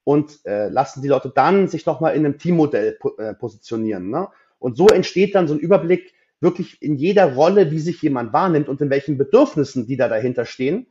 und 0.04 0.44
äh, 0.48 0.70
lassen 0.70 1.04
die 1.04 1.08
Leute 1.08 1.30
dann 1.30 1.68
sich 1.68 1.86
nochmal 1.86 2.16
in 2.16 2.26
einem 2.26 2.39
Teammodell 2.39 2.98
po 3.00 3.16
äh, 3.18 3.36
positionieren. 3.36 4.10
Ne? 4.10 4.30
Und 4.58 4.76
so 4.76 4.88
entsteht 4.88 5.36
dann 5.36 5.48
so 5.48 5.54
ein 5.54 5.60
Überblick 5.60 6.12
wirklich 6.39 6.82
in 6.82 6.96
jeder 6.96 7.36
Rolle, 7.36 7.70
wie 7.70 7.78
sich 7.78 8.02
jemand 8.02 8.34
wahrnimmt 8.34 8.68
und 8.68 8.82
in 8.82 8.89
welchen 8.89 9.20
Bedürfnissen 9.20 9.86
die 9.86 9.96
da 9.96 10.08
dahinter 10.08 10.46
stehen. 10.46 10.88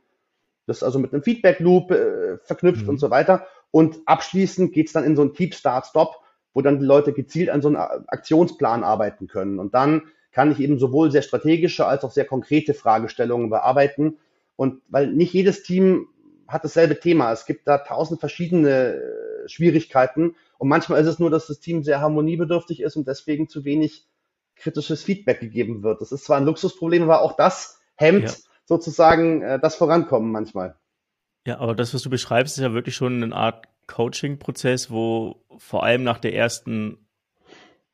Das 0.65 0.77
ist 0.77 0.83
also 0.83 0.97
mit 0.97 1.11
einem 1.11 1.23
Feedback-Loop 1.23 1.91
äh, 1.91 2.37
verknüpft 2.37 2.83
mhm. 2.83 2.89
und 2.91 2.99
so 2.99 3.09
weiter. 3.09 3.47
Und 3.71 3.99
abschließend 4.05 4.71
geht's 4.71 4.93
dann 4.93 5.03
in 5.03 5.17
so 5.17 5.23
ein 5.23 5.33
Keep, 5.33 5.55
Start, 5.55 5.87
Stop, 5.87 6.22
wo 6.53 6.61
dann 6.61 6.79
die 6.79 6.85
Leute 6.85 7.13
gezielt 7.13 7.49
an 7.49 7.61
so 7.61 7.69
einem 7.69 7.77
Aktionsplan 7.77 8.83
arbeiten 8.83 9.27
können. 9.27 9.59
Und 9.59 9.73
dann 9.73 10.03
kann 10.31 10.51
ich 10.51 10.59
eben 10.59 10.79
sowohl 10.79 11.11
sehr 11.11 11.21
strategische 11.21 11.85
als 11.85 12.03
auch 12.03 12.11
sehr 12.11 12.25
konkrete 12.25 12.73
Fragestellungen 12.73 13.49
bearbeiten. 13.49 14.17
Und 14.55 14.81
weil 14.87 15.07
nicht 15.07 15.33
jedes 15.33 15.63
Team 15.63 16.07
hat 16.47 16.63
dasselbe 16.63 16.99
Thema. 16.99 17.31
Es 17.31 17.45
gibt 17.45 17.67
da 17.67 17.79
tausend 17.79 18.19
verschiedene 18.19 18.95
äh, 18.95 19.47
Schwierigkeiten. 19.47 20.35
Und 20.57 20.67
manchmal 20.67 21.01
ist 21.01 21.07
es 21.07 21.19
nur, 21.19 21.29
dass 21.29 21.47
das 21.47 21.59
Team 21.59 21.83
sehr 21.83 22.01
harmoniebedürftig 22.01 22.81
ist 22.81 22.95
und 22.95 23.07
deswegen 23.07 23.47
zu 23.47 23.65
wenig 23.65 24.07
kritisches 24.55 25.03
Feedback 25.03 25.39
gegeben 25.39 25.83
wird. 25.83 26.01
Das 26.01 26.11
ist 26.11 26.25
zwar 26.25 26.37
ein 26.37 26.45
Luxusproblem, 26.45 27.03
aber 27.03 27.21
auch 27.21 27.35
das 27.35 27.79
hemmt 27.95 28.23
ja. 28.23 28.35
sozusagen 28.65 29.41
äh, 29.41 29.59
das 29.59 29.75
Vorankommen 29.75 30.31
manchmal. 30.31 30.75
Ja, 31.45 31.59
aber 31.59 31.75
das, 31.75 31.93
was 31.93 32.03
du 32.03 32.09
beschreibst, 32.09 32.57
ist 32.57 32.63
ja 32.63 32.73
wirklich 32.73 32.95
schon 32.95 33.21
eine 33.21 33.35
Art 33.35 33.67
Coaching-Prozess, 33.87 34.89
wo 34.91 35.43
vor 35.57 35.83
allem 35.83 36.03
nach 36.03 36.19
der 36.19 36.33
ersten, 36.33 36.97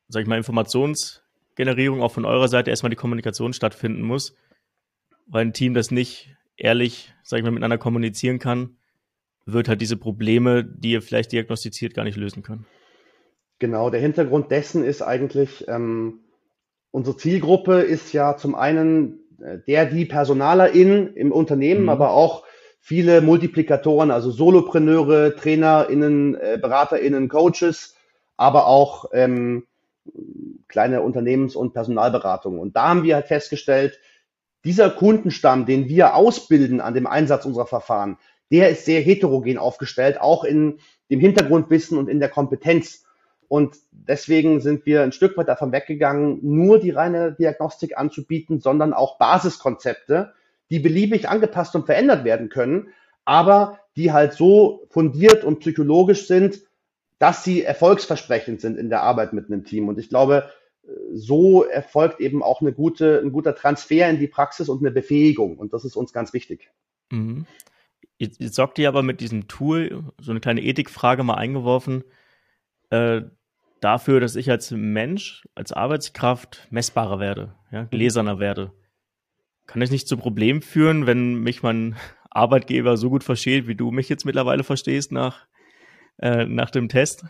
sag 0.08 0.22
ich 0.22 0.28
mal, 0.28 0.40
Informations- 0.40 1.22
Generierung 1.60 2.02
auch 2.02 2.14
von 2.14 2.24
eurer 2.24 2.48
Seite 2.48 2.70
erstmal 2.70 2.90
die 2.90 2.96
Kommunikation 2.96 3.52
stattfinden 3.52 4.02
muss, 4.02 4.34
weil 5.28 5.44
ein 5.44 5.52
Team, 5.52 5.74
das 5.74 5.92
nicht 5.92 6.34
ehrlich, 6.56 7.14
sag 7.22 7.38
ich 7.38 7.44
mal, 7.44 7.52
miteinander 7.52 7.78
kommunizieren 7.78 8.40
kann, 8.40 8.78
wird 9.46 9.68
halt 9.68 9.82
diese 9.82 9.98
Probleme, 9.98 10.64
die 10.64 10.92
ihr 10.92 11.02
vielleicht 11.02 11.34
diagnostiziert, 11.34 11.94
gar 11.94 12.06
nicht 12.06 12.16
lösen 12.16 12.44
können. 12.44 12.66
Genau, 13.60 13.90
der 13.90 14.00
Hintergrund 14.00 14.52
dessen 14.52 14.86
ist 14.86 15.02
eigentlich, 15.02 15.68
ähm, 15.68 16.22
unsere 16.92 17.18
Zielgruppe 17.18 17.82
ist 17.82 18.14
ja 18.14 18.38
zum 18.38 18.56
einen 18.56 19.20
der, 19.68 19.86
die 19.86 20.06
PersonalerInnen 20.06 21.14
im 21.14 21.34
Unternehmen, 21.34 21.84
mhm. 21.84 21.90
aber 21.90 22.12
auch 22.12 22.46
viele 22.80 23.22
Multiplikatoren, 23.22 24.12
also 24.12 24.32
Solopreneure, 24.32 25.36
TrainerInnen, 25.36 26.36
äh, 26.36 26.58
BeraterInnen, 26.62 27.30
Coaches, 27.30 27.96
aber 28.38 28.68
auch 28.68 29.06
ähm, 29.14 29.68
kleine 30.68 31.02
Unternehmens- 31.02 31.56
und 31.56 31.74
Personalberatungen. 31.74 32.60
Und 32.60 32.76
da 32.76 32.90
haben 32.90 33.04
wir 33.04 33.16
halt 33.16 33.28
festgestellt, 33.28 34.00
dieser 34.64 34.90
Kundenstamm, 34.90 35.66
den 35.66 35.88
wir 35.88 36.16
ausbilden 36.16 36.82
an 36.82 36.94
dem 36.94 37.08
Einsatz 37.08 37.46
unserer 37.46 37.68
Verfahren, 37.68 38.18
der 38.52 38.70
ist 38.70 38.86
sehr 38.86 39.02
heterogen 39.02 39.58
aufgestellt, 39.58 40.20
auch 40.20 40.44
in 40.44 40.80
dem 41.10 41.20
Hintergrundwissen 41.20 41.98
und 41.98 42.10
in 42.10 42.20
der 42.20 42.30
Kompetenz. 42.30 43.06
Und 43.48 43.76
deswegen 43.92 44.62
sind 44.62 44.86
wir 44.86 45.02
ein 45.02 45.12
Stück 45.12 45.38
weit 45.38 45.48
davon 45.48 45.72
weggegangen, 45.72 46.40
nur 46.42 46.80
die 46.80 46.92
reine 46.92 47.34
Diagnostik 47.34 47.98
anzubieten, 47.98 48.60
sondern 48.60 48.94
auch 48.94 49.18
Basiskonzepte, 49.18 50.34
die 50.70 50.80
beliebig 50.80 51.30
angepasst 51.30 51.76
und 51.76 51.86
verändert 51.86 52.24
werden 52.24 52.50
können, 52.50 52.90
aber 53.26 53.80
die 53.96 54.12
halt 54.12 54.34
so 54.34 54.88
fundiert 54.90 55.44
und 55.44 55.60
psychologisch 55.60 56.28
sind, 56.28 56.62
dass 57.18 57.44
sie 57.44 57.64
erfolgsversprechend 57.64 58.62
sind 58.62 58.78
in 58.78 58.90
der 58.90 59.04
Arbeit 59.04 59.34
mit 59.34 59.48
einem 59.48 59.66
Team. 59.66 59.88
Und 59.88 60.00
ich 60.00 60.10
glaube, 60.10 60.50
so 61.14 61.64
erfolgt 61.64 62.20
eben 62.20 62.44
auch 62.44 62.62
eine 62.62 62.74
gute, 62.74 63.20
ein 63.24 63.32
guter 63.32 63.56
Transfer 63.56 64.10
in 64.10 64.20
die 64.20 64.28
Praxis 64.28 64.70
und 64.70 64.80
eine 64.80 64.92
Befähigung. 64.92 65.58
Und 65.58 65.74
das 65.74 65.86
ist 65.86 65.96
uns 65.96 66.14
ganz 66.14 66.34
wichtig. 66.34 66.72
Mhm. 67.12 67.46
Jetzt, 68.18 68.40
jetzt 68.40 68.56
sorgt 68.56 68.80
ihr 68.80 68.88
aber 68.88 69.04
mit 69.04 69.22
diesem 69.22 69.48
Tool, 69.48 70.04
so 70.20 70.32
eine 70.32 70.40
kleine 70.40 70.62
Ethikfrage 70.62 71.24
mal 71.24 71.36
eingeworfen, 71.36 72.04
äh, 72.90 73.22
dafür, 73.80 74.20
dass 74.20 74.36
ich 74.36 74.50
als 74.50 74.72
Mensch, 74.72 75.48
als 75.56 75.72
Arbeitskraft 75.72 76.68
messbarer 76.70 77.20
werde, 77.20 77.56
ja, 77.72 77.84
mhm. 77.84 77.90
gläserner 77.90 78.40
werde. 78.40 78.74
Kann 79.70 79.82
das 79.82 79.92
nicht 79.92 80.08
zu 80.08 80.18
Problemen 80.18 80.64
führen, 80.64 81.06
wenn 81.06 81.36
mich 81.36 81.62
mein 81.62 81.96
Arbeitgeber 82.32 82.98
so 82.98 83.12
gut 83.12 83.24
versteht, 83.24 83.68
wie 83.68 83.76
du 83.76 83.92
mich 83.92 84.10
jetzt 84.10 84.26
mittlerweile 84.26 84.64
verstehst 84.64 85.12
nach, 85.12 85.46
äh, 86.18 86.48
nach 86.48 86.72
dem 86.72 86.90
Test? 86.90 87.26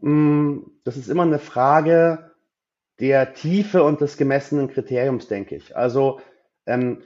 Mm, 0.00 0.58
das 0.84 0.98
ist 0.98 1.08
immer 1.08 1.22
eine 1.22 1.38
Frage 1.38 2.32
der 3.00 3.32
Tiefe 3.32 3.82
und 3.82 4.02
des 4.02 4.18
gemessenen 4.18 4.68
Kriteriums, 4.68 5.26
denke 5.26 5.56
ich. 5.56 5.74
Also 5.74 6.20
ähm, 6.66 7.02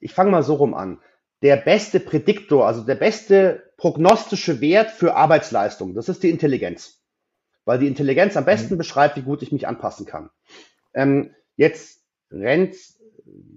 ich 0.00 0.12
fange 0.12 0.32
mal 0.32 0.42
so 0.42 0.56
rum 0.56 0.74
an. 0.74 1.00
Der 1.40 1.56
beste 1.56 1.98
Prädiktor, 1.98 2.66
also 2.66 2.84
der 2.84 2.96
beste 2.96 3.72
prognostische 3.78 4.60
Wert 4.60 4.90
für 4.90 5.14
Arbeitsleistung, 5.14 5.94
das 5.94 6.10
ist 6.10 6.22
die 6.22 6.28
Intelligenz. 6.28 7.02
Weil 7.64 7.78
die 7.78 7.88
Intelligenz 7.88 8.36
am 8.36 8.44
besten 8.44 8.74
mhm. 8.74 8.78
beschreibt, 8.78 9.16
wie 9.16 9.22
gut 9.22 9.40
ich 9.40 9.50
mich 9.50 9.66
anpassen 9.66 10.04
kann. 10.04 10.28
Ähm, 10.92 11.34
jetzt 11.56 12.04
rennt 12.30 12.76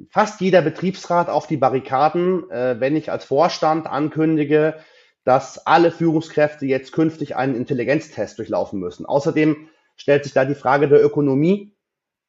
fast 0.10 0.42
jeder 0.42 0.62
Betriebsrat 0.62 1.30
auf 1.30 1.48
die 1.48 1.58
Barrikaden, 1.58 2.50
äh, 2.50 2.80
wenn 2.80 2.96
ich 2.96 3.12
als 3.12 3.26
Vorstand 3.26 3.88
ankündige, 3.88 4.76
dass 5.24 5.66
alle 5.66 5.92
Führungskräfte 5.92 6.66
jetzt 6.66 6.92
künftig 6.92 7.36
einen 7.36 7.56
Intelligenztest 7.56 8.38
durchlaufen 8.38 8.80
müssen. 8.80 9.06
Außerdem 9.06 9.70
stellt 9.96 10.24
sich 10.24 10.34
da 10.34 10.46
die 10.46 10.56
Frage 10.56 10.88
der 10.88 11.04
Ökonomie. 11.04 11.76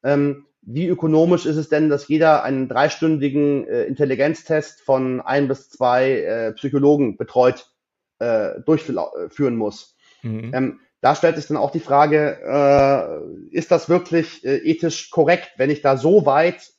Ähm, 0.03 0.47
wie 0.63 0.87
ökonomisch 0.87 1.45
ist 1.45 1.57
es 1.57 1.69
denn, 1.69 1.89
dass 1.91 2.09
jeder 2.09 2.43
einen 2.43 2.69
dreistündigen 2.69 3.67
äh, 3.67 3.85
Intelligenztest 3.85 4.81
von 4.81 5.21
ein 5.21 5.49
bis 5.49 5.69
zwei 5.69 6.21
äh, 6.21 6.53
Psychologen 6.53 7.17
betreut 7.17 7.71
äh, 8.19 8.61
durchführen 8.65 9.57
muss? 9.57 9.97
Mhm. 10.23 10.51
Ähm, 10.55 10.81
da 11.01 11.15
stellt 11.15 11.37
sich 11.37 11.47
dann 11.47 11.59
auch 11.59 11.71
die 11.71 11.81
Frage, 11.81 12.39
äh, 12.43 13.55
ist 13.55 13.71
das 13.71 13.91
wirklich 13.91 14.43
äh, 14.45 14.57
ethisch 14.57 15.11
korrekt, 15.11 15.51
wenn 15.59 15.69
ich 15.69 15.83
da 15.83 15.99
so 15.99 16.25
weit 16.25 16.73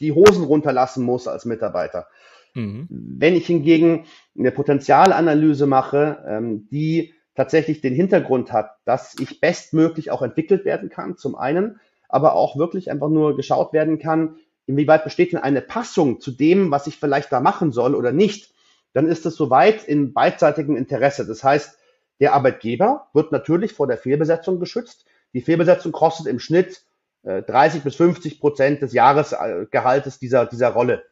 die 0.00 0.12
Hosen 0.12 0.44
runterlassen 0.44 1.04
muss 1.04 1.28
als 1.28 1.44
Mitarbeiter? 1.44 2.06
Mhm. 2.54 2.86
Wenn 2.90 3.34
ich 3.34 3.46
hingegen 3.46 4.06
eine 4.38 4.52
Potenzialanalyse 4.52 5.66
mache, 5.66 6.24
ähm, 6.26 6.68
die 6.70 7.14
tatsächlich 7.34 7.80
den 7.80 7.94
Hintergrund 7.94 8.52
hat, 8.52 8.72
dass 8.84 9.14
ich 9.18 9.40
bestmöglich 9.40 10.10
auch 10.10 10.22
entwickelt 10.22 10.64
werden 10.64 10.88
kann, 10.88 11.16
zum 11.16 11.36
einen, 11.36 11.80
aber 12.08 12.34
auch 12.34 12.56
wirklich 12.56 12.90
einfach 12.90 13.08
nur 13.08 13.36
geschaut 13.36 13.72
werden 13.72 13.98
kann, 13.98 14.36
inwieweit 14.66 15.04
besteht 15.04 15.32
denn 15.32 15.40
eine 15.40 15.62
Passung 15.62 16.20
zu 16.20 16.32
dem, 16.32 16.70
was 16.70 16.86
ich 16.86 16.96
vielleicht 16.96 17.32
da 17.32 17.40
machen 17.40 17.72
soll 17.72 17.94
oder 17.94 18.12
nicht, 18.12 18.52
dann 18.92 19.08
ist 19.08 19.24
es 19.26 19.36
soweit 19.36 19.84
in 19.84 20.12
beidseitigem 20.12 20.76
Interesse. 20.76 21.26
Das 21.26 21.44
heißt, 21.44 21.78
der 22.18 22.34
Arbeitgeber 22.34 23.08
wird 23.14 23.32
natürlich 23.32 23.72
vor 23.72 23.86
der 23.86 23.96
Fehlbesetzung 23.96 24.60
geschützt. 24.60 25.06
Die 25.32 25.40
Fehlbesetzung 25.40 25.92
kostet 25.92 26.26
im 26.26 26.40
Schnitt 26.40 26.82
30 27.24 27.80
äh, 27.80 27.84
bis 27.84 27.96
50 27.96 28.40
Prozent 28.40 28.82
des 28.82 28.92
Jahresgehaltes 28.92 30.18
dieser, 30.18 30.46
dieser 30.46 30.70
Rolle. 30.70 31.04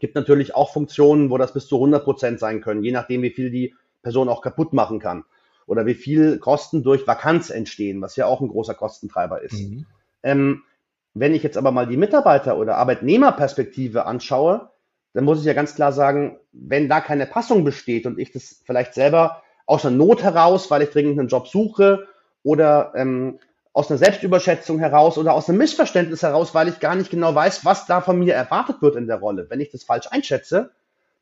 Gibt 0.00 0.14
natürlich 0.16 0.54
auch 0.54 0.72
Funktionen, 0.72 1.30
wo 1.30 1.38
das 1.38 1.54
bis 1.54 1.66
zu 1.66 1.76
100 1.76 2.04
Prozent 2.04 2.40
sein 2.40 2.60
können, 2.60 2.82
je 2.82 2.92
nachdem, 2.92 3.22
wie 3.22 3.30
viel 3.30 3.50
die 3.50 3.74
Person 4.02 4.28
auch 4.28 4.42
kaputt 4.42 4.72
machen 4.72 4.98
kann 4.98 5.24
oder 5.66 5.86
wie 5.86 5.94
viel 5.94 6.38
Kosten 6.38 6.82
durch 6.82 7.06
Vakanz 7.06 7.50
entstehen, 7.50 8.02
was 8.02 8.16
ja 8.16 8.26
auch 8.26 8.40
ein 8.40 8.48
großer 8.48 8.74
Kostentreiber 8.74 9.40
ist. 9.42 9.54
Mhm. 9.54 9.86
Ähm, 10.22 10.62
wenn 11.14 11.34
ich 11.34 11.42
jetzt 11.42 11.56
aber 11.56 11.70
mal 11.70 11.86
die 11.86 11.96
Mitarbeiter- 11.96 12.58
oder 12.58 12.76
Arbeitnehmerperspektive 12.76 14.04
anschaue, 14.04 14.70
dann 15.14 15.24
muss 15.24 15.38
ich 15.38 15.44
ja 15.44 15.52
ganz 15.52 15.74
klar 15.76 15.92
sagen, 15.92 16.38
wenn 16.52 16.88
da 16.88 17.00
keine 17.00 17.26
Passung 17.26 17.64
besteht 17.64 18.04
und 18.04 18.18
ich 18.18 18.32
das 18.32 18.60
vielleicht 18.64 18.94
selber 18.94 19.42
aus 19.64 19.82
der 19.82 19.92
Not 19.92 20.22
heraus, 20.22 20.70
weil 20.70 20.82
ich 20.82 20.90
dringend 20.90 21.18
einen 21.18 21.28
Job 21.28 21.46
suche 21.46 22.08
oder 22.42 22.92
ähm, 22.96 23.38
aus 23.74 23.90
einer 23.90 23.98
Selbstüberschätzung 23.98 24.78
heraus 24.78 25.18
oder 25.18 25.34
aus 25.34 25.48
einem 25.48 25.58
Missverständnis 25.58 26.22
heraus, 26.22 26.54
weil 26.54 26.68
ich 26.68 26.78
gar 26.78 26.94
nicht 26.94 27.10
genau 27.10 27.34
weiß, 27.34 27.64
was 27.64 27.86
da 27.86 28.00
von 28.00 28.20
mir 28.20 28.32
erwartet 28.32 28.80
wird 28.80 28.94
in 28.94 29.08
der 29.08 29.18
Rolle. 29.18 29.50
Wenn 29.50 29.60
ich 29.60 29.70
das 29.70 29.82
falsch 29.82 30.06
einschätze, 30.10 30.70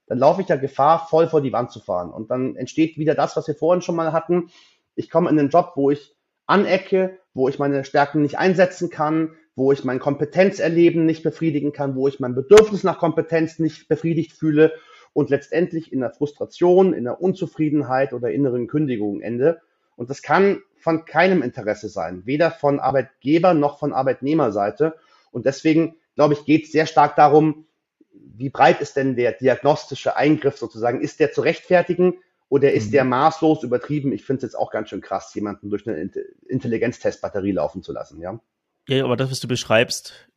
dann 0.07 0.19
laufe 0.19 0.43
ich 0.43 0.49
ja 0.49 0.57
Gefahr, 0.57 1.07
voll 1.09 1.29
vor 1.29 1.41
die 1.41 1.53
Wand 1.53 1.73
zu 1.73 1.81
fahren. 1.81 2.11
Und 2.11 2.31
dann 2.31 2.55
entsteht 2.55 2.99
wieder 2.99 3.15
das, 3.15 3.37
was 3.37 3.49
wir 3.49 3.55
vorhin 3.55 3.81
schon 3.81 3.97
mal 3.97 4.13
hatten. 4.13 4.51
Ich 4.95 5.09
komme 5.09 5.31
in 5.31 5.39
einen 5.39 5.49
Job, 5.49 5.73
wo 5.77 5.91
ich 5.91 6.15
anecke, 6.47 7.19
wo 7.33 7.49
ich 7.49 7.59
meine 7.59 7.85
Stärken 7.85 8.21
nicht 8.21 8.39
einsetzen 8.39 8.91
kann, 8.91 9.33
wo 9.57 9.73
ich 9.73 9.83
mein 9.85 9.99
Kompetenzerleben 9.99 11.07
nicht 11.07 11.23
befriedigen 11.23 11.73
kann, 11.73 11.97
wo 11.97 12.07
ich 12.07 12.21
mein 12.21 12.35
Bedürfnis 12.35 12.85
nach 12.85 12.99
Kompetenz 12.99 13.61
nicht 13.61 13.89
befriedigt 13.89 14.33
fühle 14.33 14.73
und 15.15 15.31
letztendlich 15.31 15.91
in 15.91 16.01
der 16.01 16.11
Frustration, 16.11 16.93
in 16.93 17.05
der 17.05 17.23
Unzufriedenheit 17.23 18.13
oder 18.13 18.31
inneren 18.31 18.67
Kündigung 18.67 19.23
ende. 19.23 19.63
Und 19.97 20.11
das 20.11 20.21
kann 20.21 20.61
von 20.83 21.05
keinem 21.05 21.43
Interesse 21.43 21.89
sein, 21.89 22.23
weder 22.27 22.51
von 22.51 22.81
Arbeitgeber 22.81 23.55
noch 23.55 23.79
von 23.79 23.93
Arbeitnehmerseite. 23.93 24.95
Und 25.31 25.47
deswegen, 25.47 25.97
glaube 26.15 26.35
ich, 26.35 26.45
geht 26.45 26.65
es 26.65 26.73
sehr 26.73 26.87
stark 26.87 27.17
darum, 27.17 27.67
wie 28.13 28.51
breit 28.51 28.81
ist 28.81 28.97
denn 28.97 29.17
der 29.17 29.33
diagnostische 29.33 30.17
Eingriff 30.17 30.57
sozusagen? 30.57 31.01
Ist 31.01 31.21
der 31.21 31.33
zu 31.33 31.41
rechtfertigen 31.43 32.19
oder 32.49 32.73
ist 32.73 32.89
mhm. 32.89 32.93
der 32.93 33.05
maßlos 33.05 33.63
übertrieben? 33.63 34.13
Ich 34.13 34.25
finde 34.25 34.39
es 34.39 34.53
jetzt 34.53 34.59
auch 34.59 34.71
ganz 34.71 34.89
schön 34.89 35.01
krass, 35.01 35.35
jemanden 35.35 35.71
durch 35.71 35.87
eine 35.87 36.11
Intelligenztestbatterie 36.49 37.53
laufen 37.53 37.83
zu 37.83 37.93
lassen, 37.93 38.21
ja. 38.21 38.41
Ja, 38.89 39.05
aber 39.05 39.17
das, 39.17 39.31
was 39.31 39.41
du 39.41 39.49
beschreibst, 39.49 40.29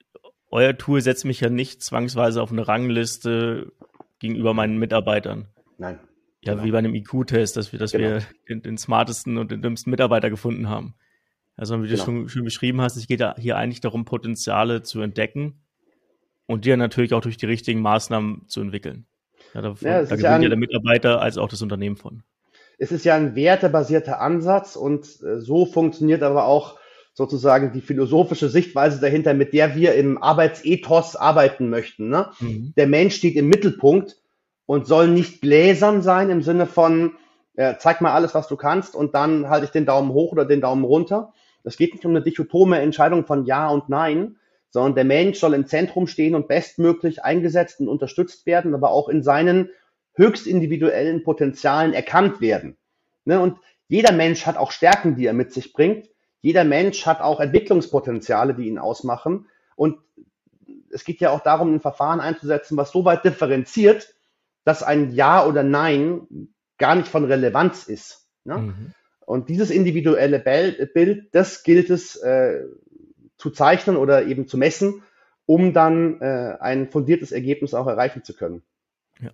euer 0.51 0.77
Tool 0.77 1.01
setzt 1.01 1.25
mich 1.25 1.39
ja 1.39 1.49
nicht 1.49 1.81
zwangsweise 1.81 2.41
auf 2.41 2.51
eine 2.51 2.67
Rangliste 2.67 3.71
gegenüber 4.19 4.53
meinen 4.53 4.77
Mitarbeitern. 4.77 5.47
Nein. 5.77 5.99
Ja, 6.45 6.53
genau. 6.53 6.65
wie 6.65 6.71
bei 6.71 6.77
einem 6.77 6.95
IQ-Test, 6.95 7.57
dass 7.57 7.71
wir, 7.71 7.79
dass 7.79 7.91
genau. 7.91 8.03
wir 8.03 8.21
den, 8.49 8.61
den, 8.61 8.77
smartesten 8.77 9.37
und 9.37 9.51
den 9.51 9.61
dümmsten 9.61 9.89
Mitarbeiter 9.89 10.29
gefunden 10.29 10.69
haben. 10.69 10.95
Also 11.57 11.81
wie 11.81 11.87
genau. 11.87 11.99
du 11.99 12.05
schon, 12.05 12.29
schon 12.29 12.43
beschrieben 12.43 12.81
hast, 12.81 12.97
es 12.97 13.07
geht 13.07 13.19
ja 13.19 13.35
hier 13.37 13.57
eigentlich 13.57 13.81
darum, 13.81 14.05
Potenziale 14.05 14.83
zu 14.83 15.01
entdecken 15.01 15.61
und 16.45 16.65
die 16.65 16.69
ja 16.69 16.77
natürlich 16.77 17.13
auch 17.13 17.21
durch 17.21 17.37
die 17.37 17.45
richtigen 17.45 17.81
Maßnahmen 17.81 18.47
zu 18.47 18.61
entwickeln. 18.61 19.05
Ja, 19.53 19.61
davon, 19.61 19.87
ja, 19.87 19.99
da 19.99 20.03
gewinnt 20.03 20.21
ja, 20.21 20.35
ein, 20.35 20.41
ja 20.43 20.49
der 20.49 20.57
Mitarbeiter 20.57 21.21
als 21.21 21.37
auch 21.37 21.49
das 21.49 21.61
Unternehmen 21.61 21.95
von. 21.95 22.23
Es 22.77 22.91
ist 22.91 23.05
ja 23.05 23.15
ein 23.15 23.35
wertebasierter 23.35 24.19
Ansatz 24.19 24.75
und 24.75 25.05
äh, 25.23 25.39
so 25.39 25.65
funktioniert 25.65 26.23
aber 26.23 26.45
auch 26.45 26.77
sozusagen 27.13 27.71
die 27.71 27.81
philosophische 27.81 28.49
Sichtweise 28.49 28.99
dahinter, 28.99 29.33
mit 29.33 29.53
der 29.53 29.75
wir 29.75 29.95
im 29.95 30.21
Arbeitsethos 30.21 31.15
arbeiten 31.15 31.69
möchten. 31.69 32.09
Ne? 32.09 32.29
Mhm. 32.41 32.73
Der 32.75 32.87
Mensch 32.87 33.15
steht 33.15 33.37
im 33.37 33.47
Mittelpunkt 33.47 34.17
und 34.65 34.87
soll 34.87 35.07
nicht 35.07 35.41
gläsern 35.41 36.01
sein 36.01 36.29
im 36.29 36.41
Sinne 36.41 36.65
von, 36.65 37.13
äh, 37.55 37.75
zeig 37.79 38.01
mal 38.01 38.13
alles, 38.13 38.33
was 38.33 38.47
du 38.47 38.55
kannst 38.55 38.95
und 38.95 39.15
dann 39.15 39.49
halte 39.49 39.65
ich 39.65 39.71
den 39.71 39.85
Daumen 39.85 40.11
hoch 40.11 40.31
oder 40.31 40.45
den 40.45 40.61
Daumen 40.61 40.83
runter. 40.83 41.33
Es 41.63 41.77
geht 41.77 41.93
nicht 41.93 42.05
um 42.05 42.11
eine 42.11 42.21
dichotome 42.21 42.79
Entscheidung 42.79 43.25
von 43.25 43.45
Ja 43.45 43.69
und 43.69 43.89
Nein, 43.89 44.37
sondern 44.69 44.95
der 44.95 45.05
Mensch 45.05 45.39
soll 45.39 45.53
im 45.53 45.67
Zentrum 45.67 46.05
stehen 46.05 46.35
und 46.35 46.47
bestmöglich 46.47 47.23
eingesetzt 47.23 47.79
und 47.79 47.87
unterstützt 47.87 48.45
werden, 48.45 48.75
aber 48.75 48.91
auch 48.91 49.09
in 49.09 49.23
seinen 49.23 49.69
höchst 50.15 50.47
individuellen 50.47 51.23
Potenzialen 51.23 51.93
erkannt 51.93 52.41
werden. 52.41 52.77
Ne? 53.25 53.39
Und 53.39 53.57
jeder 53.87 54.11
Mensch 54.11 54.45
hat 54.45 54.57
auch 54.57 54.71
Stärken, 54.71 55.15
die 55.15 55.25
er 55.25 55.33
mit 55.33 55.53
sich 55.53 55.73
bringt. 55.73 56.09
Jeder 56.41 56.63
Mensch 56.63 57.05
hat 57.05 57.21
auch 57.21 57.39
Entwicklungspotenziale, 57.39 58.53
die 58.53 58.67
ihn 58.67 58.77
ausmachen. 58.77 59.47
Und 59.75 59.97
es 60.89 61.03
geht 61.03 61.21
ja 61.21 61.31
auch 61.31 61.41
darum, 61.41 61.73
ein 61.73 61.81
Verfahren 61.81 62.19
einzusetzen, 62.19 62.77
was 62.77 62.91
so 62.91 63.05
weit 63.05 63.25
differenziert, 63.25 64.13
dass 64.65 64.83
ein 64.83 65.13
Ja 65.13 65.45
oder 65.45 65.63
Nein 65.63 66.27
gar 66.77 66.95
nicht 66.95 67.07
von 67.07 67.23
Relevanz 67.23 67.87
ist. 67.87 68.27
Ne? 68.43 68.57
Mhm. 68.57 68.91
Und 69.25 69.49
dieses 69.49 69.69
individuelle 69.69 70.39
Bild, 70.39 71.33
das 71.33 71.63
gilt 71.63 71.89
es 71.89 72.17
äh, 72.17 72.63
zu 73.37 73.49
zeichnen 73.49 73.95
oder 73.95 74.25
eben 74.25 74.47
zu 74.47 74.57
messen 74.57 75.01
um 75.45 75.73
dann 75.73 76.19
äh, 76.21 76.57
ein 76.59 76.89
fundiertes 76.89 77.31
Ergebnis 77.31 77.73
auch 77.73 77.87
erreichen 77.87 78.23
zu 78.23 78.33
können. 78.33 78.63
Ja. 79.19 79.31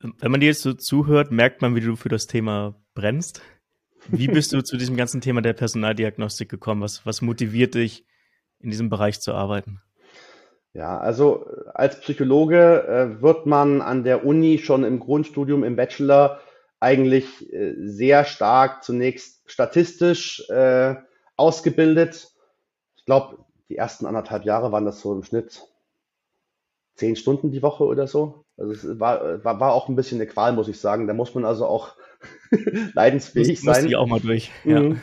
Wenn 0.00 0.30
man 0.30 0.40
dir 0.40 0.46
jetzt 0.46 0.62
so 0.62 0.72
zuhört, 0.72 1.30
merkt 1.30 1.62
man, 1.62 1.74
wie 1.74 1.80
du 1.80 1.96
für 1.96 2.08
das 2.08 2.26
Thema 2.26 2.74
brennst. 2.94 3.42
Wie 4.08 4.28
bist 4.28 4.52
du 4.52 4.62
zu 4.62 4.76
diesem 4.76 4.96
ganzen 4.96 5.20
Thema 5.20 5.42
der 5.42 5.52
Personaldiagnostik 5.52 6.48
gekommen? 6.48 6.82
Was, 6.82 7.06
was 7.06 7.22
motiviert 7.22 7.74
dich, 7.74 8.04
in 8.58 8.70
diesem 8.70 8.90
Bereich 8.90 9.20
zu 9.20 9.32
arbeiten? 9.32 9.80
Ja, 10.72 10.98
also 10.98 11.46
als 11.74 11.98
Psychologe 12.00 12.84
äh, 12.86 13.22
wird 13.22 13.46
man 13.46 13.82
an 13.82 14.04
der 14.04 14.24
Uni 14.24 14.58
schon 14.58 14.84
im 14.84 15.00
Grundstudium, 15.00 15.64
im 15.64 15.74
Bachelor 15.76 16.40
eigentlich 16.78 17.52
äh, 17.52 17.74
sehr 17.76 18.24
stark 18.24 18.84
zunächst 18.84 19.50
statistisch 19.50 20.48
äh, 20.48 20.94
ausgebildet. 21.36 22.30
Ich 22.96 23.04
glaube, 23.04 23.38
die 23.68 23.76
ersten 23.76 24.06
anderthalb 24.06 24.44
Jahre 24.44 24.70
waren 24.70 24.84
das 24.84 25.00
so 25.00 25.12
im 25.12 25.24
Schnitt 25.24 25.66
zehn 26.94 27.16
Stunden 27.16 27.50
die 27.50 27.62
Woche 27.62 27.84
oder 27.84 28.06
so. 28.06 28.44
Also 28.56 28.72
es 28.72 29.00
war, 29.00 29.42
war, 29.42 29.58
war 29.58 29.72
auch 29.72 29.88
ein 29.88 29.96
bisschen 29.96 30.18
eine 30.18 30.26
Qual, 30.26 30.52
muss 30.52 30.68
ich 30.68 30.78
sagen. 30.78 31.06
Da 31.06 31.14
muss 31.14 31.34
man 31.34 31.44
also 31.44 31.66
auch 31.66 31.96
leidensfähig 32.94 33.48
muss, 33.48 33.74
sein. 33.74 33.84
Muss 33.84 33.88
die 33.88 33.96
auch 33.96 34.06
mal 34.06 34.20
durch. 34.20 34.52
Ja. 34.64 34.80
Mhm. 34.80 35.00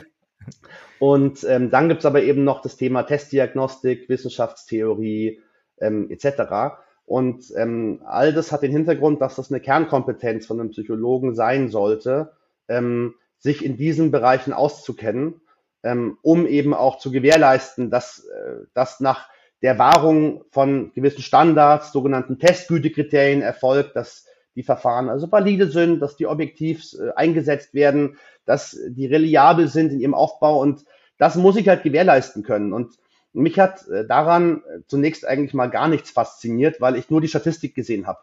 Und 0.99 1.43
ähm, 1.43 1.69
dann 1.69 1.89
gibt's 1.89 2.05
aber 2.05 2.23
eben 2.23 2.43
noch 2.43 2.61
das 2.61 2.77
Thema 2.77 3.03
Testdiagnostik, 3.03 4.09
Wissenschaftstheorie 4.09 5.41
ähm, 5.79 6.09
etc. 6.09 6.77
Und 7.05 7.53
ähm, 7.55 8.01
all 8.05 8.33
das 8.33 8.51
hat 8.51 8.63
den 8.63 8.71
Hintergrund, 8.71 9.21
dass 9.21 9.35
das 9.35 9.51
eine 9.51 9.61
Kernkompetenz 9.61 10.45
von 10.45 10.59
einem 10.59 10.71
Psychologen 10.71 11.35
sein 11.35 11.69
sollte, 11.69 12.33
ähm, 12.67 13.15
sich 13.39 13.63
in 13.63 13.77
diesen 13.77 14.11
Bereichen 14.11 14.53
auszukennen, 14.53 15.41
ähm, 15.83 16.17
um 16.21 16.45
eben 16.45 16.73
auch 16.73 16.97
zu 16.97 17.11
gewährleisten, 17.11 17.89
dass 17.89 18.25
äh, 18.25 18.65
das 18.73 18.99
nach 18.99 19.29
der 19.61 19.79
Wahrung 19.79 20.43
von 20.51 20.91
gewissen 20.93 21.21
Standards, 21.21 21.91
sogenannten 21.91 22.39
Testgütekriterien 22.39 23.41
erfolgt, 23.41 23.95
dass 23.95 24.25
die 24.55 24.63
Verfahren 24.63 25.09
also 25.09 25.31
valide 25.31 25.69
sind, 25.69 25.99
dass 25.99 26.17
die 26.17 26.27
objektiv 26.27 26.83
äh, 26.93 27.11
eingesetzt 27.15 27.73
werden, 27.73 28.17
dass 28.45 28.77
die 28.89 29.05
reliabel 29.05 29.67
sind 29.67 29.91
in 29.91 29.99
ihrem 29.99 30.13
Aufbau 30.13 30.59
und 30.61 30.83
das 31.17 31.35
muss 31.35 31.55
ich 31.57 31.67
halt 31.67 31.83
gewährleisten 31.83 32.43
können. 32.43 32.73
Und 32.73 32.97
mich 33.33 33.59
hat 33.59 33.87
äh, 33.87 34.05
daran 34.05 34.63
äh, 34.63 34.79
zunächst 34.87 35.25
eigentlich 35.25 35.53
mal 35.53 35.67
gar 35.67 35.87
nichts 35.87 36.11
fasziniert, 36.11 36.81
weil 36.81 36.95
ich 36.95 37.09
nur 37.09 37.21
die 37.21 37.27
Statistik 37.27 37.75
gesehen 37.75 38.07
habe. 38.07 38.19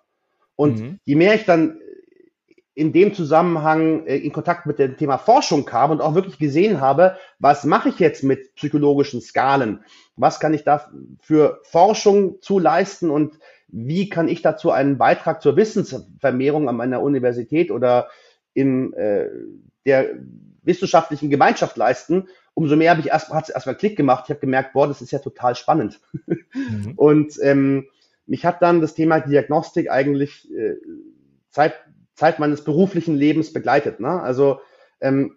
Und 0.57 0.81
mhm. 0.81 0.99
je 1.05 1.17
mehr 1.17 1.35
ich 1.35 1.45
dann 1.45 1.79
in 2.77 2.93
dem 2.93 3.15
Zusammenhang 3.15 4.05
in 4.07 4.33
Kontakt 4.33 4.67
mit 4.67 4.81
dem 4.81 4.97
Thema 4.97 5.17
Forschung 5.17 5.65
kam 5.65 5.93
und 5.93 6.01
auch 6.01 6.17
wirklich 6.17 6.39
gesehen 6.39 6.81
habe, 6.81 7.17
was 7.39 7.63
mache 7.65 7.89
ich 7.89 8.01
jetzt 8.01 8.25
mit 8.25 8.57
psychologischen 8.57 9.21
Skalen? 9.21 9.85
Was 10.17 10.41
kann 10.41 10.55
ich 10.55 10.65
da 10.65 10.91
für 11.21 11.61
Forschung 11.63 12.43
zu 12.43 12.59
leisten 12.59 13.11
und 13.11 13.39
wie 13.69 14.09
kann 14.09 14.29
ich 14.29 14.43
dazu 14.43 14.73
einen 14.73 14.99
Beitrag 14.99 15.41
zur 15.41 15.57
Wissensvermehrung 15.57 16.69
an 16.69 16.77
meiner 16.77 17.01
Universität 17.01 17.71
oder 17.71 18.09
in 18.55 18.93
äh, 18.95 19.29
der 19.87 20.11
wissenschaftlichen 20.63 21.31
Gemeinschaft 21.31 21.77
leisten, 21.77 22.29
umso 22.55 22.77
mehr 22.77 22.91
habe 22.91 23.01
ich 23.01 23.09
erst, 23.09 23.31
hat 23.31 23.45
es 23.45 23.51
erstmal 23.51 23.77
Klick 23.77 23.97
gemacht. 23.97 24.25
Ich 24.27 24.31
habe 24.31 24.41
gemerkt, 24.41 24.73
boah, 24.73 24.89
das 24.89 25.03
ist 25.03 25.11
ja 25.11 25.19
total 25.19 25.55
spannend. 25.55 26.01
Mhm. 26.55 26.93
Und 26.97 27.39
ähm, 27.43 27.89
mich 28.27 28.45
hat 28.47 28.63
dann 28.63 28.81
das 28.81 28.95
Thema 28.95 29.21
Diagnostik 29.21 29.91
eigentlich 29.91 30.51
äh, 30.53 30.77
Zeit, 31.51 31.75
Zeit 32.15 32.39
meines 32.39 32.65
beruflichen 32.65 33.17
Lebens 33.17 33.53
begleitet. 33.53 34.01
Ne? 34.01 34.21
Also 34.21 34.61
ähm, 35.01 35.37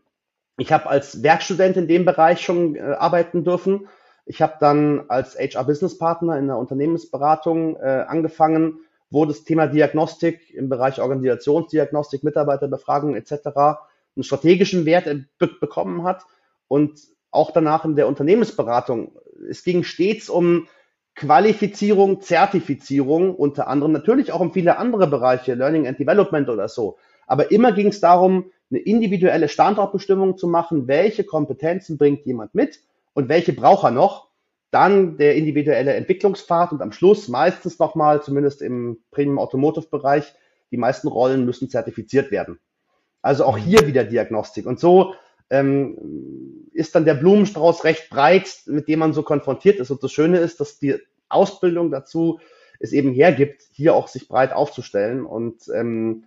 ich 0.57 0.71
habe 0.71 0.87
als 0.87 1.21
Werkstudent 1.23 1.77
in 1.77 1.87
dem 1.87 2.05
Bereich 2.05 2.41
schon 2.41 2.75
äh, 2.75 2.79
arbeiten 2.81 3.43
dürfen 3.43 3.87
ich 4.27 4.41
habe 4.41 4.55
dann 4.59 5.05
als 5.07 5.37
HR-Business-Partner 5.39 6.37
in 6.37 6.47
der 6.47 6.57
Unternehmensberatung 6.57 7.77
äh, 7.77 8.05
angefangen, 8.07 8.79
wo 9.09 9.25
das 9.25 9.45
Thema 9.45 9.67
Diagnostik 9.67 10.53
im 10.53 10.67
Bereich 10.67 10.99
Organisationsdiagnostik, 10.99 12.23
Mitarbeiterbefragung 12.23 13.15
etc. 13.15 13.31
einen 13.55 14.23
strategischen 14.23 14.85
Wert 14.85 15.05
be 15.37 15.47
bekommen 15.61 16.03
hat 16.03 16.25
und 16.67 16.99
auch 17.31 17.51
danach 17.51 17.85
in 17.85 17.95
der 17.95 18.07
Unternehmensberatung. 18.07 19.11
Es 19.49 19.63
ging 19.63 19.83
stets 19.83 20.29
um 20.29 20.67
Qualifizierung, 21.15 22.21
Zertifizierung, 22.21 23.35
unter 23.35 23.67
anderem 23.67 23.91
natürlich 23.91 24.31
auch 24.31 24.39
um 24.39 24.53
viele 24.53 24.77
andere 24.77 25.07
Bereiche, 25.07 25.55
Learning 25.55 25.87
and 25.87 25.99
Development 25.99 26.47
oder 26.49 26.67
so. 26.67 26.97
Aber 27.25 27.51
immer 27.51 27.71
ging 27.71 27.87
es 27.87 27.99
darum, 27.99 28.51
eine 28.69 28.79
individuelle 28.79 29.49
Standortbestimmung 29.49 30.37
zu 30.37 30.47
machen, 30.47 30.87
welche 30.87 31.23
Kompetenzen 31.23 31.97
bringt 31.97 32.25
jemand 32.25 32.53
mit 32.53 32.81
und 33.13 33.29
welche 33.29 33.53
braucht 33.53 33.83
er 33.83 33.91
noch. 33.91 34.27
Dann 34.69 35.17
der 35.17 35.35
individuelle 35.35 35.93
Entwicklungspfad 35.93 36.71
und 36.73 36.81
am 36.81 36.91
Schluss 36.91 37.29
meistens 37.29 37.79
nochmal, 37.79 38.21
zumindest 38.21 38.61
im 38.61 38.99
Premium 39.11 39.39
Automotive 39.39 39.87
Bereich, 39.89 40.35
die 40.71 40.77
meisten 40.77 41.07
Rollen 41.07 41.45
müssen 41.45 41.69
zertifiziert 41.69 42.29
werden. 42.31 42.59
Also 43.21 43.45
auch 43.45 43.57
hier 43.57 43.87
wieder 43.87 44.03
Diagnostik. 44.03 44.65
Und 44.65 44.79
so 44.79 45.13
ähm, 45.49 46.67
ist 46.73 46.95
dann 46.95 47.05
der 47.05 47.15
Blumenstrauß 47.15 47.83
recht 47.83 48.09
breit, 48.09 48.61
mit 48.65 48.87
dem 48.87 48.99
man 48.99 49.13
so 49.13 49.23
konfrontiert 49.23 49.79
ist. 49.79 49.91
Und 49.91 50.03
das 50.03 50.11
Schöne 50.11 50.39
ist, 50.39 50.59
dass 50.59 50.79
die 50.79 50.95
Ausbildung 51.29 51.91
dazu 51.91 52.39
es 52.79 52.91
eben 52.91 53.13
hergibt, 53.13 53.63
hier 53.71 53.95
auch 53.95 54.07
sich 54.07 54.27
breit 54.27 54.53
aufzustellen. 54.53 55.25
Und 55.25 55.63
ähm, 55.73 56.25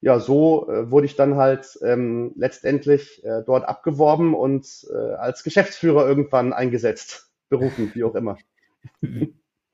ja, 0.00 0.20
so 0.20 0.68
äh, 0.70 0.90
wurde 0.90 1.06
ich 1.06 1.16
dann 1.16 1.36
halt 1.36 1.78
ähm, 1.82 2.32
letztendlich 2.36 3.24
äh, 3.24 3.42
dort 3.44 3.66
abgeworben 3.66 4.34
und 4.34 4.66
äh, 4.90 5.14
als 5.14 5.42
Geschäftsführer 5.42 6.06
irgendwann 6.06 6.52
eingesetzt, 6.52 7.30
berufen, 7.48 7.90
wie 7.94 8.04
auch 8.04 8.14
immer. 8.14 8.36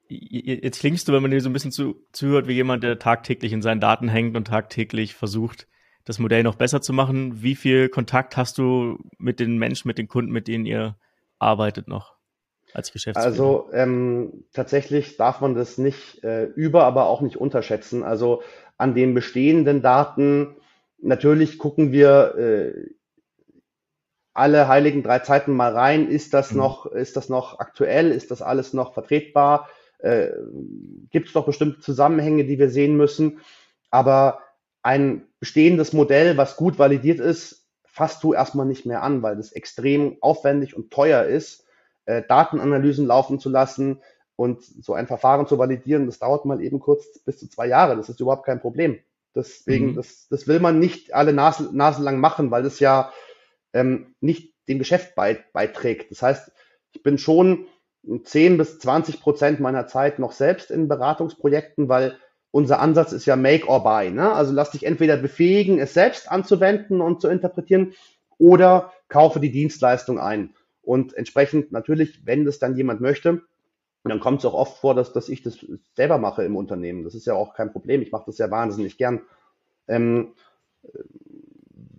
Jetzt 0.08 0.80
klingst 0.80 1.08
du, 1.08 1.12
wenn 1.12 1.22
man 1.22 1.30
dir 1.30 1.40
so 1.40 1.48
ein 1.48 1.54
bisschen 1.54 1.72
zu, 1.72 1.96
zuhört, 2.12 2.46
wie 2.46 2.52
jemand, 2.52 2.84
der 2.84 2.98
tagtäglich 2.98 3.52
in 3.52 3.62
seinen 3.62 3.80
Daten 3.80 4.08
hängt 4.08 4.36
und 4.36 4.46
tagtäglich 4.46 5.14
versucht, 5.14 5.66
das 6.04 6.18
Modell 6.18 6.42
noch 6.42 6.56
besser 6.56 6.80
zu 6.80 6.92
machen. 6.92 7.42
Wie 7.42 7.54
viel 7.54 7.88
Kontakt 7.88 8.36
hast 8.36 8.58
du 8.58 8.98
mit 9.18 9.40
den 9.40 9.58
Menschen, 9.58 9.88
mit 9.88 9.98
den 9.98 10.08
Kunden, 10.08 10.32
mit 10.32 10.48
denen 10.48 10.66
ihr 10.66 10.96
arbeitet 11.38 11.88
noch 11.88 12.14
als 12.74 12.92
Geschäftsführer? 12.92 13.26
Also 13.26 13.68
ähm, 13.72 14.44
tatsächlich 14.52 15.16
darf 15.16 15.40
man 15.40 15.54
das 15.54 15.78
nicht 15.78 16.22
äh, 16.24 16.44
über, 16.44 16.84
aber 16.84 17.06
auch 17.06 17.20
nicht 17.20 17.36
unterschätzen. 17.36 18.02
Also 18.02 18.42
an 18.76 18.94
den 18.94 19.14
bestehenden 19.14 19.82
Daten. 19.82 20.56
Natürlich 20.98 21.58
gucken 21.58 21.92
wir 21.92 22.34
äh, 22.36 22.90
alle 24.34 24.68
heiligen 24.68 25.02
drei 25.02 25.18
Zeiten 25.20 25.52
mal 25.52 25.72
rein. 25.72 26.08
Ist 26.08 26.34
das 26.34 26.52
mhm. 26.52 26.58
noch, 26.58 26.86
ist 26.86 27.16
das 27.16 27.28
noch 27.28 27.58
aktuell? 27.60 28.10
Ist 28.10 28.30
das 28.30 28.42
alles 28.42 28.72
noch 28.72 28.94
vertretbar? 28.94 29.68
Äh, 29.98 30.30
Gibt 31.10 31.28
es 31.28 31.32
doch 31.32 31.46
bestimmte 31.46 31.80
Zusammenhänge, 31.80 32.44
die 32.44 32.58
wir 32.58 32.70
sehen 32.70 32.96
müssen? 32.96 33.40
Aber 33.90 34.40
ein 34.82 35.28
bestehendes 35.42 35.92
Modell, 35.92 36.36
was 36.36 36.56
gut 36.56 36.78
validiert 36.78 37.18
ist, 37.18 37.66
fasst 37.84 38.22
du 38.22 38.32
erstmal 38.32 38.66
nicht 38.66 38.86
mehr 38.86 39.02
an, 39.02 39.22
weil 39.22 39.36
das 39.36 39.52
extrem 39.52 40.16
aufwendig 40.20 40.76
und 40.76 40.92
teuer 40.92 41.24
ist, 41.24 41.66
äh, 42.06 42.22
Datenanalysen 42.26 43.06
laufen 43.06 43.40
zu 43.40 43.50
lassen, 43.50 44.00
und 44.36 44.62
so 44.62 44.94
ein 44.94 45.06
Verfahren 45.06 45.46
zu 45.46 45.58
validieren, 45.58 46.06
das 46.06 46.18
dauert 46.18 46.44
mal 46.44 46.62
eben 46.62 46.80
kurz 46.80 47.18
bis 47.20 47.38
zu 47.38 47.48
zwei 47.48 47.66
Jahre. 47.66 47.96
Das 47.96 48.08
ist 48.08 48.20
überhaupt 48.20 48.46
kein 48.46 48.60
Problem. 48.60 48.98
Deswegen, 49.34 49.92
mhm. 49.92 49.94
das, 49.94 50.26
das 50.28 50.46
will 50.46 50.60
man 50.60 50.78
nicht 50.78 51.14
alle 51.14 51.32
Nase, 51.32 51.70
Nase 51.72 52.02
lang 52.02 52.18
machen, 52.18 52.50
weil 52.50 52.62
das 52.62 52.80
ja 52.80 53.12
ähm, 53.72 54.14
nicht 54.20 54.52
dem 54.68 54.78
Geschäft 54.78 55.14
beiträgt. 55.14 56.10
Das 56.10 56.22
heißt, 56.22 56.52
ich 56.92 57.02
bin 57.02 57.18
schon 57.18 57.66
10 58.24 58.58
bis 58.58 58.78
20 58.78 59.20
Prozent 59.20 59.60
meiner 59.60 59.86
Zeit 59.86 60.18
noch 60.18 60.32
selbst 60.32 60.70
in 60.70 60.88
Beratungsprojekten, 60.88 61.88
weil 61.88 62.18
unser 62.52 62.78
Ansatz 62.80 63.12
ist 63.12 63.26
ja 63.26 63.34
Make 63.34 63.66
or 63.66 63.82
Buy. 63.82 64.10
Ne? 64.10 64.32
Also 64.32 64.52
lass 64.52 64.70
dich 64.70 64.86
entweder 64.86 65.16
befähigen, 65.16 65.80
es 65.80 65.94
selbst 65.94 66.30
anzuwenden 66.30 67.00
und 67.00 67.20
zu 67.20 67.28
interpretieren, 67.28 67.94
oder 68.38 68.92
kaufe 69.08 69.40
die 69.40 69.50
Dienstleistung 69.52 70.18
ein. 70.18 70.54
Und 70.82 71.14
entsprechend 71.14 71.72
natürlich, 71.72 72.26
wenn 72.26 72.44
das 72.44 72.58
dann 72.58 72.76
jemand 72.76 73.00
möchte, 73.00 73.42
dann 74.04 74.20
kommt 74.20 74.40
es 74.40 74.44
auch 74.44 74.54
oft 74.54 74.78
vor, 74.78 74.94
dass, 74.94 75.12
dass 75.12 75.28
ich 75.28 75.42
das 75.42 75.64
selber 75.94 76.18
mache 76.18 76.44
im 76.44 76.56
Unternehmen. 76.56 77.04
Das 77.04 77.14
ist 77.14 77.26
ja 77.26 77.34
auch 77.34 77.54
kein 77.54 77.72
Problem. 77.72 78.02
Ich 78.02 78.10
mache 78.10 78.24
das 78.26 78.38
ja 78.38 78.50
wahnsinnig 78.50 78.98
gern. 78.98 79.22
Ähm, 79.86 80.32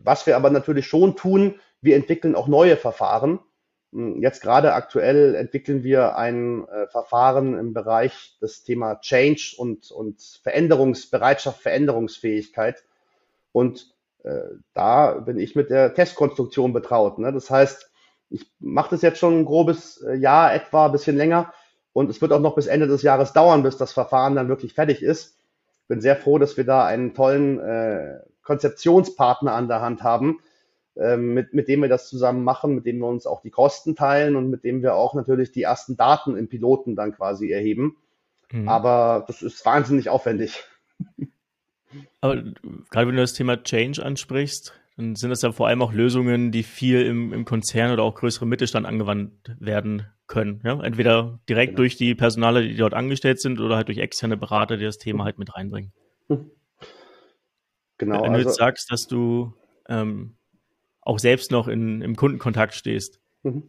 was 0.04 0.28
wir 0.28 0.36
aber 0.36 0.50
natürlich 0.50 0.86
schon 0.86 1.16
tun, 1.16 1.56
wir 1.82 1.96
entwickeln 1.96 2.36
auch 2.36 2.48
neue 2.48 2.76
Verfahren. 2.76 3.40
Hm, 3.94 4.22
jetzt 4.22 4.42
gerade 4.42 4.74
aktuell 4.74 5.36
entwickeln 5.36 5.84
wir 5.84 6.18
ein 6.18 6.68
äh, 6.68 6.88
Verfahren 6.88 7.58
im 7.58 7.74
Bereich 7.74 8.38
des 8.42 8.64
Thema 8.64 9.00
Change 9.00 9.56
und, 9.58 9.92
und 9.92 10.22
Veränderungsbereitschaft, 10.44 11.62
Veränderungsfähigkeit. 11.62 12.84
Und 13.52 13.94
äh, 14.24 14.42
da 14.74 15.14
bin 15.14 15.38
ich 15.38 15.56
mit 15.56 15.70
der 15.70 15.94
Testkonstruktion 15.94 16.74
betraut. 16.74 17.20
Ne? 17.20 17.32
Das 17.32 17.50
heißt, 17.50 17.92
ich 18.30 18.52
mache 18.60 18.92
das 18.92 19.04
jetzt 19.04 19.20
schon 19.20 19.42
ein 19.42 19.46
grobes 19.46 20.02
äh, 20.02 20.16
Jahr 20.16 20.54
etwa, 20.54 20.88
ein 20.88 20.92
bisschen 20.92 21.16
länger 21.16 21.54
und 21.94 22.10
es 22.10 22.22
wird 22.22 22.34
auch 22.34 22.40
noch 22.40 22.56
bis 22.56 22.66
Ende 22.66 22.88
des 22.88 23.04
Jahres 23.04 23.34
dauern, 23.34 23.62
bis 23.62 23.78
das 23.78 23.94
Verfahren 23.94 24.36
dann 24.36 24.50
wirklich 24.50 24.74
fertig 24.74 25.04
ist. 25.04 25.38
Bin 25.88 26.02
sehr 26.02 26.16
froh, 26.16 26.40
dass 26.40 26.58
wir 26.58 26.64
da 26.64 26.86
einen 26.86 27.14
tollen 27.14 27.60
äh, 27.60 28.20
Konzeptionspartner 28.42 29.54
an 29.54 29.68
der 29.68 29.82
Hand 29.82 30.02
haben. 30.02 30.40
Ähm, 30.96 31.34
mit, 31.34 31.54
mit 31.54 31.68
dem 31.68 31.82
wir 31.82 31.90
das 31.90 32.08
zusammen 32.08 32.44
machen, 32.44 32.76
mit 32.76 32.86
dem 32.86 33.00
wir 33.00 33.08
uns 33.08 33.26
auch 33.26 33.42
die 33.42 33.50
Kosten 33.50 33.96
teilen 33.96 34.36
und 34.36 34.50
mit 34.50 34.64
dem 34.64 34.82
wir 34.82 34.96
auch 34.96 35.14
natürlich 35.14 35.52
die 35.52 35.64
ersten 35.64 35.98
Daten 35.98 36.38
im 36.38 36.48
Piloten 36.48 36.96
dann 36.96 37.14
quasi 37.14 37.52
erheben. 37.52 37.98
Mhm. 38.52 38.70
Aber 38.70 39.24
das 39.28 39.42
ist 39.42 39.66
wahnsinnig 39.66 40.10
aufwendig. 40.10 40.64
Aber 42.22 42.36
gerade 42.90 43.08
wenn 43.08 43.16
du 43.16 43.22
das 43.22 43.34
Thema 43.34 43.62
Change 43.62 44.04
ansprichst, 44.04 44.74
dann 44.98 45.16
sind 45.16 45.32
das 45.32 45.42
ja 45.42 45.52
vor 45.52 45.68
allem 45.68 45.82
auch 45.82 45.92
Lösungen, 45.92 46.52
die 46.52 46.64
viel 46.64 47.02
im, 47.02 47.34
im 47.34 47.46
Konzern 47.46 47.92
oder 47.92 48.04
auch 48.04 48.16
größeren 48.16 48.48
Mittelstand 48.48 48.86
angewandt 48.86 49.56
werden 49.60 50.08
können. 50.28 50.62
Ja? 50.64 50.80
Entweder 50.82 51.40
direkt 51.50 51.72
genau. 51.72 51.78
durch 51.78 51.98
die 51.98 52.14
Personale, 52.14 52.68
die 52.68 52.76
dort 52.76 52.94
angestellt 52.94 53.42
sind, 53.42 53.60
oder 53.60 53.76
halt 53.76 53.88
durch 53.88 53.98
externe 53.98 54.38
Berater, 54.38 54.78
die 54.78 54.86
das 54.86 55.00
Thema 55.00 55.24
halt 55.24 55.40
mit 55.40 55.56
reinbringen. 55.56 55.92
Genau. 57.98 58.24
Wenn 58.24 58.34
du 58.34 58.40
also, 58.40 58.50
jetzt 58.50 58.58
sagst, 58.58 58.92
dass 58.92 59.08
du 59.08 59.54
ähm, 59.88 60.36
auch 61.06 61.20
selbst 61.20 61.52
noch 61.52 61.68
in, 61.68 62.02
im 62.02 62.16
Kundenkontakt 62.16 62.74
stehst, 62.74 63.20
mhm. 63.44 63.64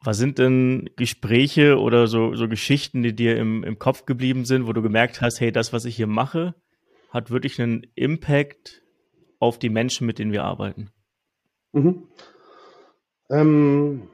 was 0.00 0.18
sind 0.18 0.38
denn 0.38 0.90
Gespräche 0.96 1.78
oder 1.78 2.06
so, 2.06 2.34
so 2.34 2.48
Geschichten, 2.48 3.02
die 3.02 3.14
dir 3.14 3.36
im, 3.36 3.64
im 3.64 3.78
Kopf 3.78 4.06
geblieben 4.06 4.44
sind, 4.44 4.66
wo 4.66 4.72
du 4.72 4.82
gemerkt 4.82 5.20
hast, 5.20 5.40
hey, 5.40 5.52
das, 5.52 5.72
was 5.72 5.84
ich 5.84 5.96
hier 5.96 6.06
mache, 6.06 6.54
hat 7.10 7.30
wirklich 7.30 7.60
einen 7.60 7.86
Impact 7.94 8.82
auf 9.38 9.58
die 9.58 9.70
Menschen, 9.70 10.06
mit 10.06 10.18
denen 10.18 10.32
wir 10.32 10.44
arbeiten? 10.44 10.90
Mhm. 11.72 12.08
Ähm, 13.30 14.08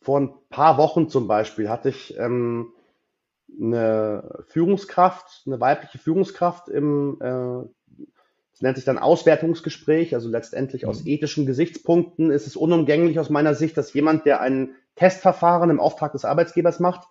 vor 0.00 0.20
ein 0.20 0.34
paar 0.50 0.78
Wochen 0.78 1.08
zum 1.08 1.28
Beispiel 1.28 1.68
hatte 1.68 1.90
ich 1.90 2.16
ähm, 2.18 2.72
eine 3.60 4.44
Führungskraft, 4.48 5.42
eine 5.46 5.60
weibliche 5.60 5.98
Führungskraft 5.98 6.68
im, 6.68 7.18
äh, 7.20 7.62
nennt 8.62 8.76
sich 8.76 8.84
dann 8.84 8.98
Auswertungsgespräch, 8.98 10.14
also 10.14 10.28
letztendlich 10.28 10.86
aus 10.86 11.02
mhm. 11.02 11.08
ethischen 11.08 11.46
Gesichtspunkten 11.46 12.30
ist 12.30 12.46
es 12.46 12.56
unumgänglich 12.56 13.18
aus 13.18 13.28
meiner 13.28 13.54
Sicht, 13.54 13.76
dass 13.76 13.92
jemand, 13.92 14.24
der 14.24 14.40
ein 14.40 14.74
Testverfahren 14.94 15.70
im 15.70 15.80
Auftrag 15.80 16.12
des 16.12 16.24
Arbeitgebers 16.24 16.78
macht, 16.80 17.08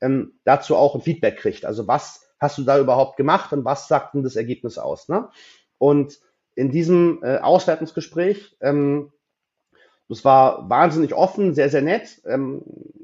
ähm, 0.00 0.34
dazu 0.44 0.76
auch 0.76 0.94
ein 0.94 1.00
Feedback 1.00 1.38
kriegt. 1.38 1.64
Also 1.64 1.88
was 1.88 2.28
hast 2.38 2.58
du 2.58 2.64
da 2.64 2.78
überhaupt 2.78 3.16
gemacht 3.16 3.52
und 3.52 3.64
was 3.64 3.88
sagt 3.88 4.14
denn 4.14 4.22
das 4.22 4.36
Ergebnis 4.36 4.76
aus? 4.78 5.08
Ne? 5.08 5.28
Und 5.78 6.18
in 6.54 6.70
diesem 6.70 7.20
äh, 7.22 7.38
Auswertungsgespräch, 7.38 8.56
ähm, 8.60 9.12
das 10.08 10.24
war 10.24 10.68
wahnsinnig 10.68 11.14
offen, 11.14 11.54
sehr, 11.54 11.70
sehr 11.70 11.82
nett. 11.82 12.20
Ähm, 12.26 12.62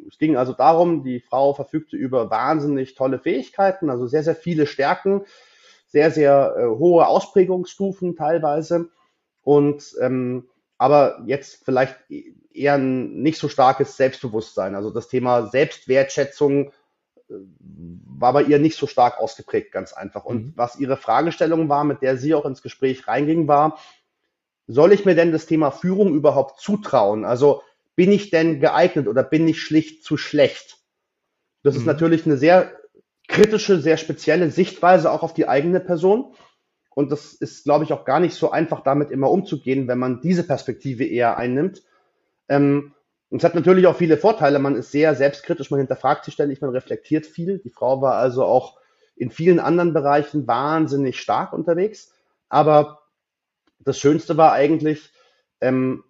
es 0.08 0.18
ging 0.18 0.36
also 0.36 0.52
darum, 0.52 1.04
die 1.04 1.20
Frau 1.20 1.54
verfügte 1.54 1.96
über 1.96 2.30
wahnsinnig 2.30 2.94
tolle 2.96 3.18
Fähigkeiten, 3.18 3.88
also 3.88 4.06
sehr, 4.06 4.22
sehr 4.22 4.36
viele 4.36 4.66
Stärken, 4.66 5.22
sehr, 5.88 6.10
sehr 6.10 6.54
äh, 6.56 6.66
hohe 6.66 7.06
Ausprägungsstufen 7.06 8.16
teilweise. 8.16 8.90
Und 9.42 9.94
ähm, 10.00 10.48
aber 10.76 11.22
jetzt 11.26 11.64
vielleicht 11.64 11.96
eher 12.52 12.74
ein 12.74 13.22
nicht 13.22 13.38
so 13.38 13.48
starkes 13.48 13.96
Selbstbewusstsein. 13.96 14.74
Also 14.74 14.90
das 14.90 15.08
Thema 15.08 15.46
Selbstwertschätzung 15.46 16.72
war 17.28 18.32
bei 18.32 18.42
ihr 18.42 18.58
nicht 18.58 18.76
so 18.76 18.86
stark 18.86 19.18
ausgeprägt, 19.18 19.72
ganz 19.72 19.92
einfach. 19.92 20.24
Und 20.24 20.46
mhm. 20.46 20.52
was 20.56 20.76
ihre 20.76 20.96
Fragestellung 20.96 21.68
war, 21.68 21.84
mit 21.84 22.02
der 22.02 22.16
sie 22.16 22.34
auch 22.34 22.46
ins 22.46 22.62
Gespräch 22.62 23.06
reinging, 23.06 23.48
war, 23.48 23.78
soll 24.66 24.92
ich 24.92 25.04
mir 25.04 25.14
denn 25.14 25.32
das 25.32 25.46
Thema 25.46 25.70
Führung 25.70 26.14
überhaupt 26.14 26.60
zutrauen? 26.60 27.24
Also 27.24 27.62
bin 27.96 28.12
ich 28.12 28.30
denn 28.30 28.60
geeignet 28.60 29.08
oder 29.08 29.22
bin 29.22 29.46
ich 29.48 29.60
schlicht 29.60 30.04
zu 30.04 30.16
schlecht? 30.16 30.78
Das 31.62 31.74
mhm. 31.74 31.80
ist 31.80 31.86
natürlich 31.86 32.26
eine 32.26 32.36
sehr 32.36 32.77
kritische, 33.28 33.80
sehr 33.80 33.96
spezielle 33.96 34.50
Sichtweise 34.50 35.12
auch 35.12 35.22
auf 35.22 35.34
die 35.34 35.46
eigene 35.46 35.80
Person. 35.80 36.34
Und 36.94 37.12
das 37.12 37.34
ist, 37.34 37.64
glaube 37.64 37.84
ich, 37.84 37.92
auch 37.92 38.04
gar 38.04 38.18
nicht 38.18 38.34
so 38.34 38.50
einfach, 38.50 38.82
damit 38.82 39.10
immer 39.12 39.30
umzugehen, 39.30 39.86
wenn 39.86 39.98
man 39.98 40.20
diese 40.20 40.42
Perspektive 40.42 41.04
eher 41.04 41.36
einnimmt. 41.36 41.82
Ähm, 42.48 42.94
und 43.30 43.38
es 43.38 43.44
hat 43.44 43.54
natürlich 43.54 43.86
auch 43.86 43.96
viele 43.96 44.16
Vorteile. 44.16 44.58
Man 44.58 44.74
ist 44.74 44.90
sehr 44.90 45.14
selbstkritisch, 45.14 45.70
man 45.70 45.78
hinterfragt 45.78 46.24
sich 46.24 46.34
ständig, 46.34 46.60
man 46.60 46.70
reflektiert 46.70 47.26
viel. 47.26 47.58
Die 47.58 47.70
Frau 47.70 48.00
war 48.02 48.14
also 48.14 48.44
auch 48.44 48.78
in 49.14 49.30
vielen 49.30 49.60
anderen 49.60 49.92
Bereichen 49.92 50.46
wahnsinnig 50.46 51.20
stark 51.20 51.52
unterwegs. 51.52 52.12
Aber 52.48 53.02
das 53.78 53.98
Schönste 53.98 54.36
war 54.36 54.52
eigentlich, 54.52 55.12
ähm, 55.60 56.04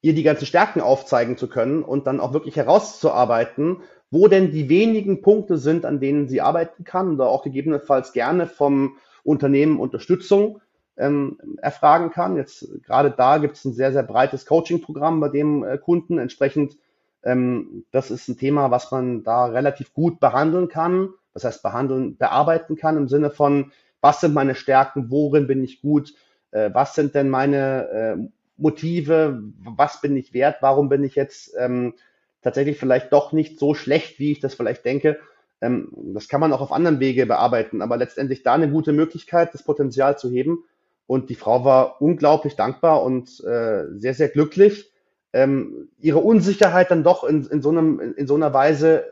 ihr 0.00 0.14
die 0.14 0.22
ganzen 0.22 0.46
Stärken 0.46 0.80
aufzeigen 0.80 1.36
zu 1.36 1.48
können 1.48 1.82
und 1.82 2.06
dann 2.06 2.20
auch 2.20 2.32
wirklich 2.32 2.56
herauszuarbeiten, 2.56 3.82
wo 4.10 4.28
denn 4.28 4.50
die 4.50 4.68
wenigen 4.68 5.22
Punkte 5.22 5.58
sind, 5.58 5.84
an 5.84 6.00
denen 6.00 6.28
sie 6.28 6.40
arbeiten 6.40 6.84
kann 6.84 7.14
oder 7.14 7.28
auch 7.28 7.42
gegebenenfalls 7.42 8.12
gerne 8.12 8.46
vom 8.46 8.96
Unternehmen 9.24 9.80
Unterstützung 9.80 10.60
ähm, 10.96 11.38
erfragen 11.58 12.10
kann. 12.10 12.36
Jetzt 12.36 12.68
gerade 12.84 13.10
da 13.10 13.38
gibt 13.38 13.56
es 13.56 13.64
ein 13.64 13.74
sehr, 13.74 13.92
sehr 13.92 14.02
breites 14.02 14.46
Coaching-Programm 14.46 15.20
bei 15.20 15.28
dem 15.28 15.64
äh, 15.64 15.78
Kunden. 15.78 16.18
Entsprechend, 16.18 16.76
ähm, 17.22 17.84
das 17.90 18.10
ist 18.10 18.28
ein 18.28 18.38
Thema, 18.38 18.70
was 18.70 18.90
man 18.90 19.22
da 19.22 19.46
relativ 19.46 19.92
gut 19.92 20.20
behandeln 20.20 20.68
kann. 20.68 21.10
Das 21.34 21.44
heißt, 21.44 21.62
behandeln, 21.62 22.16
bearbeiten 22.16 22.76
kann 22.76 22.96
im 22.96 23.08
Sinne 23.08 23.30
von, 23.30 23.72
was 24.00 24.20
sind 24.20 24.34
meine 24.34 24.54
Stärken, 24.54 25.10
worin 25.10 25.46
bin 25.46 25.62
ich 25.64 25.82
gut, 25.82 26.14
äh, 26.52 26.70
was 26.72 26.94
sind 26.94 27.14
denn 27.14 27.28
meine 27.28 27.88
äh, 27.88 28.16
Motive, 28.56 29.42
was 29.58 30.00
bin 30.00 30.16
ich 30.16 30.32
wert, 30.32 30.58
warum 30.60 30.88
bin 30.88 31.04
ich 31.04 31.14
jetzt 31.14 31.54
ähm, 31.58 31.94
tatsächlich 32.42 32.78
vielleicht 32.78 33.12
doch 33.12 33.32
nicht 33.32 33.58
so 33.58 33.74
schlecht, 33.74 34.18
wie 34.18 34.32
ich 34.32 34.40
das 34.40 34.54
vielleicht 34.54 34.84
denke. 34.84 35.18
Ähm, 35.60 35.92
das 36.14 36.28
kann 36.28 36.40
man 36.40 36.52
auch 36.52 36.60
auf 36.60 36.72
anderen 36.72 37.00
Wege 37.00 37.26
bearbeiten, 37.26 37.82
aber 37.82 37.96
letztendlich 37.96 38.42
da 38.42 38.54
eine 38.54 38.70
gute 38.70 38.92
Möglichkeit, 38.92 39.54
das 39.54 39.62
Potenzial 39.62 40.18
zu 40.18 40.30
heben. 40.30 40.64
Und 41.06 41.30
die 41.30 41.34
Frau 41.34 41.64
war 41.64 42.02
unglaublich 42.02 42.56
dankbar 42.56 43.02
und 43.02 43.40
äh, 43.44 43.84
sehr, 43.96 44.14
sehr 44.14 44.28
glücklich, 44.28 44.92
ähm, 45.32 45.88
ihre 45.98 46.18
Unsicherheit 46.18 46.90
dann 46.90 47.04
doch 47.04 47.22
in, 47.22 47.46
in, 47.46 47.62
so, 47.62 47.70
einem, 47.70 48.00
in, 48.00 48.14
in 48.14 48.26
so 48.26 48.34
einer 48.34 48.52
Weise 48.52 49.04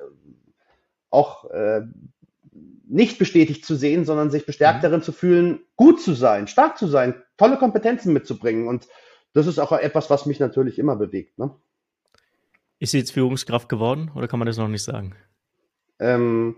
auch 1.10 1.50
äh, 1.50 1.82
nicht 2.86 3.18
bestätigt 3.18 3.64
zu 3.64 3.76
sehen, 3.76 4.04
sondern 4.04 4.30
sich 4.30 4.46
bestärkt 4.46 4.78
mhm. 4.78 4.82
darin 4.82 5.02
zu 5.02 5.12
fühlen, 5.12 5.60
gut 5.76 6.00
zu 6.00 6.14
sein, 6.14 6.48
stark 6.48 6.78
zu 6.78 6.86
sein, 6.86 7.14
tolle 7.36 7.56
Kompetenzen 7.56 8.12
mitzubringen. 8.12 8.68
Und 8.68 8.88
das 9.32 9.46
ist 9.46 9.58
auch 9.58 9.72
etwas, 9.72 10.10
was 10.10 10.26
mich 10.26 10.40
natürlich 10.40 10.78
immer 10.78 10.96
bewegt. 10.96 11.38
Ne? 11.38 11.54
Ist 12.84 12.90
sie 12.90 12.98
jetzt 12.98 13.12
Führungskraft 13.12 13.70
geworden 13.70 14.10
oder 14.14 14.28
kann 14.28 14.38
man 14.38 14.44
das 14.44 14.58
noch 14.58 14.68
nicht 14.68 14.82
sagen? 14.82 15.14
Ähm, 15.98 16.56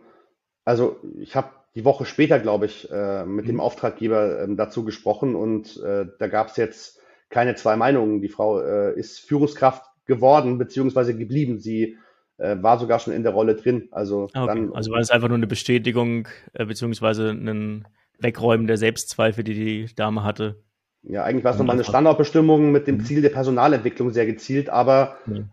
also 0.64 0.97
ich 1.20 1.37
habe 1.37 1.51
die 1.77 1.85
Woche 1.85 2.05
später, 2.05 2.41
glaube 2.41 2.66
ich, 2.66 2.91
äh, 2.91 3.24
mit 3.24 3.45
mhm. 3.45 3.51
dem 3.51 3.61
Auftraggeber 3.61 4.41
äh, 4.41 4.57
dazu 4.57 4.85
gesprochen 4.85 5.37
und 5.37 5.81
äh, 5.85 6.07
da 6.18 6.27
gab 6.27 6.49
es 6.49 6.57
jetzt 6.57 6.99
keine 7.31 7.55
zwei 7.55 7.77
Meinungen. 7.77 8.22
Die 8.22 8.29
Frau 8.29 8.61
äh, 8.61 8.99
ist 8.99 9.20
Führungskraft 9.20 9.85
geworden 10.05 10.59
beziehungsweise 10.59 11.16
geblieben. 11.16 11.61
Sie 11.61 11.97
äh, 12.39 12.57
war 12.61 12.81
sogar 12.81 12.99
schon 12.99 13.12
in 13.12 13.22
der 13.22 13.33
Rolle 13.33 13.55
drin. 13.55 13.87
Also, 13.93 14.29
ah, 14.33 14.43
okay. 14.43 14.55
dann, 14.55 14.74
also 14.74 14.91
war 14.91 14.99
es 14.99 15.12
einfach 15.12 15.29
nur 15.29 15.37
eine 15.37 15.47
Bestätigung 15.47 16.27
äh, 16.55 16.64
beziehungsweise 16.64 17.31
ein 17.31 17.87
Wegräumen 18.18 18.66
der 18.66 18.79
Selbstzweifel, 18.79 19.45
die 19.45 19.55
die 19.55 19.95
Dame 19.95 20.24
hatte. 20.24 20.61
Ja, 21.09 21.22
eigentlich 21.22 21.45
war 21.45 21.53
es 21.53 21.59
nochmal 21.59 21.77
eine 21.77 21.85
Standortbestimmung 21.85 22.72
mit 22.72 22.89
dem 22.89 22.97
mhm. 22.97 23.05
Ziel 23.05 23.22
der 23.22 23.29
Personalentwicklung 23.29 24.11
sehr 24.11 24.27
gezielt, 24.27 24.68
aber 24.68 25.16
mhm. 25.27 25.51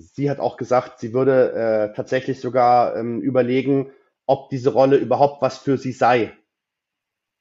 Sie 0.00 0.30
hat 0.30 0.38
auch 0.38 0.56
gesagt, 0.56 0.98
sie 0.98 1.12
würde 1.12 1.52
äh, 1.52 1.94
tatsächlich 1.94 2.40
sogar 2.40 2.96
ähm, 2.96 3.20
überlegen, 3.20 3.90
ob 4.26 4.50
diese 4.50 4.70
Rolle 4.70 4.96
überhaupt 4.96 5.42
was 5.42 5.58
für 5.58 5.78
sie 5.78 5.92
sei. 5.92 6.32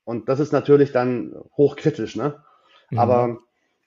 Und 0.03 0.29
das 0.29 0.39
ist 0.39 0.53
natürlich 0.53 0.91
dann 0.91 1.35
hochkritisch, 1.57 2.15
ne? 2.15 2.43
Mhm. 2.91 2.99
Aber 2.99 3.37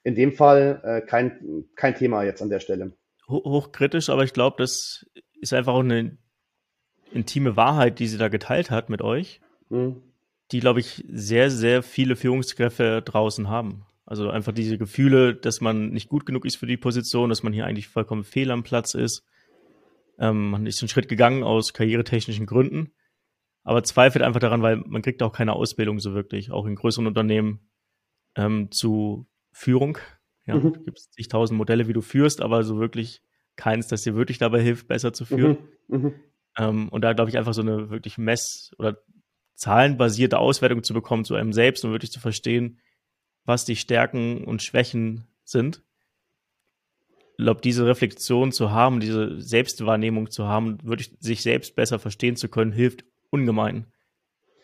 in 0.03 0.15
dem 0.15 0.33
Fall 0.33 0.81
äh, 0.83 1.01
kein, 1.01 1.65
kein 1.75 1.95
Thema 1.95 2.23
jetzt 2.23 2.41
an 2.41 2.49
der 2.49 2.59
Stelle. 2.59 2.93
Hochkritisch, 3.27 4.09
aber 4.09 4.23
ich 4.23 4.33
glaube, 4.33 4.57
das 4.59 5.05
ist 5.39 5.53
einfach 5.53 5.73
auch 5.73 5.79
eine 5.79 6.17
intime 7.11 7.55
Wahrheit, 7.55 7.99
die 7.99 8.07
sie 8.07 8.17
da 8.17 8.27
geteilt 8.27 8.71
hat 8.71 8.89
mit 8.89 9.01
euch, 9.01 9.41
mhm. 9.69 10.01
die, 10.51 10.59
glaube 10.59 10.79
ich, 10.79 11.03
sehr, 11.09 11.49
sehr 11.49 11.83
viele 11.83 12.15
Führungskräfte 12.15 13.01
draußen 13.01 13.49
haben. 13.49 13.85
Also 14.05 14.29
einfach 14.29 14.51
diese 14.51 14.77
Gefühle, 14.77 15.35
dass 15.35 15.61
man 15.61 15.89
nicht 15.89 16.09
gut 16.09 16.25
genug 16.25 16.45
ist 16.45 16.57
für 16.57 16.67
die 16.67 16.77
Position, 16.77 17.29
dass 17.29 17.43
man 17.43 17.53
hier 17.53 17.65
eigentlich 17.65 17.87
vollkommen 17.87 18.23
fehl 18.23 18.51
am 18.51 18.63
Platz 18.63 18.93
ist, 18.93 19.23
ähm, 20.19 20.51
man 20.51 20.65
ist 20.67 20.81
einen 20.81 20.89
Schritt 20.89 21.07
gegangen 21.07 21.43
aus 21.43 21.73
karrieretechnischen 21.73 22.45
Gründen, 22.45 22.93
aber 23.63 23.83
zweifelt 23.83 24.23
einfach 24.23 24.39
daran, 24.39 24.61
weil 24.61 24.77
man 24.77 25.01
kriegt 25.01 25.23
auch 25.23 25.33
keine 25.33 25.53
Ausbildung 25.53 25.99
so 25.99 26.13
wirklich, 26.13 26.51
auch 26.51 26.65
in 26.65 26.75
größeren 26.75 27.07
Unternehmen 27.07 27.69
ähm, 28.35 28.71
zu 28.71 29.27
Führung. 29.51 29.97
Ja, 30.45 30.55
mhm. 30.55 30.83
gibt 30.83 30.97
es 30.97 31.09
zigtausend 31.11 31.57
Modelle, 31.57 31.87
wie 31.87 31.93
du 31.93 32.01
führst, 32.01 32.41
aber 32.41 32.63
so 32.63 32.79
wirklich 32.79 33.21
keins, 33.55 33.87
das 33.87 34.03
dir 34.03 34.15
wirklich 34.15 34.37
dabei 34.37 34.61
hilft, 34.61 34.87
besser 34.87 35.13
zu 35.13 35.25
führen. 35.25 35.57
Mhm. 35.87 35.97
Mhm. 35.97 36.13
Ähm, 36.57 36.89
und 36.89 37.01
da 37.01 37.13
glaube 37.13 37.29
ich 37.29 37.37
einfach 37.37 37.53
so 37.53 37.61
eine 37.61 37.89
wirklich 37.89 38.17
mess- 38.17 38.71
oder 38.77 38.97
zahlenbasierte 39.55 40.39
Auswertung 40.39 40.83
zu 40.83 40.93
bekommen 40.93 41.25
zu 41.25 41.35
einem 41.35 41.53
selbst 41.53 41.85
und 41.85 41.91
wirklich 41.91 42.11
zu 42.11 42.19
verstehen, 42.19 42.79
was 43.51 43.65
die 43.65 43.75
Stärken 43.75 44.43
und 44.43 44.63
Schwächen 44.63 45.27
sind 45.43 45.83
glaube, 47.43 47.61
diese 47.61 47.85
Reflexion 47.85 48.51
zu 48.51 48.71
haben, 48.71 48.99
diese 48.99 49.39
Selbstwahrnehmung 49.41 50.29
zu 50.29 50.47
haben, 50.47 50.77
wirklich 50.83 51.11
sich 51.19 51.41
selbst 51.41 51.75
besser 51.75 51.99
verstehen 51.99 52.35
zu 52.35 52.47
können, 52.47 52.71
hilft 52.71 53.03
ungemein, 53.29 53.87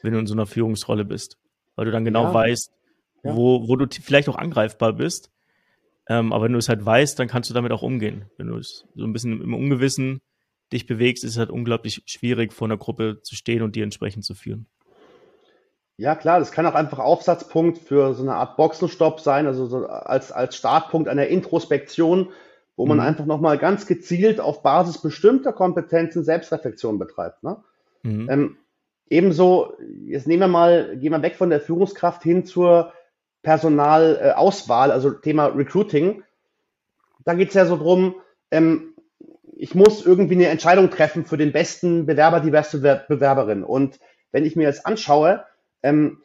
wenn 0.01 0.13
du 0.13 0.19
in 0.19 0.27
so 0.27 0.33
einer 0.33 0.45
Führungsrolle 0.45 1.05
bist. 1.05 1.37
Weil 1.75 1.85
du 1.85 1.91
dann 1.91 2.05
genau 2.05 2.23
ja. 2.23 2.33
weißt, 2.33 2.71
ja. 3.23 3.35
Wo, 3.35 3.67
wo 3.67 3.75
du 3.75 3.87
vielleicht 3.89 4.29
auch 4.29 4.37
angreifbar 4.37 4.93
bist 4.93 5.31
Ähm, 6.09 6.31
aber 6.31 6.45
wenn 6.45 6.53
du 6.53 6.59
es 6.59 6.69
halt 6.69 6.85
weißt, 6.85 7.19
dann 7.19 7.27
kannst 7.27 7.49
du 7.49 7.53
damit 7.53 7.71
auch 7.71 7.81
umgehen. 7.81 8.25
Wenn 8.37 8.47
du 8.47 8.57
es 8.57 8.85
so 8.95 9.03
ein 9.03 9.11
bisschen 9.11 9.41
im 9.41 9.53
Ungewissen 9.53 10.21
dich 10.71 10.85
bewegst, 10.85 11.23
ist 11.23 11.31
es 11.31 11.37
halt 11.37 11.49
unglaublich 11.49 12.03
schwierig, 12.05 12.53
vor 12.53 12.67
einer 12.67 12.77
Gruppe 12.77 13.21
zu 13.23 13.35
stehen 13.35 13.61
und 13.61 13.75
die 13.75 13.81
entsprechend 13.81 14.23
zu 14.23 14.33
führen. 14.33 14.67
Ja, 15.97 16.13
klar, 16.15 16.39
das 16.39 16.51
kann 16.51 16.67
auch 16.67 16.75
einfach 16.75 16.99
Aufsatzpunkt 16.99 17.79
für 17.79 18.13
so 18.13 18.21
eine 18.21 18.35
Art 18.35 18.55
Boxenstopp 18.55 19.19
sein, 19.19 19.47
also 19.47 19.65
so 19.65 19.87
als, 19.87 20.31
als 20.31 20.55
Startpunkt 20.55 21.09
einer 21.09 21.27
Introspektion, 21.27 22.29
wo 22.75 22.85
man 22.85 22.97
mhm. 22.97 23.03
einfach 23.03 23.25
nochmal 23.25 23.57
ganz 23.57 23.87
gezielt 23.87 24.39
auf 24.39 24.61
Basis 24.61 25.01
bestimmter 25.01 25.53
Kompetenzen 25.53 26.23
Selbstreflexion 26.23 26.99
betreibt. 26.99 27.41
Ne? 27.41 27.57
Mhm. 28.03 28.29
Ähm, 28.29 28.57
ebenso, 29.09 29.73
jetzt 30.05 30.27
nehmen 30.27 30.41
wir 30.41 30.47
mal, 30.47 30.97
gehen 30.97 31.11
wir 31.11 31.21
weg 31.23 31.35
von 31.35 31.49
der 31.49 31.61
Führungskraft 31.61 32.21
hin 32.21 32.45
zur 32.45 32.93
Personalauswahl, 33.41 34.91
also 34.91 35.09
Thema 35.09 35.47
Recruiting. 35.47 36.23
Da 37.25 37.33
geht 37.33 37.49
es 37.49 37.55
ja 37.55 37.65
so 37.65 37.75
drum, 37.75 38.15
ähm, 38.51 38.93
ich 39.55 39.73
muss 39.73 40.05
irgendwie 40.05 40.35
eine 40.35 40.49
Entscheidung 40.49 40.91
treffen 40.91 41.25
für 41.25 41.37
den 41.37 41.51
besten 41.51 42.05
Bewerber, 42.05 42.39
die 42.39 42.51
beste 42.51 42.77
Bewerberin. 43.07 43.63
Und 43.63 43.99
wenn 44.31 44.45
ich 44.45 44.55
mir 44.55 44.63
jetzt 44.63 44.85
anschaue, 44.85 45.43
ähm, 45.83 46.21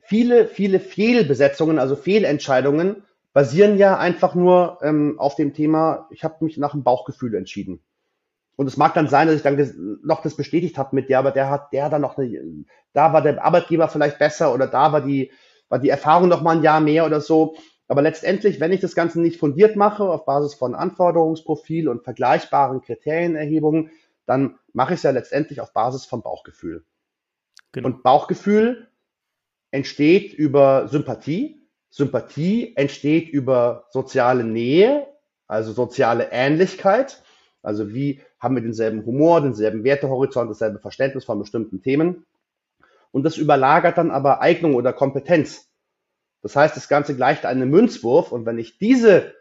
viele, 0.00 0.46
viele 0.46 0.80
Fehlbesetzungen, 0.80 1.78
also 1.78 1.96
Fehlentscheidungen, 1.96 3.04
basieren 3.32 3.78
ja 3.78 3.98
einfach 3.98 4.34
nur 4.34 4.78
ähm, 4.82 5.18
auf 5.18 5.34
dem 5.34 5.54
Thema, 5.54 6.06
ich 6.10 6.22
habe 6.24 6.44
mich 6.44 6.56
nach 6.56 6.72
dem 6.72 6.84
Bauchgefühl 6.84 7.34
entschieden. 7.34 7.80
Und 8.56 8.68
es 8.68 8.76
mag 8.76 8.94
dann 8.94 9.08
sein, 9.08 9.26
dass 9.26 9.36
ich 9.36 9.42
dann 9.42 9.98
noch 10.04 10.22
das 10.22 10.36
bestätigt 10.36 10.78
habe 10.78 10.94
mit, 10.94 11.08
ja, 11.10 11.18
aber 11.18 11.32
der 11.32 11.50
hat, 11.50 11.72
der 11.72 11.90
da 11.90 11.98
noch 11.98 12.16
eine, 12.16 12.64
da 12.92 13.12
war 13.12 13.20
der 13.20 13.44
Arbeitgeber 13.44 13.88
vielleicht 13.88 14.18
besser 14.18 14.54
oder 14.54 14.68
da 14.68 14.92
war 14.92 15.00
die, 15.00 15.32
war 15.68 15.80
die 15.80 15.88
Erfahrung 15.88 16.28
noch 16.28 16.42
mal 16.42 16.56
ein 16.56 16.62
Jahr 16.62 16.80
mehr 16.80 17.04
oder 17.04 17.20
so. 17.20 17.56
Aber 17.88 18.00
letztendlich, 18.00 18.60
wenn 18.60 18.72
ich 18.72 18.80
das 18.80 18.94
Ganze 18.94 19.20
nicht 19.20 19.40
fundiert 19.40 19.74
mache, 19.74 20.04
auf 20.04 20.24
Basis 20.24 20.54
von 20.54 20.76
Anforderungsprofil 20.76 21.88
und 21.88 22.04
vergleichbaren 22.04 22.80
Kriterienerhebungen, 22.80 23.90
dann 24.26 24.58
mache 24.72 24.94
ich 24.94 24.98
es 24.98 25.02
ja 25.02 25.10
letztendlich 25.10 25.60
auf 25.60 25.72
Basis 25.72 26.04
von 26.06 26.22
Bauchgefühl. 26.22 26.84
Genau. 27.74 27.88
Und 27.88 28.02
Bauchgefühl 28.04 28.86
entsteht 29.72 30.32
über 30.32 30.86
Sympathie. 30.86 31.60
Sympathie 31.90 32.76
entsteht 32.76 33.28
über 33.28 33.86
soziale 33.90 34.44
Nähe, 34.44 35.08
also 35.48 35.72
soziale 35.72 36.28
Ähnlichkeit. 36.30 37.22
Also 37.62 37.92
wie 37.92 38.22
haben 38.38 38.54
wir 38.54 38.62
denselben 38.62 39.04
Humor, 39.04 39.40
denselben 39.40 39.82
Wertehorizont, 39.82 40.50
dasselbe 40.50 40.78
Verständnis 40.78 41.24
von 41.24 41.40
bestimmten 41.40 41.82
Themen. 41.82 42.24
Und 43.10 43.24
das 43.24 43.38
überlagert 43.38 43.98
dann 43.98 44.12
aber 44.12 44.40
Eignung 44.40 44.76
oder 44.76 44.92
Kompetenz. 44.92 45.68
Das 46.42 46.54
heißt, 46.54 46.76
das 46.76 46.88
Ganze 46.88 47.16
gleicht 47.16 47.44
einem 47.44 47.70
Münzwurf. 47.70 48.30
Und 48.30 48.46
wenn 48.46 48.58
ich 48.58 48.78
diese 48.78 49.34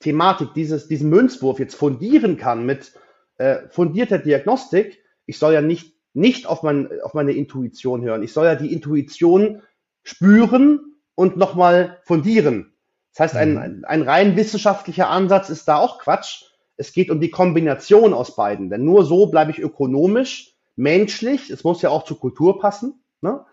Thematik, 0.00 0.52
dieses, 0.54 0.88
diesen 0.88 1.08
Münzwurf 1.08 1.58
jetzt 1.58 1.74
fundieren 1.74 2.36
kann 2.36 2.66
mit 2.66 2.92
äh, 3.38 3.68
fundierter 3.70 4.18
Diagnostik, 4.18 5.02
ich 5.24 5.38
soll 5.38 5.54
ja 5.54 5.62
nicht 5.62 5.94
nicht 6.14 6.46
auf, 6.46 6.62
mein, 6.62 6.88
auf 7.02 7.14
meine 7.14 7.32
Intuition 7.32 8.02
hören. 8.02 8.22
Ich 8.22 8.32
soll 8.32 8.46
ja 8.46 8.54
die 8.54 8.72
Intuition 8.72 9.62
spüren 10.02 10.96
und 11.14 11.36
nochmal 11.36 12.00
fundieren. 12.04 12.72
Das 13.12 13.20
heißt, 13.20 13.36
ein, 13.36 13.54
mhm. 13.54 13.84
ein 13.86 14.02
rein 14.02 14.36
wissenschaftlicher 14.36 15.08
Ansatz 15.08 15.50
ist 15.50 15.68
da 15.68 15.76
auch 15.76 15.98
Quatsch. 15.98 16.44
Es 16.76 16.92
geht 16.92 17.10
um 17.10 17.20
die 17.20 17.30
Kombination 17.30 18.14
aus 18.14 18.34
beiden, 18.34 18.70
denn 18.70 18.84
nur 18.84 19.04
so 19.04 19.26
bleibe 19.26 19.50
ich 19.50 19.58
ökonomisch, 19.58 20.54
menschlich. 20.76 21.50
Es 21.50 21.64
muss 21.64 21.82
ja 21.82 21.90
auch 21.90 22.04
zur 22.04 22.18
Kultur 22.18 22.58
passen, 22.58 23.04
ne? 23.20 23.44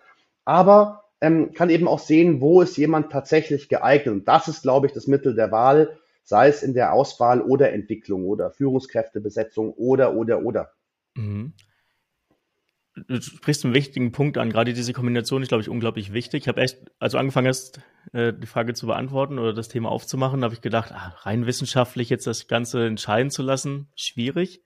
aber 0.46 1.04
ähm, 1.22 1.54
kann 1.54 1.70
eben 1.70 1.88
auch 1.88 2.00
sehen, 2.00 2.40
wo 2.40 2.62
ist 2.62 2.78
jemand 2.78 3.12
tatsächlich 3.12 3.68
geeignet. 3.68 4.14
Und 4.14 4.28
das 4.28 4.48
ist, 4.48 4.62
glaube 4.62 4.88
ich, 4.88 4.94
das 4.94 5.08
Mittel 5.08 5.36
der 5.36 5.52
Wahl, 5.52 6.00
sei 6.24 6.48
es 6.48 6.64
in 6.64 6.74
der 6.74 6.94
Auswahl 6.94 7.42
oder 7.42 7.74
Entwicklung 7.74 8.26
oder 8.26 8.52
Führungskräftebesetzung 8.52 9.74
oder, 9.74 10.16
oder, 10.16 10.44
oder. 10.44 10.72
Mhm 11.16 11.54
du 13.08 13.22
sprichst 13.22 13.66
einen 13.66 13.74
wichtigen 13.74 14.12
Punkt 14.12 14.38
an. 14.38 14.50
Gerade 14.50 14.74
diese 14.74 14.94
Kombination 14.94 15.42
ist, 15.42 15.50
glaube 15.50 15.62
ich, 15.62 15.70
unglaublich 15.70 16.14
wichtig. 16.14 16.44
Ich 16.44 16.48
habe 16.48 16.62
echt, 16.62 16.80
also 17.00 17.18
angefangen 17.18 17.48
hast, 17.48 17.82
äh, 18.14 18.34
die 18.34 18.48
Frage 18.48 18.74
zu 18.74 18.88
beantworten 18.88 19.40
oder 19.40 19.54
das 19.54 19.68
Thema 19.68 19.90
aufzumachen, 19.90 20.44
habe 20.44 20.54
ich 20.54 20.62
gedacht, 20.62 20.92
ah, 20.92 21.16
rein 21.22 21.46
wissenschaftlich 21.46 22.10
jetzt 22.10 22.28
das 22.28 22.48
Ganze 22.48 22.86
entscheiden 22.86 23.32
zu 23.32 23.44
lassen, 23.44 23.90
schwierig. 23.96 24.62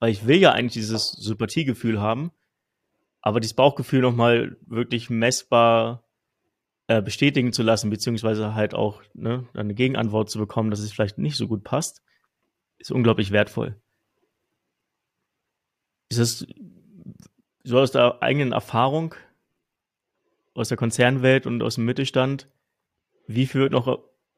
Weil 0.00 0.10
ich 0.10 0.26
will 0.26 0.38
ja 0.38 0.52
eigentlich 0.52 0.72
dieses 0.72 1.12
Sympathiegefühl 1.12 2.00
haben, 2.00 2.32
aber 3.20 3.38
dieses 3.38 3.54
Bauchgefühl 3.54 4.00
nochmal 4.00 4.56
wirklich 4.66 5.10
messbar 5.10 6.04
äh, 6.88 7.00
bestätigen 7.00 7.52
zu 7.52 7.62
lassen, 7.62 7.90
beziehungsweise 7.90 8.54
halt 8.54 8.74
auch 8.74 9.02
ne, 9.14 9.48
eine 9.54 9.74
Gegenantwort 9.74 10.28
zu 10.28 10.38
bekommen, 10.38 10.70
dass 10.70 10.80
es 10.80 10.92
vielleicht 10.92 11.18
nicht 11.18 11.36
so 11.36 11.46
gut 11.46 11.62
passt, 11.62 12.02
ist 12.78 12.90
unglaublich 12.90 13.30
wertvoll. 13.30 13.80
Ist 16.08 16.18
das 16.18 16.46
so 17.64 17.78
aus 17.78 17.92
der 17.92 18.22
eigenen 18.22 18.52
Erfahrung, 18.52 19.14
aus 20.54 20.68
der 20.68 20.76
Konzernwelt 20.76 21.46
und 21.46 21.62
aus 21.62 21.76
dem 21.76 21.84
Mittelstand, 21.84 22.48
wie 23.26 23.46
viel 23.46 23.62
wird 23.62 23.72
noch 23.72 23.88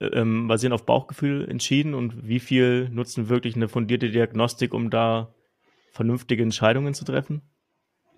äh, 0.01 0.07
ähm, 0.07 0.49
basierend 0.49 0.75
auf 0.75 0.87
Bauchgefühl 0.87 1.49
entschieden 1.49 1.95
und 1.95 2.27
wie 2.27 2.41
viel 2.41 2.89
nutzen 2.91 3.29
wirklich 3.29 3.57
eine 3.57 3.69
fundierte 3.69 4.11
Diagnostik, 4.11 4.75
um 4.75 4.91
da 4.91 5.35
vernünftige 5.93 6.43
Entscheidungen 6.43 6.95
zu 6.95 7.05
treffen? 7.05 7.43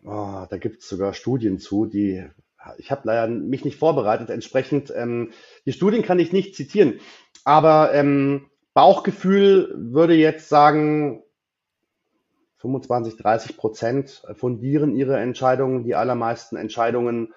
Oh, 0.04 0.46
da 0.48 0.56
gibt 0.58 0.82
es 0.82 0.88
sogar 0.88 1.14
Studien 1.14 1.58
zu, 1.58 1.86
die 1.86 2.24
ich 2.78 2.90
habe 2.90 3.02
leider 3.04 3.28
mich 3.28 3.64
nicht 3.64 3.78
vorbereitet. 3.78 4.30
Entsprechend 4.30 4.92
ähm, 4.94 5.30
die 5.66 5.72
Studien 5.72 6.02
kann 6.02 6.18
ich 6.18 6.32
nicht 6.32 6.56
zitieren, 6.56 7.00
aber 7.44 7.94
ähm, 7.94 8.46
Bauchgefühl 8.74 9.72
würde 9.76 10.14
jetzt 10.14 10.48
sagen 10.48 11.22
25, 12.66 13.16
30 13.16 13.56
Prozent 13.56 14.22
fundieren 14.34 14.94
ihre 14.96 15.18
Entscheidungen. 15.18 15.84
Die 15.84 15.94
allermeisten 15.94 16.56
Entscheidungen 16.56 17.32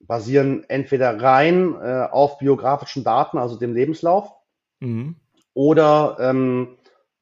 basieren 0.00 0.64
entweder 0.68 1.20
rein 1.20 1.74
äh, 1.74 2.06
auf 2.10 2.38
biografischen 2.38 3.04
Daten, 3.04 3.38
also 3.38 3.58
dem 3.58 3.74
Lebenslauf, 3.74 4.32
mhm. 4.80 5.16
oder 5.54 6.16
ähm, 6.20 6.76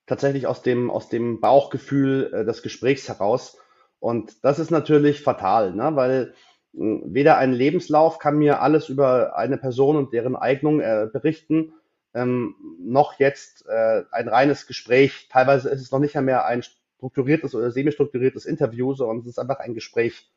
tatsächlich 0.07 0.47
aus 0.47 0.63
dem, 0.63 0.91
aus 0.91 1.09
dem 1.09 1.41
Bauchgefühl 1.41 2.31
äh, 2.33 2.45
des 2.45 2.63
Gesprächs 2.63 3.09
heraus. 3.09 3.59
Und 4.01 4.45
das 4.45 4.59
ist 4.59 4.71
natürlich 4.71 5.23
fatal, 5.23 5.73
ne? 5.75 5.93
weil 5.95 6.35
äh, 6.75 7.01
weder 7.05 7.39
ein 7.39 7.53
Lebenslauf 7.53 8.19
kann 8.19 8.37
mir 8.37 8.61
alles 8.61 8.89
über 8.89 9.37
eine 9.37 9.57
Person 9.57 9.97
und 9.97 10.13
deren 10.13 10.37
Eignung 10.37 10.81
äh, 10.81 11.09
berichten, 11.11 11.73
ähm, 12.15 12.55
noch 12.79 13.19
jetzt 13.19 13.67
äh, 13.67 14.05
ein 14.11 14.29
reines 14.29 14.67
Gespräch. 14.67 15.29
Teilweise 15.31 15.69
ist 15.69 15.83
es 15.83 15.91
noch 15.91 15.99
nicht 15.99 16.15
mehr 16.15 16.47
ein 16.47 16.63
strukturiertes 16.63 17.55
oder 17.55 17.71
semi-strukturiertes 17.71 18.47
Interview, 18.47 18.95
sondern 18.95 19.19
es 19.19 19.27
ist 19.27 19.39
einfach 19.39 19.59
ein 19.59 19.75
Gespräch. 19.75 20.31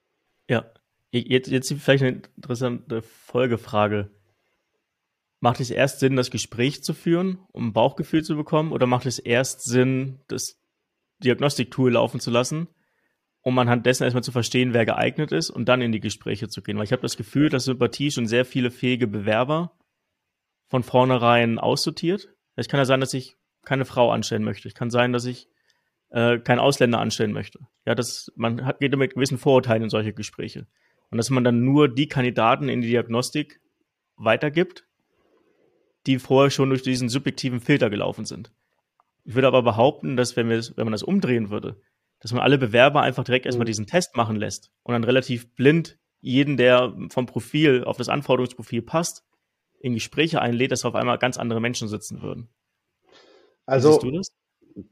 Ja, 0.49 0.65
jetzt, 1.11 1.49
jetzt 1.49 1.71
vielleicht 1.73 2.03
eine 2.03 2.21
interessante 2.35 3.01
Folgefrage. 3.01 4.09
Macht 5.39 5.59
es 5.59 5.69
erst 5.69 5.99
Sinn, 5.99 6.15
das 6.15 6.31
Gespräch 6.31 6.83
zu 6.83 6.95
führen, 6.95 7.37
um 7.51 7.67
ein 7.67 7.73
Bauchgefühl 7.73 8.23
zu 8.23 8.35
bekommen, 8.35 8.71
oder 8.71 8.87
macht 8.87 9.05
es 9.05 9.19
erst 9.19 9.63
Sinn, 9.63 10.19
das 10.27 10.59
Diagnostiktool 11.19 11.93
laufen 11.93 12.19
zu 12.19 12.31
lassen, 12.31 12.67
um 13.41 13.57
anhand 13.59 13.85
dessen 13.85 14.03
erstmal 14.03 14.23
zu 14.23 14.31
verstehen, 14.31 14.73
wer 14.73 14.85
geeignet 14.85 15.31
ist 15.31 15.51
und 15.51 15.69
dann 15.69 15.81
in 15.81 15.91
die 15.91 15.99
Gespräche 15.99 16.47
zu 16.47 16.63
gehen? 16.63 16.77
Weil 16.77 16.85
ich 16.85 16.91
habe 16.91 17.03
das 17.03 17.17
Gefühl, 17.17 17.49
dass 17.49 17.65
Sympathie 17.65 18.09
schon 18.09 18.25
sehr 18.25 18.45
viele 18.45 18.71
fähige 18.71 19.05
Bewerber 19.05 19.76
von 20.67 20.83
vornherein 20.83 21.59
aussortiert. 21.59 22.29
Es 22.55 22.67
kann 22.67 22.79
ja 22.79 22.85
sein, 22.85 22.99
dass 22.99 23.13
ich 23.13 23.35
keine 23.63 23.85
Frau 23.85 24.11
anstellen 24.11 24.43
möchte. 24.43 24.67
Es 24.67 24.73
kann 24.73 24.89
sein, 24.89 25.13
dass 25.13 25.25
ich 25.25 25.47
äh, 26.09 26.39
keinen 26.39 26.59
Ausländer 26.59 26.99
anstellen 26.99 27.33
möchte. 27.33 27.59
Ja, 27.85 27.95
das, 27.95 28.31
man 28.35 28.65
hat, 28.65 28.79
geht 28.79 28.95
mit 28.95 29.13
gewissen 29.13 29.37
Vorurteilen 29.37 29.83
in 29.83 29.89
solche 29.89 30.13
Gespräche. 30.13 30.67
Und 31.09 31.17
dass 31.17 31.29
man 31.29 31.43
dann 31.43 31.63
nur 31.63 31.87
die 31.87 32.07
Kandidaten 32.07 32.69
in 32.69 32.81
die 32.81 32.89
Diagnostik 32.89 33.61
weitergibt, 34.15 34.85
die 36.05 36.19
vorher 36.19 36.49
schon 36.49 36.69
durch 36.69 36.81
diesen 36.81 37.09
subjektiven 37.09 37.59
Filter 37.59 37.89
gelaufen 37.89 38.25
sind. 38.25 38.51
Ich 39.23 39.35
würde 39.35 39.47
aber 39.47 39.61
behaupten, 39.61 40.15
dass 40.15 40.35
wenn, 40.37 40.49
wir, 40.49 40.61
wenn 40.75 40.85
man 40.85 40.93
das 40.93 41.03
umdrehen 41.03 41.49
würde, 41.49 41.81
dass 42.19 42.31
man 42.31 42.41
alle 42.41 42.57
Bewerber 42.57 43.01
einfach 43.01 43.23
direkt 43.23 43.45
erstmal 43.45 43.65
mhm. 43.65 43.67
diesen 43.67 43.87
Test 43.87 44.15
machen 44.15 44.37
lässt 44.37 44.71
und 44.83 44.93
dann 44.93 45.03
relativ 45.03 45.53
blind 45.53 45.99
jeden, 46.19 46.57
der 46.57 46.95
vom 47.09 47.25
Profil 47.25 47.83
auf 47.83 47.97
das 47.97 48.09
Anforderungsprofil 48.09 48.81
passt, 48.81 49.23
in 49.79 49.93
Gespräche 49.93 50.41
einlädt, 50.41 50.71
dass 50.71 50.85
auf 50.85 50.95
einmal 50.95 51.17
ganz 51.17 51.37
andere 51.37 51.61
Menschen 51.61 51.87
sitzen 51.87 52.21
würden. 52.21 52.49
Also 53.65 53.99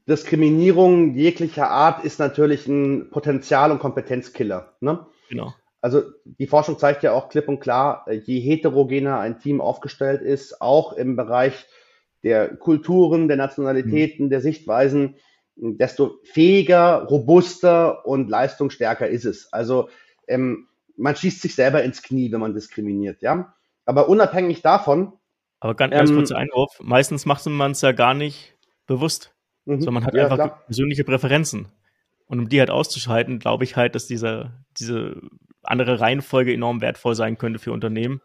Diskriminierung 0.08 1.14
jeglicher 1.14 1.70
Art 1.70 2.04
ist 2.04 2.18
natürlich 2.18 2.66
ein 2.66 3.10
Potenzial- 3.10 3.70
und 3.70 3.78
Kompetenzkiller. 3.78 4.76
Ne? 4.80 5.06
Genau. 5.28 5.54
Also 5.80 6.02
die 6.24 6.46
Forschung 6.46 6.78
zeigt 6.78 7.02
ja 7.02 7.12
auch 7.12 7.28
klipp 7.28 7.48
und 7.48 7.60
klar, 7.60 8.06
je 8.10 8.40
heterogener 8.40 9.20
ein 9.20 9.38
Team 9.38 9.60
aufgestellt 9.60 10.22
ist, 10.22 10.60
auch 10.60 10.92
im 10.92 11.14
Bereich 11.14 11.66
der 12.24 12.56
Kulturen, 12.56 13.28
der 13.28 13.36
Nationalitäten, 13.36 14.26
mhm. 14.26 14.30
der 14.30 14.40
Sichtweisen, 14.40 15.14
desto 15.54 16.18
fähiger, 16.24 17.04
robuster 17.04 18.04
und 18.04 18.28
leistungsstärker 18.28 19.08
ist 19.08 19.24
es. 19.24 19.52
Also 19.52 19.88
ähm, 20.26 20.66
man 20.96 21.14
schießt 21.14 21.40
sich 21.40 21.54
selber 21.54 21.84
ins 21.84 22.02
Knie, 22.02 22.32
wenn 22.32 22.40
man 22.40 22.54
diskriminiert, 22.54 23.22
ja. 23.22 23.54
Aber 23.86 24.08
unabhängig 24.08 24.60
davon 24.62 25.12
Aber 25.60 25.74
ganz, 25.74 25.92
ganz 25.92 26.10
ähm, 26.10 26.16
kurzer 26.16 26.36
Einwurf. 26.36 26.78
Meistens 26.80 27.24
macht 27.24 27.46
man 27.46 27.70
es 27.70 27.80
ja 27.80 27.92
gar 27.92 28.12
nicht 28.12 28.56
bewusst, 28.86 29.34
mhm. 29.64 29.80
sondern 29.80 29.94
man 29.94 30.04
hat 30.04 30.14
ja, 30.14 30.24
einfach 30.24 30.36
klar. 30.36 30.64
persönliche 30.66 31.04
Präferenzen. 31.04 31.72
Und 32.26 32.40
um 32.40 32.48
die 32.48 32.58
halt 32.58 32.70
auszuschalten, 32.70 33.38
glaube 33.38 33.64
ich 33.64 33.76
halt, 33.76 33.94
dass 33.94 34.06
diese, 34.06 34.52
diese 34.78 35.20
andere 35.62 36.00
Reihenfolge 36.00 36.52
enorm 36.52 36.80
wertvoll 36.80 37.14
sein 37.14 37.38
könnte 37.38 37.58
für 37.58 37.72
Unternehmen. 37.72 38.20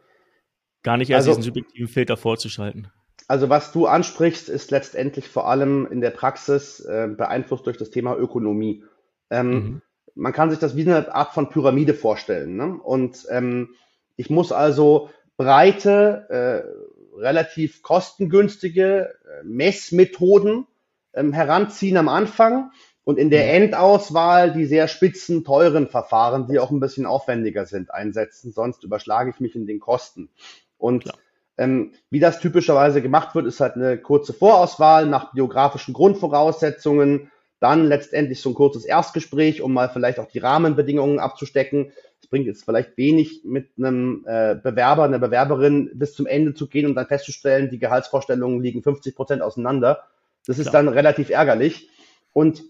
Gar 0.84 0.98
nicht 0.98 1.12
erst 1.12 1.28
also, 1.28 1.40
diesen 1.40 1.54
subjektiven 1.54 1.88
Filter 1.88 2.18
vorzuschalten. 2.18 2.88
Also 3.28 3.50
was 3.50 3.72
du 3.72 3.86
ansprichst, 3.86 4.50
ist 4.50 4.72
letztendlich 4.72 5.28
vor 5.28 5.48
allem 5.48 5.88
in 5.90 6.02
der 6.02 6.10
Praxis 6.10 6.80
äh, 6.80 7.08
beeinflusst 7.16 7.68
durch 7.68 7.78
das 7.78 7.92
Thema 7.92 8.18
Ökonomie. 8.18 8.84
Ähm, 9.30 9.52
mhm. 9.52 9.82
Man 10.16 10.34
kann 10.34 10.50
sich 10.50 10.60
das 10.60 10.76
wie 10.76 10.82
eine 10.82 11.14
Art 11.14 11.34
von 11.34 11.50
Pyramide 11.50 11.94
vorstellen. 11.94 12.56
Ne? 12.58 12.74
Und 12.82 13.26
ähm, 13.30 13.70
ich 14.18 14.30
muss 14.30 14.52
also 14.52 15.10
breite, 15.42 16.28
äh, 16.30 17.20
relativ 17.20 17.82
kostengünstige 17.82 19.16
äh, 19.26 19.44
Messmethoden 19.44 20.68
ähm, 21.14 21.34
heranziehen 21.34 21.98
am 21.98 22.10
Anfang 22.10 22.72
und 23.04 23.18
in 23.18 23.32
der 23.32 23.46
mhm. 23.46 23.64
Endauswahl 23.64 24.54
die 24.54 24.66
sehr 24.66 24.88
spitzen, 24.88 25.44
teuren 25.44 25.88
Verfahren, 25.88 26.48
die 26.48 26.60
auch 26.60 26.70
ein 26.70 26.80
bisschen 26.80 27.08
aufwendiger 27.08 27.66
sind, 27.66 27.92
einsetzen. 27.92 28.52
Sonst 28.52 28.84
überschlage 28.84 29.32
ich 29.32 29.40
mich 29.40 29.56
in 29.56 29.66
den 29.66 29.80
Kosten. 29.80 30.30
Und 30.78 31.12
ähm, 31.58 31.94
wie 32.12 32.20
das 32.20 32.40
typischerweise 32.40 33.02
gemacht 33.02 33.34
wird, 33.34 33.48
ist 33.48 33.60
halt 33.60 33.76
eine 33.76 33.98
kurze 33.98 34.34
Vorauswahl 34.34 35.08
nach 35.08 35.34
biografischen 35.34 35.96
Grundvoraussetzungen, 35.96 37.31
dann 37.62 37.86
letztendlich 37.86 38.42
so 38.42 38.50
ein 38.50 38.56
kurzes 38.56 38.86
Erstgespräch, 38.86 39.62
um 39.62 39.72
mal 39.72 39.88
vielleicht 39.88 40.20
auch 40.20 40.28
die 40.28 40.40
Rahmenbedingungen 40.40 41.20
abzustecken. 41.20 41.92
Es 42.20 42.28
bringt 42.28 42.48
jetzt 42.48 42.66
vielleicht 42.66 42.98
wenig, 42.98 43.42
mit 43.46 43.70
einem 43.78 44.26
äh, 44.28 44.56
Bewerber, 44.56 45.04
einer 45.04 45.20
Bewerberin 45.20 45.92
bis 45.94 46.14
zum 46.14 46.26
Ende 46.26 46.56
zu 46.56 46.68
gehen 46.68 46.88
und 46.88 46.96
dann 46.96 47.06
festzustellen, 47.06 47.70
die 47.70 47.78
Gehaltsvorstellungen 47.78 48.62
liegen 48.62 48.82
50 48.82 49.16
Prozent 49.16 49.42
auseinander. 49.44 50.04
Das 50.48 50.58
ist 50.58 50.72
Klar. 50.72 50.84
dann 50.84 50.94
relativ 50.94 51.30
ärgerlich. 51.30 51.88
Und 52.34 52.64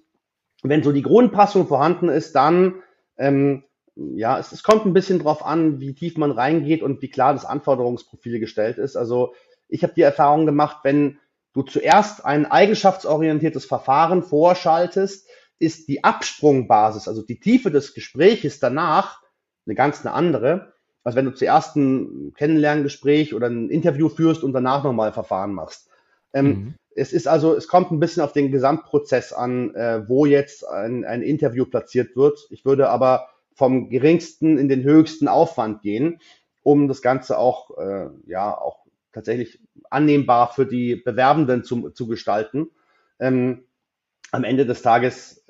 wenn 0.62 0.84
so 0.84 0.92
die 0.92 1.04
Grundpassung 1.04 1.68
vorhanden 1.68 2.10
ist, 2.10 2.36
dann 2.36 2.76
ähm, 3.18 3.64
ja, 3.96 4.40
es, 4.40 4.52
es 4.52 4.62
kommt 4.62 4.86
ein 4.86 4.94
bisschen 4.94 5.20
drauf 5.20 5.46
an, 5.46 5.80
wie 5.80 5.94
tief 5.94 6.18
man 6.18 6.32
reingeht 6.32 6.82
und 6.82 7.02
wie 7.02 7.10
klar 7.10 7.32
das 7.34 7.46
Anforderungsprofil 7.46 8.40
gestellt 8.40 8.78
ist. 8.78 8.98
Also 8.98 9.34
ich 9.70 9.84
habe 9.84 9.94
die 9.94 10.02
Erfahrung 10.02 10.46
gemacht, 10.46 10.80
wenn 10.84 11.18
du 11.54 11.64
zuerst 11.64 12.26
ein 12.26 12.46
eigenschaftsorientiertes 12.46 13.66
Verfahren 13.66 14.24
vorschaltest, 14.24 15.28
ist 15.60 15.88
die 15.88 16.04
Absprungbasis, 16.04 17.08
also 17.08 17.22
die 17.22 17.40
Tiefe 17.40 17.70
des 17.70 17.94
Gespräches 17.94 18.60
danach 18.60 19.22
eine 19.66 19.76
ganz 19.76 20.04
eine 20.06 20.14
andere, 20.14 20.74
als 21.04 21.16
wenn 21.16 21.26
du 21.26 21.34
zuerst 21.34 21.76
ein 21.76 22.34
Kennenlerngespräch 22.36 23.34
oder 23.34 23.48
ein 23.48 23.70
Interview 23.70 24.10
führst 24.10 24.44
und 24.44 24.54
danach 24.54 24.84
nochmal 24.84 25.14
Verfahren 25.14 25.54
machst. 25.54 25.90
Ähm, 26.34 26.48
mhm. 26.48 26.76
Es 26.94 27.14
ist 27.14 27.28
also, 27.28 27.56
es 27.56 27.68
kommt 27.68 27.92
ein 27.92 28.00
bisschen 28.00 28.24
auf 28.24 28.34
den 28.34 28.52
Gesamtprozess 28.52 29.34
an, 29.34 29.74
äh, 29.76 30.08
wo 30.10 30.26
jetzt 30.26 30.68
ein, 30.68 31.06
ein 31.06 31.22
Interview 31.22 31.66
platziert 31.66 32.16
wird. 32.16 32.48
Ich 32.50 32.66
würde 32.66 32.90
aber 32.90 33.30
vom 33.54 33.90
geringsten 33.90 34.58
in 34.58 34.68
den 34.68 34.84
höchsten 34.84 35.28
Aufwand 35.28 35.82
gehen, 35.82 36.20
um 36.64 36.88
das 36.88 37.02
Ganze 37.02 37.38
auch, 37.38 37.78
äh, 37.78 38.10
ja, 38.26 38.58
auch 38.58 38.81
tatsächlich 39.14 39.60
annehmbar 39.90 40.54
für 40.54 40.66
die 40.66 40.96
Bewerbenden 40.96 41.64
zu, 41.64 41.90
zu 41.90 42.08
gestalten. 42.08 42.70
Ähm, 43.20 43.64
am 44.32 44.44
Ende 44.44 44.66
des 44.66 44.82
Tages, 44.82 45.46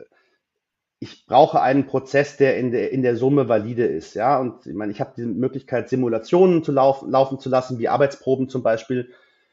ich 0.99 1.25
brauche 1.25 1.61
einen 1.61 1.85
Prozess, 1.85 2.37
der 2.37 2.57
in 2.57 2.71
der, 2.71 2.91
in 2.91 3.01
der 3.01 3.15
Summe 3.15 3.47
valide 3.47 3.85
ist. 3.85 4.13
Ja, 4.13 4.39
und 4.39 4.65
ich 4.65 4.73
meine, 4.73 4.91
ich 4.91 4.99
habe 4.99 5.13
die 5.15 5.25
Möglichkeit, 5.25 5.89
Simulationen 5.89 6.63
zu 6.63 6.71
laufen, 6.71 7.09
laufen 7.09 7.39
zu 7.39 7.49
lassen, 7.49 7.79
wie 7.79 7.89
Arbeitsproben 7.89 8.49
zum 8.49 8.63
Beispiel. 8.63 9.11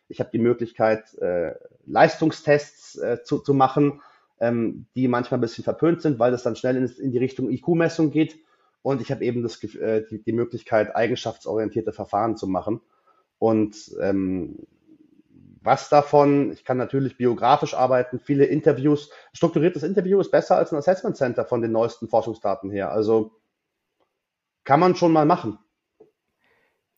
Ich 0.09 0.21
habe 0.21 0.31
die 0.33 0.39
Möglichkeit, 0.39 1.15
äh, 1.19 1.55
Leistungstests 1.87 2.97
äh, 2.97 3.23
zu, 3.23 3.39
zu 3.39 3.55
machen 3.55 4.01
ähm, 4.41 4.87
die 4.95 5.09
manchmal 5.09 5.39
ein 5.39 5.43
bisschen 5.43 5.65
verpönt 5.65 6.03
sind, 6.03 6.19
weil 6.19 6.31
das 6.31 6.43
dann 6.43 6.57
schnell 6.57 6.77
in, 6.77 6.87
in 6.87 7.13
die 7.13 7.19
Richtung 7.19 7.51
IQ-Messung 7.51 8.11
geht. 8.11 8.39
Und 8.83 9.01
ich 9.01 9.11
habe 9.11 9.25
eben 9.25 9.43
das, 9.43 9.63
äh, 9.65 10.05
die, 10.09 10.23
die 10.23 10.33
Möglichkeit, 10.33 10.95
eigenschaftsorientierte 10.95 11.93
Verfahren 11.93 12.37
zu 12.37 12.47
machen. 12.47 12.81
Und 13.39 13.77
ähm, 14.01 14.67
was 15.63 15.89
davon, 15.89 16.53
ich 16.53 16.65
kann 16.65 16.79
natürlich 16.79 17.17
biografisch 17.17 17.75
arbeiten, 17.75 18.21
viele 18.21 18.45
Interviews. 18.47 19.11
Strukturiertes 19.33 19.83
Interview 19.83 20.21
ist 20.21 20.31
besser 20.31 20.57
als 20.57 20.73
ein 20.73 20.79
Assessment 20.79 21.17
Center 21.17 21.45
von 21.45 21.61
den 21.61 21.73
neuesten 21.73 22.09
Forschungsdaten 22.09 22.71
her. 22.71 22.91
Also 22.91 23.33
kann 24.65 24.81
man 24.81 24.97
schon 24.97 25.13
mal 25.13 25.27
machen. 25.27 25.59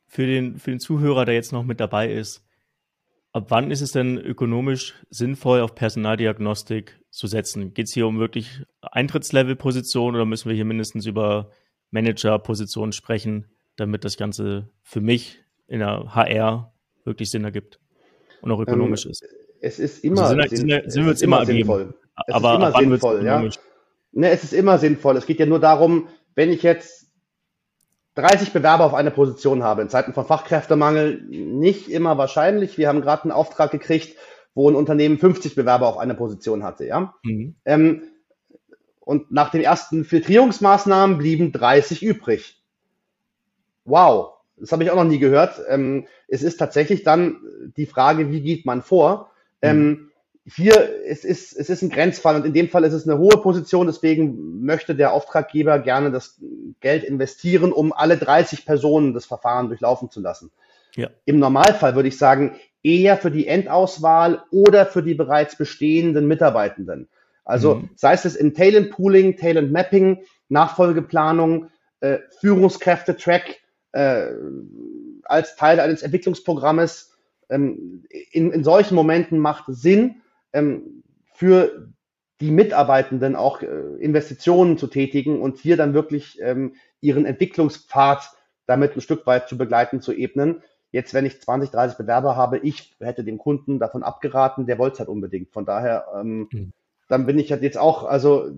Für 0.07 0.27
den, 0.27 0.59
für 0.59 0.71
den 0.71 0.81
Zuhörer, 0.81 1.25
der 1.25 1.35
jetzt 1.35 1.53
noch 1.53 1.65
mit 1.65 1.81
dabei 1.81 2.13
ist, 2.13 2.45
ab 3.33 3.47
wann 3.49 3.71
ist 3.71 3.81
es 3.81 3.93
denn 3.93 4.19
ökonomisch 4.19 4.95
sinnvoll, 5.09 5.61
auf 5.61 5.75
Personaldiagnostik 5.75 7.01
zu 7.11 7.27
setzen? 7.27 7.75
Geht 7.75 7.87
es 7.87 7.95
hier 7.95 8.07
um 8.07 8.19
wirklich 8.19 8.65
Eintrittslevel-Positionen 8.83 10.17
oder 10.17 10.27
müssen 10.27 10.49
wir 10.49 10.57
hier 10.57 10.65
mindestens 10.65 11.07
über 11.07 11.51
Manager-Positionen 11.91 12.93
sprechen, 12.93 13.47
damit 13.77 14.05
das 14.05 14.17
Ganze 14.17 14.69
für 14.83 15.01
mich 15.01 15.45
in 15.71 15.79
der 15.79 16.15
HR 16.15 16.73
wirklich 17.05 17.31
Sinn 17.31 17.45
ergibt 17.45 17.81
und 18.43 18.51
auch 18.51 18.61
ökonomisch 18.61 19.07
ähm, 19.07 19.13
ist? 19.13 19.25
Es 19.63 19.79
ist 19.79 20.05
immer, 20.05 20.23
also 20.23 20.41
sind, 20.49 20.69
sind, 20.69 20.93
sind 20.93 21.05
wir 21.05 21.11
uns 21.11 21.23
immer, 21.23 21.39
immer 21.39 21.47
sinnvoll. 21.47 21.95
Es 22.27 22.35
aber 22.35 22.53
ist 22.53 22.57
immer 22.57 22.79
sinnvoll, 22.79 23.25
ja. 23.25 23.49
Ne, 24.13 24.31
es 24.31 24.43
ist 24.45 24.53
immer 24.53 24.79
sinnvoll. 24.79 25.17
Es 25.17 25.27
geht 25.27 25.39
ja 25.39 25.47
nur 25.47 25.61
darum, 25.61 26.09
wenn 26.35 26.51
ich 26.51 26.63
jetzt 26.63 27.09
30 28.17 28.53
Bewerber 28.53 28.85
auf 28.85 28.95
eine 28.95 29.13
Position 29.13 29.63
habe, 29.63 29.83
in 29.83 29.89
Zeiten 29.89 30.13
von 30.13 30.27
Fachkräftemangel 30.27 31.23
nicht 31.23 31.89
immer 31.89 32.19
wahrscheinlich. 32.19 32.77
Wir 32.77 32.89
haben 32.89 33.03
gerade 33.03 33.25
einen 33.25 33.33
Auftrag 33.33 33.71
gekriegt, 33.71 34.17
wo 34.55 34.69
ein 34.69 34.75
Unternehmen 34.75 35.19
50 35.19 35.55
Bewerber 35.55 35.87
auf 35.87 35.99
eine 35.99 36.15
Position 36.15 36.65
hatte, 36.65 36.87
ja. 36.87 37.15
Mhm. 37.23 37.55
Ähm, 37.65 38.03
und 38.99 39.31
nach 39.31 39.51
den 39.51 39.63
ersten 39.63 40.05
Filtrierungsmaßnahmen 40.05 41.19
blieben 41.19 41.53
30 41.53 42.03
übrig. 42.03 42.63
Wow, 43.85 44.40
das 44.61 44.73
habe 44.73 44.85
ich 44.85 44.91
auch 44.91 44.97
noch 44.97 45.05
nie 45.05 45.19
gehört. 45.19 45.61
Ähm, 45.69 46.07
es 46.29 46.43
ist 46.43 46.59
tatsächlich 46.59 47.03
dann 47.03 47.41
die 47.77 47.87
Frage, 47.87 48.31
wie 48.31 48.43
geht 48.43 48.67
man 48.67 48.83
vor? 48.83 49.31
Ähm, 49.63 49.79
mhm. 49.79 50.07
Hier 50.45 51.05
es 51.07 51.25
ist 51.25 51.57
es 51.57 51.69
ist 51.69 51.83
ein 51.83 51.91
Grenzfall 51.91 52.35
und 52.37 52.47
in 52.47 52.55
dem 52.55 52.69
Fall 52.69 52.85
ist 52.85 52.95
es 52.95 53.07
eine 53.07 53.19
hohe 53.19 53.41
Position, 53.43 53.87
deswegen 53.87 54.65
möchte 54.65 54.95
der 54.95 55.13
Auftraggeber 55.13 55.79
gerne 55.79 56.11
das 56.11 56.41
Geld 56.81 57.05
investieren, 57.05 57.73
um 57.73 57.93
alle 57.93 58.17
30 58.17 58.65
Personen 58.65 59.13
das 59.13 59.27
Verfahren 59.27 59.69
durchlaufen 59.69 60.11
zu 60.11 60.21
lassen. 60.21 60.51
Ja. 60.97 61.09
Im 61.25 61.39
Normalfall 61.39 61.95
würde 61.95 62.09
ich 62.09 62.19
sagen, 62.19 62.57
eher 62.83 63.17
für 63.17 63.31
die 63.31 63.47
Endauswahl 63.47 64.43
oder 64.51 64.87
für 64.87 65.03
die 65.03 65.15
bereits 65.15 65.57
bestehenden 65.57 66.27
Mitarbeitenden. 66.27 67.09
Also 67.45 67.77
mhm. 67.77 67.91
sei 67.97 68.15
es 68.15 68.37
im 68.37 68.55
Talent 68.55 68.91
Pooling, 68.91 69.37
Talent 69.37 69.73
Mapping, 69.73 70.25
Nachfolgeplanung, 70.49 71.71
äh, 72.01 72.19
Führungskräfte-Track 72.41 73.61
äh, 73.93 74.33
als 75.25 75.57
Teil 75.57 75.81
eines 75.81 76.03
Entwicklungsprogrammes. 76.03 77.17
Ähm, 77.49 78.05
in, 78.33 78.53
in 78.53 78.65
solchen 78.65 78.95
Momenten 78.95 79.39
macht 79.39 79.65
Sinn, 79.69 80.23
ähm, 80.53 81.03
für 81.33 81.89
die 82.41 82.51
Mitarbeitenden 82.51 83.37
auch 83.37 83.63
äh, 83.63 83.67
Investitionen 83.99 84.79
zu 84.79 84.87
tätigen 84.87 85.41
und 85.41 85.59
hier 85.59 85.77
dann 85.77 85.95
wirklich 85.95 86.39
ähm, 86.41 86.75
ihren 87.01 87.27
Entwicklungspfad 87.27 88.31
damit 88.67 88.97
ein 88.97 89.01
Stück 89.01 89.27
weit 89.27 89.49
zu 89.49 89.59
begleiten, 89.59 90.01
zu 90.01 90.13
ebnen. 90.13 90.63
Jetzt, 90.93 91.15
wenn 91.15 91.27
ich 91.27 91.41
20, 91.41 91.71
30 91.71 91.99
Bewerber 91.99 92.37
habe, 92.37 92.59
ich 92.59 92.95
hätte 93.01 93.25
dem 93.25 93.39
Kunden 93.39 93.79
davon 93.79 94.03
abgeraten, 94.03 94.67
der 94.67 94.79
wollte 94.79 94.95
es 94.95 94.99
halt 95.01 95.09
unbedingt. 95.09 95.51
Von 95.53 95.65
daher, 95.65 96.07
ähm, 96.19 96.49
mhm. 96.51 96.73
dann 97.09 97.27
bin 97.27 97.39
ich 97.39 97.53
halt 97.53 97.63
jetzt 97.63 97.79
auch, 97.79 98.05
also 98.05 98.51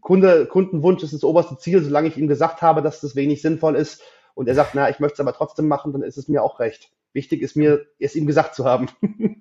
Kunde, 0.00 0.46
Kundenwunsch 0.46 1.02
ist 1.02 1.12
das 1.12 1.24
oberste 1.24 1.58
Ziel, 1.58 1.82
solange 1.82 2.08
ich 2.08 2.16
ihm 2.16 2.28
gesagt 2.28 2.62
habe, 2.62 2.82
dass 2.82 3.00
das 3.00 3.16
wenig 3.16 3.42
sinnvoll 3.42 3.76
ist 3.76 4.02
und 4.36 4.48
er 4.48 4.54
sagt, 4.54 4.74
na, 4.74 4.90
ich 4.90 5.00
möchte 5.00 5.14
es 5.14 5.20
aber 5.20 5.32
trotzdem 5.32 5.66
machen, 5.66 5.92
dann 5.92 6.02
ist 6.02 6.18
es 6.18 6.28
mir 6.28 6.42
auch 6.42 6.60
recht. 6.60 6.90
Wichtig 7.14 7.40
ist 7.40 7.56
mir, 7.56 7.86
es 7.98 8.14
ihm 8.14 8.26
gesagt 8.26 8.54
zu 8.54 8.66
haben. 8.66 8.88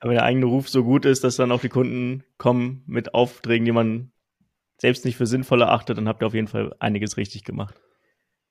aber 0.00 0.12
der 0.12 0.24
eigene 0.24 0.46
Ruf 0.46 0.68
so 0.68 0.82
gut 0.82 1.04
ist, 1.04 1.22
dass 1.22 1.36
dann 1.36 1.52
auch 1.52 1.60
die 1.60 1.68
Kunden 1.68 2.24
kommen 2.36 2.82
mit 2.86 3.14
Aufträgen, 3.14 3.64
die 3.64 3.72
man 3.72 4.10
selbst 4.78 5.04
nicht 5.04 5.16
für 5.16 5.26
sinnvoll 5.26 5.62
erachtet, 5.62 5.96
dann 5.96 6.08
habt 6.08 6.20
ihr 6.22 6.26
auf 6.26 6.34
jeden 6.34 6.48
Fall 6.48 6.74
einiges 6.80 7.16
richtig 7.16 7.44
gemacht. 7.44 7.80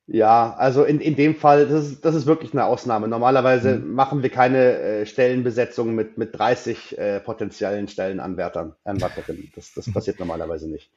Ja, 0.07 0.53
also 0.53 0.85
in, 0.85 1.01
in 1.01 1.17
dem 1.17 1.35
Fall, 1.35 1.67
das 1.67 1.85
ist, 1.85 2.05
das 2.05 2.15
ist 2.15 2.27
wirklich 2.27 2.53
eine 2.53 2.63
Ausnahme. 2.63 3.09
Normalerweise 3.09 3.77
mhm. 3.77 3.93
machen 3.93 4.23
wir 4.23 4.29
keine 4.29 4.77
äh, 4.79 5.05
Stellenbesetzung 5.05 5.95
mit, 5.95 6.17
mit 6.17 6.37
30 6.37 6.97
äh, 6.97 7.19
potenziellen 7.19 7.89
Stellenanwärtern. 7.89 8.73
Das, 8.85 9.73
das 9.73 9.91
passiert 9.93 10.19
normalerweise 10.19 10.69
nicht. 10.69 10.91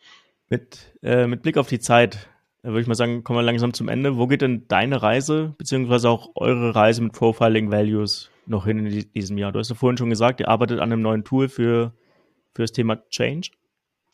Mit, 0.49 0.95
äh, 1.03 1.27
mit 1.27 1.43
Blick 1.43 1.57
auf 1.57 1.69
die 1.69 1.81
Zeit, 1.81 2.29
äh, 2.63 2.69
würde 2.69 2.81
ich 2.81 2.87
mal 2.87 2.95
sagen, 2.95 3.25
kommen 3.25 3.39
wir 3.39 3.43
langsam 3.43 3.73
zum 3.73 3.89
Ende. 3.89 4.17
Wo 4.17 4.27
geht 4.27 4.43
denn 4.43 4.67
deine 4.69 5.03
Reise, 5.03 5.55
beziehungsweise 5.59 6.09
auch 6.09 6.31
eure 6.35 6.75
Reise 6.75 7.03
mit 7.03 7.13
Profiling 7.13 7.71
Values 7.71 8.31
noch 8.47 8.67
hin 8.67 8.87
in 8.87 9.11
diesem 9.15 9.39
Jahr? 9.39 9.53
Du 9.53 9.59
hast 9.59 9.69
ja 9.69 9.75
vorhin 9.75 9.99
schon 9.99 10.11
gesagt, 10.11 10.41
ihr 10.41 10.49
arbeitet 10.49 10.81
an 10.81 10.93
einem 10.93 11.03
neuen 11.03 11.25
Tool 11.25 11.49
für, 11.49 11.93
für 12.55 12.63
das 12.63 12.73
Thema 12.73 12.97
Change. 13.09 13.51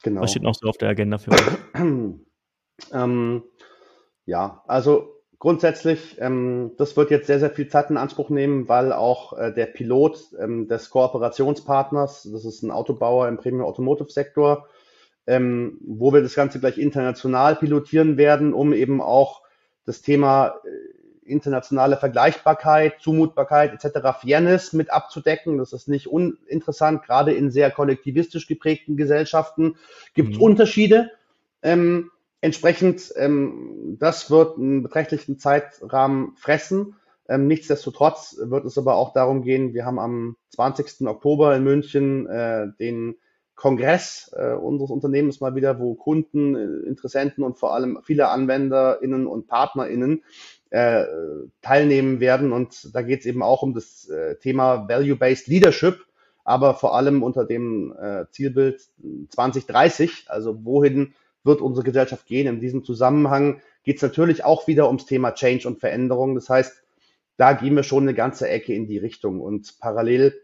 Genau. 0.02 0.20
Was 0.20 0.32
steht 0.32 0.42
noch 0.42 0.54
so 0.54 0.68
auf 0.68 0.76
der 0.76 0.90
Agenda 0.90 1.18
für 1.18 1.32
euch? 1.32 1.40
ähm, 2.92 3.42
ja, 4.26 4.62
also 4.66 5.14
grundsätzlich, 5.38 6.16
ähm, 6.20 6.72
das 6.76 6.96
wird 6.96 7.10
jetzt 7.10 7.26
sehr, 7.26 7.40
sehr 7.40 7.50
viel 7.50 7.68
Zeit 7.68 7.90
in 7.90 7.96
Anspruch 7.96 8.30
nehmen, 8.30 8.68
weil 8.68 8.92
auch 8.92 9.32
äh, 9.34 9.52
der 9.52 9.66
Pilot 9.66 10.18
ähm, 10.38 10.68
des 10.68 10.90
Kooperationspartners, 10.90 12.28
das 12.30 12.44
ist 12.44 12.62
ein 12.62 12.70
Autobauer 12.70 13.28
im 13.28 13.36
Premium 13.36 13.64
Automotive 13.64 14.10
Sektor, 14.10 14.66
ähm, 15.26 15.78
wo 15.84 16.12
wir 16.12 16.22
das 16.22 16.34
Ganze 16.34 16.60
gleich 16.60 16.78
international 16.78 17.56
pilotieren 17.56 18.16
werden, 18.16 18.52
um 18.52 18.72
eben 18.72 19.00
auch 19.00 19.42
das 19.86 20.02
Thema 20.02 20.54
äh, 20.64 20.94
internationale 21.24 21.96
Vergleichbarkeit, 21.96 23.00
Zumutbarkeit 23.00 23.72
etc., 23.72 24.20
Fairness 24.20 24.72
mit 24.72 24.92
abzudecken. 24.92 25.58
Das 25.58 25.72
ist 25.72 25.88
nicht 25.88 26.06
uninteressant. 26.06 27.02
Gerade 27.02 27.32
in 27.32 27.50
sehr 27.50 27.70
kollektivistisch 27.70 28.46
geprägten 28.46 28.96
Gesellschaften 28.96 29.76
gibt 30.14 30.32
es 30.32 30.36
mhm. 30.36 30.42
Unterschiede. 30.42 31.10
Ähm, 31.62 32.10
entsprechend, 32.42 33.12
ähm, 33.16 33.96
das 33.98 34.30
wird 34.30 34.58
einen 34.58 34.82
beträchtlichen 34.82 35.38
Zeitrahmen 35.38 36.34
fressen. 36.36 36.96
Ähm, 37.26 37.46
nichtsdestotrotz 37.46 38.36
wird 38.38 38.66
es 38.66 38.76
aber 38.76 38.96
auch 38.96 39.14
darum 39.14 39.42
gehen, 39.42 39.72
wir 39.72 39.86
haben 39.86 39.98
am 39.98 40.36
20. 40.50 41.06
Oktober 41.08 41.56
in 41.56 41.64
München 41.64 42.26
äh, 42.26 42.66
den 42.78 43.16
Kongress 43.54 44.34
äh, 44.36 44.52
unseres 44.52 44.90
Unternehmens 44.90 45.40
mal 45.40 45.54
wieder, 45.54 45.78
wo 45.78 45.94
Kunden, 45.94 46.56
äh, 46.56 46.88
Interessenten 46.88 47.44
und 47.44 47.58
vor 47.58 47.74
allem 47.74 48.00
viele 48.02 48.28
AnwenderInnen 48.28 49.26
und 49.26 49.46
PartnerInnen 49.46 50.22
äh, 50.70 51.04
teilnehmen 51.62 52.20
werden. 52.20 52.52
Und 52.52 52.94
da 52.94 53.02
geht 53.02 53.20
es 53.20 53.26
eben 53.26 53.42
auch 53.42 53.62
um 53.62 53.74
das 53.74 54.08
äh, 54.08 54.36
Thema 54.36 54.88
Value-Based 54.88 55.46
Leadership, 55.46 56.04
aber 56.44 56.74
vor 56.74 56.96
allem 56.96 57.22
unter 57.22 57.44
dem 57.44 57.94
äh, 57.96 58.24
Zielbild 58.30 58.82
2030, 59.30 60.26
also 60.28 60.64
wohin 60.64 61.14
wird 61.44 61.60
unsere 61.60 61.84
Gesellschaft 61.84 62.26
gehen. 62.26 62.48
In 62.48 62.60
diesem 62.60 62.84
Zusammenhang 62.84 63.60
geht 63.84 63.96
es 63.96 64.02
natürlich 64.02 64.44
auch 64.44 64.66
wieder 64.66 64.88
ums 64.88 65.06
Thema 65.06 65.32
Change 65.32 65.68
und 65.68 65.78
Veränderung. 65.78 66.34
Das 66.34 66.48
heißt, 66.48 66.82
da 67.36 67.52
gehen 67.52 67.76
wir 67.76 67.82
schon 67.82 68.04
eine 68.04 68.14
ganze 68.14 68.48
Ecke 68.48 68.74
in 68.74 68.86
die 68.86 68.98
Richtung. 68.98 69.40
Und 69.40 69.78
parallel 69.78 70.40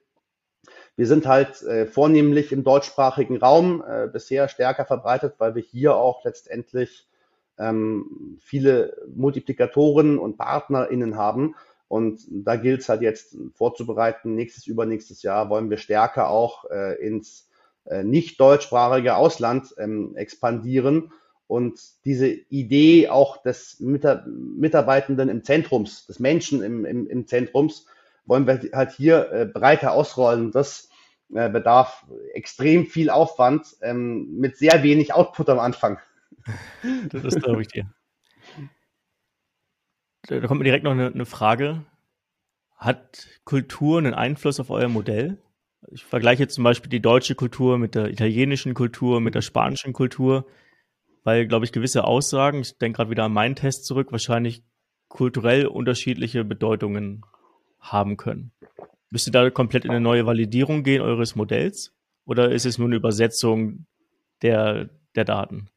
wir 1.00 1.06
sind 1.06 1.26
halt 1.26 1.62
äh, 1.62 1.86
vornehmlich 1.86 2.52
im 2.52 2.62
deutschsprachigen 2.62 3.38
Raum 3.38 3.82
äh, 3.88 4.06
bisher 4.06 4.48
stärker 4.48 4.84
verbreitet, 4.84 5.36
weil 5.38 5.54
wir 5.54 5.62
hier 5.62 5.96
auch 5.96 6.22
letztendlich 6.26 7.08
ähm, 7.58 8.36
viele 8.38 8.98
Multiplikatoren 9.16 10.18
und 10.18 10.36
PartnerInnen 10.36 11.16
haben. 11.16 11.54
Und 11.88 12.20
da 12.28 12.56
gilt 12.56 12.82
es 12.82 12.90
halt 12.90 13.00
jetzt 13.00 13.34
vorzubereiten. 13.54 14.34
Nächstes, 14.34 14.66
übernächstes 14.66 15.22
Jahr 15.22 15.48
wollen 15.48 15.70
wir 15.70 15.78
stärker 15.78 16.28
auch 16.28 16.66
äh, 16.70 16.96
ins 16.96 17.48
äh, 17.86 18.04
nicht 18.04 18.38
deutschsprachige 18.38 19.16
Ausland 19.16 19.74
ähm, 19.78 20.14
expandieren 20.16 21.14
und 21.46 21.80
diese 22.04 22.26
Idee 22.28 23.08
auch 23.08 23.42
des 23.42 23.80
Mitarbeitenden 23.80 25.30
im 25.30 25.44
Zentrums, 25.44 26.04
des 26.04 26.20
Menschen 26.20 26.62
im, 26.62 26.84
im, 26.84 27.06
im 27.06 27.26
Zentrums, 27.26 27.86
wollen 28.26 28.46
wir 28.46 28.60
halt 28.74 28.90
hier 28.90 29.32
äh, 29.32 29.46
breiter 29.46 29.94
ausrollen. 29.94 30.52
Das 30.52 30.89
äh, 31.34 31.48
bedarf 31.48 32.06
extrem 32.34 32.86
viel 32.86 33.10
Aufwand 33.10 33.76
ähm, 33.82 34.38
mit 34.38 34.56
sehr 34.56 34.82
wenig 34.82 35.14
Output 35.14 35.48
am 35.48 35.58
Anfang. 35.58 35.98
Das 37.10 37.34
glaube 37.36 37.62
ich 37.62 37.68
dir. 37.68 37.92
Da 40.22 40.40
kommt 40.46 40.58
mir 40.58 40.64
direkt 40.64 40.84
noch 40.84 40.92
eine, 40.92 41.08
eine 41.08 41.26
Frage. 41.26 41.84
Hat 42.76 43.28
Kultur 43.44 43.98
einen 43.98 44.14
Einfluss 44.14 44.60
auf 44.60 44.70
euer 44.70 44.88
Modell? 44.88 45.38
Ich 45.90 46.04
vergleiche 46.04 46.48
zum 46.48 46.64
Beispiel 46.64 46.90
die 46.90 47.00
deutsche 47.00 47.34
Kultur 47.34 47.78
mit 47.78 47.94
der 47.94 48.10
italienischen 48.10 48.74
Kultur, 48.74 49.20
mit 49.20 49.34
der 49.34 49.42
spanischen 49.42 49.92
Kultur, 49.92 50.46
weil, 51.24 51.46
glaube 51.46 51.64
ich, 51.64 51.72
gewisse 51.72 52.04
Aussagen, 52.04 52.60
ich 52.60 52.78
denke 52.78 52.96
gerade 52.96 53.10
wieder 53.10 53.24
an 53.24 53.32
meinen 53.32 53.56
Test 53.56 53.86
zurück, 53.86 54.12
wahrscheinlich 54.12 54.62
kulturell 55.08 55.66
unterschiedliche 55.66 56.44
Bedeutungen 56.44 57.22
haben 57.80 58.16
können. 58.16 58.52
Müsst 59.10 59.26
ihr 59.26 59.32
da 59.32 59.50
komplett 59.50 59.84
in 59.84 59.90
eine 59.90 60.00
neue 60.00 60.24
Validierung 60.24 60.82
gehen 60.84 61.02
eures 61.02 61.34
Modells? 61.34 61.92
Oder 62.24 62.52
ist 62.52 62.64
es 62.64 62.78
nur 62.78 62.86
eine 62.86 62.96
Übersetzung 62.96 63.86
der, 64.42 64.88
der 65.16 65.24
Daten? 65.24 65.68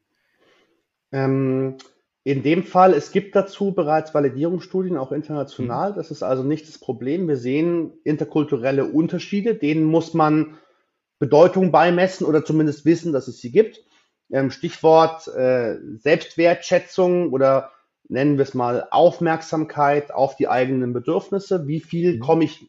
Ähm, 1.10 1.76
in 2.22 2.42
dem 2.42 2.62
Fall, 2.62 2.94
es 2.94 3.12
gibt 3.12 3.36
dazu 3.36 3.72
bereits 3.72 4.14
Validierungsstudien, 4.14 4.96
auch 4.96 5.12
international. 5.12 5.92
Mhm. 5.92 5.96
Das 5.96 6.10
ist 6.10 6.22
also 6.22 6.42
nicht 6.42 6.68
das 6.68 6.78
Problem. 6.78 7.28
Wir 7.28 7.36
sehen 7.36 7.92
interkulturelle 8.04 8.86
Unterschiede, 8.86 9.54
denen 9.54 9.84
muss 9.84 10.14
man 10.14 10.56
Bedeutung 11.18 11.72
beimessen 11.72 12.26
oder 12.26 12.44
zumindest 12.44 12.84
wissen, 12.84 13.12
dass 13.12 13.28
es 13.28 13.40
sie 13.40 13.50
gibt. 13.50 13.84
Ähm, 14.32 14.50
Stichwort 14.50 15.28
äh, 15.28 15.76
Selbstwertschätzung 15.98 17.32
oder 17.32 17.70
nennen 18.08 18.36
wir 18.36 18.42
es 18.42 18.54
mal 18.54 18.86
Aufmerksamkeit 18.90 20.12
auf 20.12 20.36
die 20.36 20.48
eigenen 20.48 20.92
Bedürfnisse. 20.92 21.66
Wie 21.66 21.80
viel 21.80 22.16
mhm. 22.16 22.20
komme 22.20 22.44
ich 22.44 22.68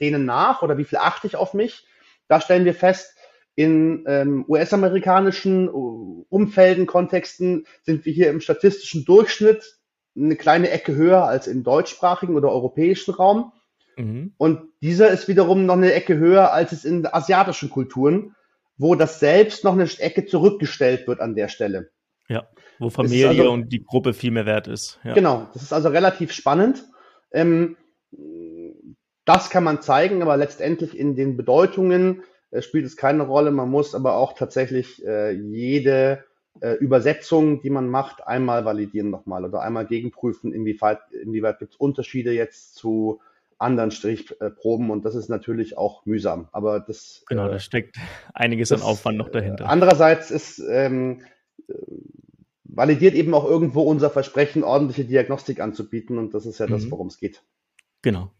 denen 0.00 0.24
nach 0.24 0.62
oder 0.62 0.78
wie 0.78 0.84
viel 0.84 0.98
achte 0.98 1.26
ich 1.26 1.36
auf 1.36 1.54
mich? 1.54 1.86
Da 2.28 2.40
stellen 2.40 2.64
wir 2.64 2.74
fest, 2.74 3.14
in 3.56 4.04
ähm, 4.06 4.44
US-amerikanischen 4.48 5.66
äh, 5.66 5.70
Umfelden, 5.70 6.86
Kontexten 6.86 7.66
sind 7.82 8.04
wir 8.04 8.12
hier 8.12 8.28
im 8.30 8.40
statistischen 8.40 9.04
Durchschnitt 9.04 9.78
eine 10.14 10.36
kleine 10.36 10.70
Ecke 10.70 10.94
höher 10.94 11.24
als 11.24 11.46
im 11.46 11.64
deutschsprachigen 11.64 12.36
oder 12.36 12.50
europäischen 12.50 13.14
Raum. 13.14 13.52
Mhm. 13.96 14.34
Und 14.36 14.68
dieser 14.82 15.08
ist 15.08 15.26
wiederum 15.26 15.64
noch 15.64 15.76
eine 15.76 15.92
Ecke 15.94 16.18
höher 16.18 16.52
als 16.52 16.72
es 16.72 16.84
in 16.84 17.06
asiatischen 17.06 17.70
Kulturen, 17.70 18.36
wo 18.76 18.94
das 18.94 19.20
Selbst 19.20 19.64
noch 19.64 19.72
eine 19.72 19.88
Ecke 19.98 20.26
zurückgestellt 20.26 21.08
wird 21.08 21.20
an 21.20 21.34
der 21.34 21.48
Stelle. 21.48 21.90
Ja, 22.28 22.46
wo 22.78 22.90
Familie 22.90 23.28
also, 23.28 23.50
und 23.50 23.72
die 23.72 23.82
Gruppe 23.84 24.14
viel 24.14 24.30
mehr 24.30 24.46
wert 24.46 24.68
ist. 24.68 25.00
Ja. 25.04 25.14
Genau, 25.14 25.48
das 25.52 25.62
ist 25.62 25.72
also 25.72 25.88
relativ 25.88 26.32
spannend. 26.32 26.84
Ähm, 27.32 27.76
das 29.24 29.50
kann 29.50 29.64
man 29.64 29.82
zeigen, 29.82 30.22
aber 30.22 30.36
letztendlich 30.36 30.96
in 30.96 31.16
den 31.16 31.36
Bedeutungen 31.36 32.22
äh, 32.50 32.62
spielt 32.62 32.86
es 32.86 32.96
keine 32.96 33.24
Rolle. 33.24 33.50
Man 33.50 33.70
muss 33.70 33.94
aber 33.94 34.16
auch 34.16 34.34
tatsächlich 34.34 35.04
äh, 35.04 35.32
jede 35.32 36.24
äh, 36.60 36.74
Übersetzung, 36.74 37.60
die 37.60 37.70
man 37.70 37.88
macht, 37.88 38.26
einmal 38.26 38.64
validieren 38.64 39.10
nochmal 39.10 39.44
oder 39.44 39.60
einmal 39.60 39.86
gegenprüfen, 39.86 40.52
inwieweit, 40.52 41.00
inwieweit 41.10 41.58
gibt 41.58 41.72
es 41.72 41.76
Unterschiede 41.76 42.32
jetzt 42.32 42.76
zu 42.76 43.20
anderen 43.58 43.90
Strichproben 43.90 44.90
und 44.90 45.04
das 45.04 45.14
ist 45.14 45.28
natürlich 45.28 45.78
auch 45.78 46.04
mühsam. 46.04 46.48
Aber 46.52 46.80
das 46.80 47.24
genau, 47.28 47.48
da 47.48 47.58
steckt 47.58 47.96
einiges 48.34 48.68
das, 48.68 48.82
an 48.82 48.86
Aufwand 48.86 49.18
noch 49.18 49.30
dahinter. 49.30 49.68
Andererseits 49.68 50.30
ist 50.30 50.62
ähm, 50.70 51.22
validiert 52.76 53.14
eben 53.14 53.34
auch 53.34 53.44
irgendwo 53.44 53.82
unser 53.82 54.10
Versprechen, 54.10 54.62
ordentliche 54.62 55.04
Diagnostik 55.04 55.60
anzubieten 55.60 56.18
und 56.18 56.34
das 56.34 56.44
ist 56.44 56.58
ja 56.58 56.66
das, 56.66 56.84
mhm. 56.84 56.90
worum 56.90 57.06
es 57.08 57.18
geht. 57.18 57.42
Genau. 58.02 58.30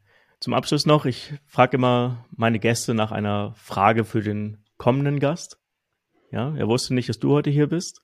Zum 0.40 0.52
Abschluss 0.52 0.84
noch, 0.84 1.06
ich 1.06 1.32
frage 1.46 1.78
immer 1.78 2.26
meine 2.36 2.58
Gäste 2.58 2.92
nach 2.92 3.10
einer 3.10 3.54
Frage 3.56 4.04
für 4.04 4.20
den 4.20 4.58
kommenden 4.76 5.18
Gast. 5.18 5.58
Ja, 6.30 6.54
er 6.54 6.68
wusste 6.68 6.92
nicht, 6.92 7.08
dass 7.08 7.18
du 7.18 7.32
heute 7.32 7.48
hier 7.48 7.68
bist. 7.68 8.02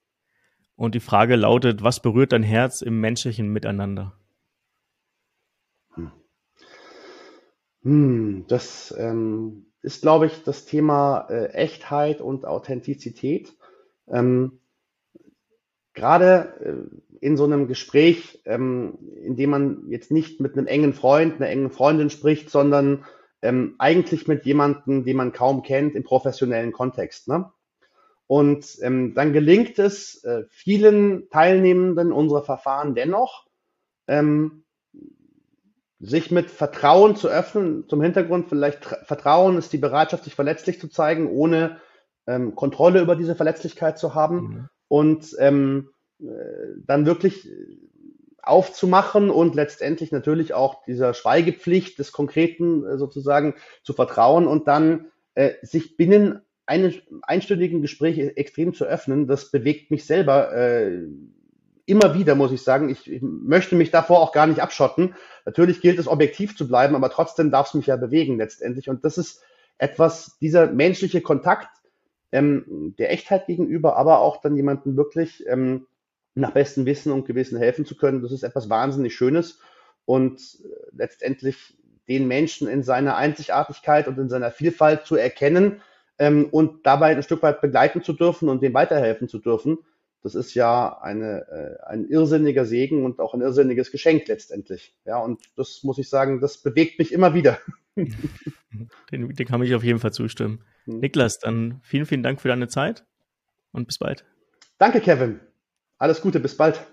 Und 0.75 0.95
die 0.95 1.01
Frage 1.01 1.37
lautet, 1.37 1.83
was 1.83 2.01
berührt 2.01 2.33
dein 2.33 2.43
Herz 2.43 2.81
im 2.81 2.99
menschlichen 2.99 3.49
Miteinander? 3.53 4.19
Hm. 5.95 6.13
hm 7.83 8.45
das 8.49 8.95
ähm, 8.97 9.67
ist, 9.83 10.01
glaube 10.01 10.27
ich, 10.27 10.43
das 10.45 10.65
Thema 10.65 11.27
äh, 11.29 11.49
Echtheit 11.53 12.23
und 12.23 12.47
Authentizität. 12.47 13.53
Ähm, 14.09 14.62
Gerade 15.95 16.55
äh, 16.61 17.25
in 17.25 17.37
so 17.37 17.45
einem 17.45 17.69
Gespräch, 17.69 18.41
ähm, 18.45 18.99
in 19.23 19.37
dem 19.37 19.51
man 19.51 19.85
jetzt 19.89 20.11
nicht 20.11 20.41
mit 20.41 20.57
einem 20.57 20.67
engen 20.67 20.95
Freund, 20.95 21.37
einer 21.37 21.49
engen 21.49 21.71
Freundin 21.71 22.11
spricht, 22.11 22.51
sondern 22.51 23.05
ähm, 23.43 23.75
eigentlich 23.79 24.27
mit 24.27 24.45
jemandem, 24.45 25.05
den 25.05 25.17
man 25.17 25.33
kaum 25.33 25.63
kennt, 25.63 25.95
im 25.95 26.05
professionellen 26.05 26.73
Kontext. 26.73 27.29
Ne? 27.29 27.51
Und 28.27 28.79
ähm, 28.81 29.15
dann 29.15 29.33
gelingt 29.33 29.79
es 29.79 30.25
äh, 30.25 30.45
vielen 30.49 31.29
Teilnehmenden 31.31 32.13
unserer 32.13 32.43
Verfahren 32.43 32.95
dennoch, 32.95 33.47
sich 36.03 36.33
mit 36.33 36.51
Vertrauen 36.51 37.15
zu 37.15 37.29
öffnen. 37.29 37.89
Zum 37.89 38.03
Hintergrund 38.03 38.49
vielleicht 38.49 38.85
Vertrauen 38.85 39.57
ist 39.57 39.73
die 39.73 39.79
Bereitschaft, 39.79 40.25
sich 40.25 40.35
verletzlich 40.35 40.81
zu 40.81 40.89
zeigen, 40.89 41.29
ohne 41.29 41.79
ähm, 42.27 42.57
Kontrolle 42.57 43.01
über 43.01 43.15
diese 43.15 43.37
Verletzlichkeit 43.37 43.99
zu 43.99 44.15
haben. 44.15 44.37
Mhm. 44.37 44.69
Und 44.93 45.35
ähm, 45.39 45.89
äh, 46.21 46.27
dann 46.85 47.07
wirklich 47.07 47.49
aufzumachen 48.43 49.31
und 49.31 49.55
letztendlich 49.55 50.13
natürlich 50.13 50.53
auch 50.53 50.85
dieser 50.85 51.15
Schweigepflicht 51.15 51.99
des 51.99 52.13
Konkreten 52.13 52.85
äh, 52.85 52.99
sozusagen 52.99 53.55
zu 53.85 53.95
vertrauen 53.95 54.47
und 54.47 54.69
dann 54.69 55.07
äh, 55.35 55.53
sich 55.63 55.97
binnen 55.97 56.43
eines 56.67 56.97
einstündigen 57.23 57.81
Gespräch 57.81 58.19
extrem 58.19 58.75
zu 58.75 58.85
öffnen, 58.85 59.27
das 59.27 59.51
bewegt 59.51 59.91
mich 59.91 60.05
selber 60.05 60.55
äh, 60.55 61.07
immer 61.87 62.15
wieder, 62.15 62.35
muss 62.35 62.53
ich 62.53 62.63
sagen. 62.63 62.91
Ich, 62.91 63.11
ich, 63.11 63.23
möchte 63.23 63.77
mich 63.77 63.91
davor 63.91 64.21
auch 64.21 64.33
gar 64.33 64.47
nicht 64.47 64.61
abschotten. 64.61 65.15
Natürlich 65.47 65.81
gilt 65.81 65.99
es, 65.99 66.07
objektiv 66.07 66.55
zu 66.55 66.69
bleiben, 66.69 66.95
aber 66.95 67.09
trotzdem 67.09 67.51
darf 67.51 67.69
es 67.69 67.75
mich 67.75 67.87
ja 67.87 67.97
bewegen 67.97 68.37
letztendlich. 68.37 68.91
Und 68.91 69.07
das 69.07 69.17
ist 69.17 69.41
etwas, 69.79 70.37
dieser 70.39 70.71
menschliche 70.71 71.23
Kontakt 71.23 71.82
ähm, 72.33 72.95
der 72.99 73.13
Echtheit 73.13 73.47
gegenüber, 73.47 73.97
aber 73.97 74.21
auch 74.21 74.41
dann 74.41 74.57
jemanden 74.57 74.97
wirklich 74.97 75.45
ähm, 75.47 75.87
nach 76.35 76.53
bestem 76.53 76.87
Wissen 76.87 77.13
und 77.13 77.27
Gewissen 77.27 77.59
helfen 77.59 77.85
zu 77.85 77.97
können. 77.97 78.23
Das 78.23 78.33
ist 78.33 78.43
etwas 78.43 78.71
wahnsinnig 78.71 79.15
Schönes 79.15 79.61
und 80.05 80.41
äh, 80.41 80.69
letztendlich 80.97 81.77
den 82.09 82.27
Menschen 82.27 82.69
in 82.69 82.83
seiner 82.83 83.17
Einzigartigkeit 83.17 84.09
und 84.09 84.19
in 84.19 84.29
seiner 84.29 84.51
Vielfalt 84.51 85.07
zu 85.07 85.17
erkennen 85.17 85.83
ähm, 86.19 86.49
und 86.51 86.87
dabei 86.87 87.15
ein 87.15 87.23
Stück 87.23 87.43
weit 87.43 87.61
begleiten 87.61 88.03
zu 88.03 88.13
dürfen 88.13 88.49
und 88.49 88.63
dem 88.63 88.75
weiterhelfen 88.75 89.29
zu 89.29 89.39
dürfen. 89.39 89.79
Das 90.23 90.35
ist 90.35 90.55
ja 90.55 90.99
eine, 91.01 91.47
äh, 91.51 91.85
ein 91.87 92.09
irrsinniger 92.09 92.65
Segen 92.65 93.05
und 93.05 93.19
auch 93.21 93.35
ein 93.35 93.41
irrsinniges 93.41 93.91
Geschenk 93.91 94.29
letztendlich. 94.29 94.95
Ja, 95.05 95.19
und 95.19 95.41
das 95.57 95.83
muss 95.83 95.99
ich 95.99 96.09
sagen, 96.09 96.41
das 96.41 96.59
bewegt 96.59 96.99
mich 96.99 97.13
immer 97.13 97.35
wieder. 97.35 97.59
Den, 99.11 99.29
den 99.35 99.47
kann 99.47 99.63
ich 99.63 99.75
auf 99.75 99.85
jeden 99.85 99.99
Fall 99.99 100.15
zustimmen. 100.15 100.65
Hm. 100.85 101.01
Niklas, 101.01 101.39
dann 101.39 101.81
vielen, 101.83 102.07
vielen 102.07 102.23
Dank 102.23 102.41
für 102.41 102.49
deine 102.49 102.69
Zeit 102.69 103.05
und 103.73 103.87
bis 103.87 103.99
bald. 103.99 104.25
Danke, 104.79 105.01
Kevin. 105.01 105.41
Alles 105.99 106.21
Gute, 106.21 106.41
bis 106.41 106.57
bald. 106.57 106.87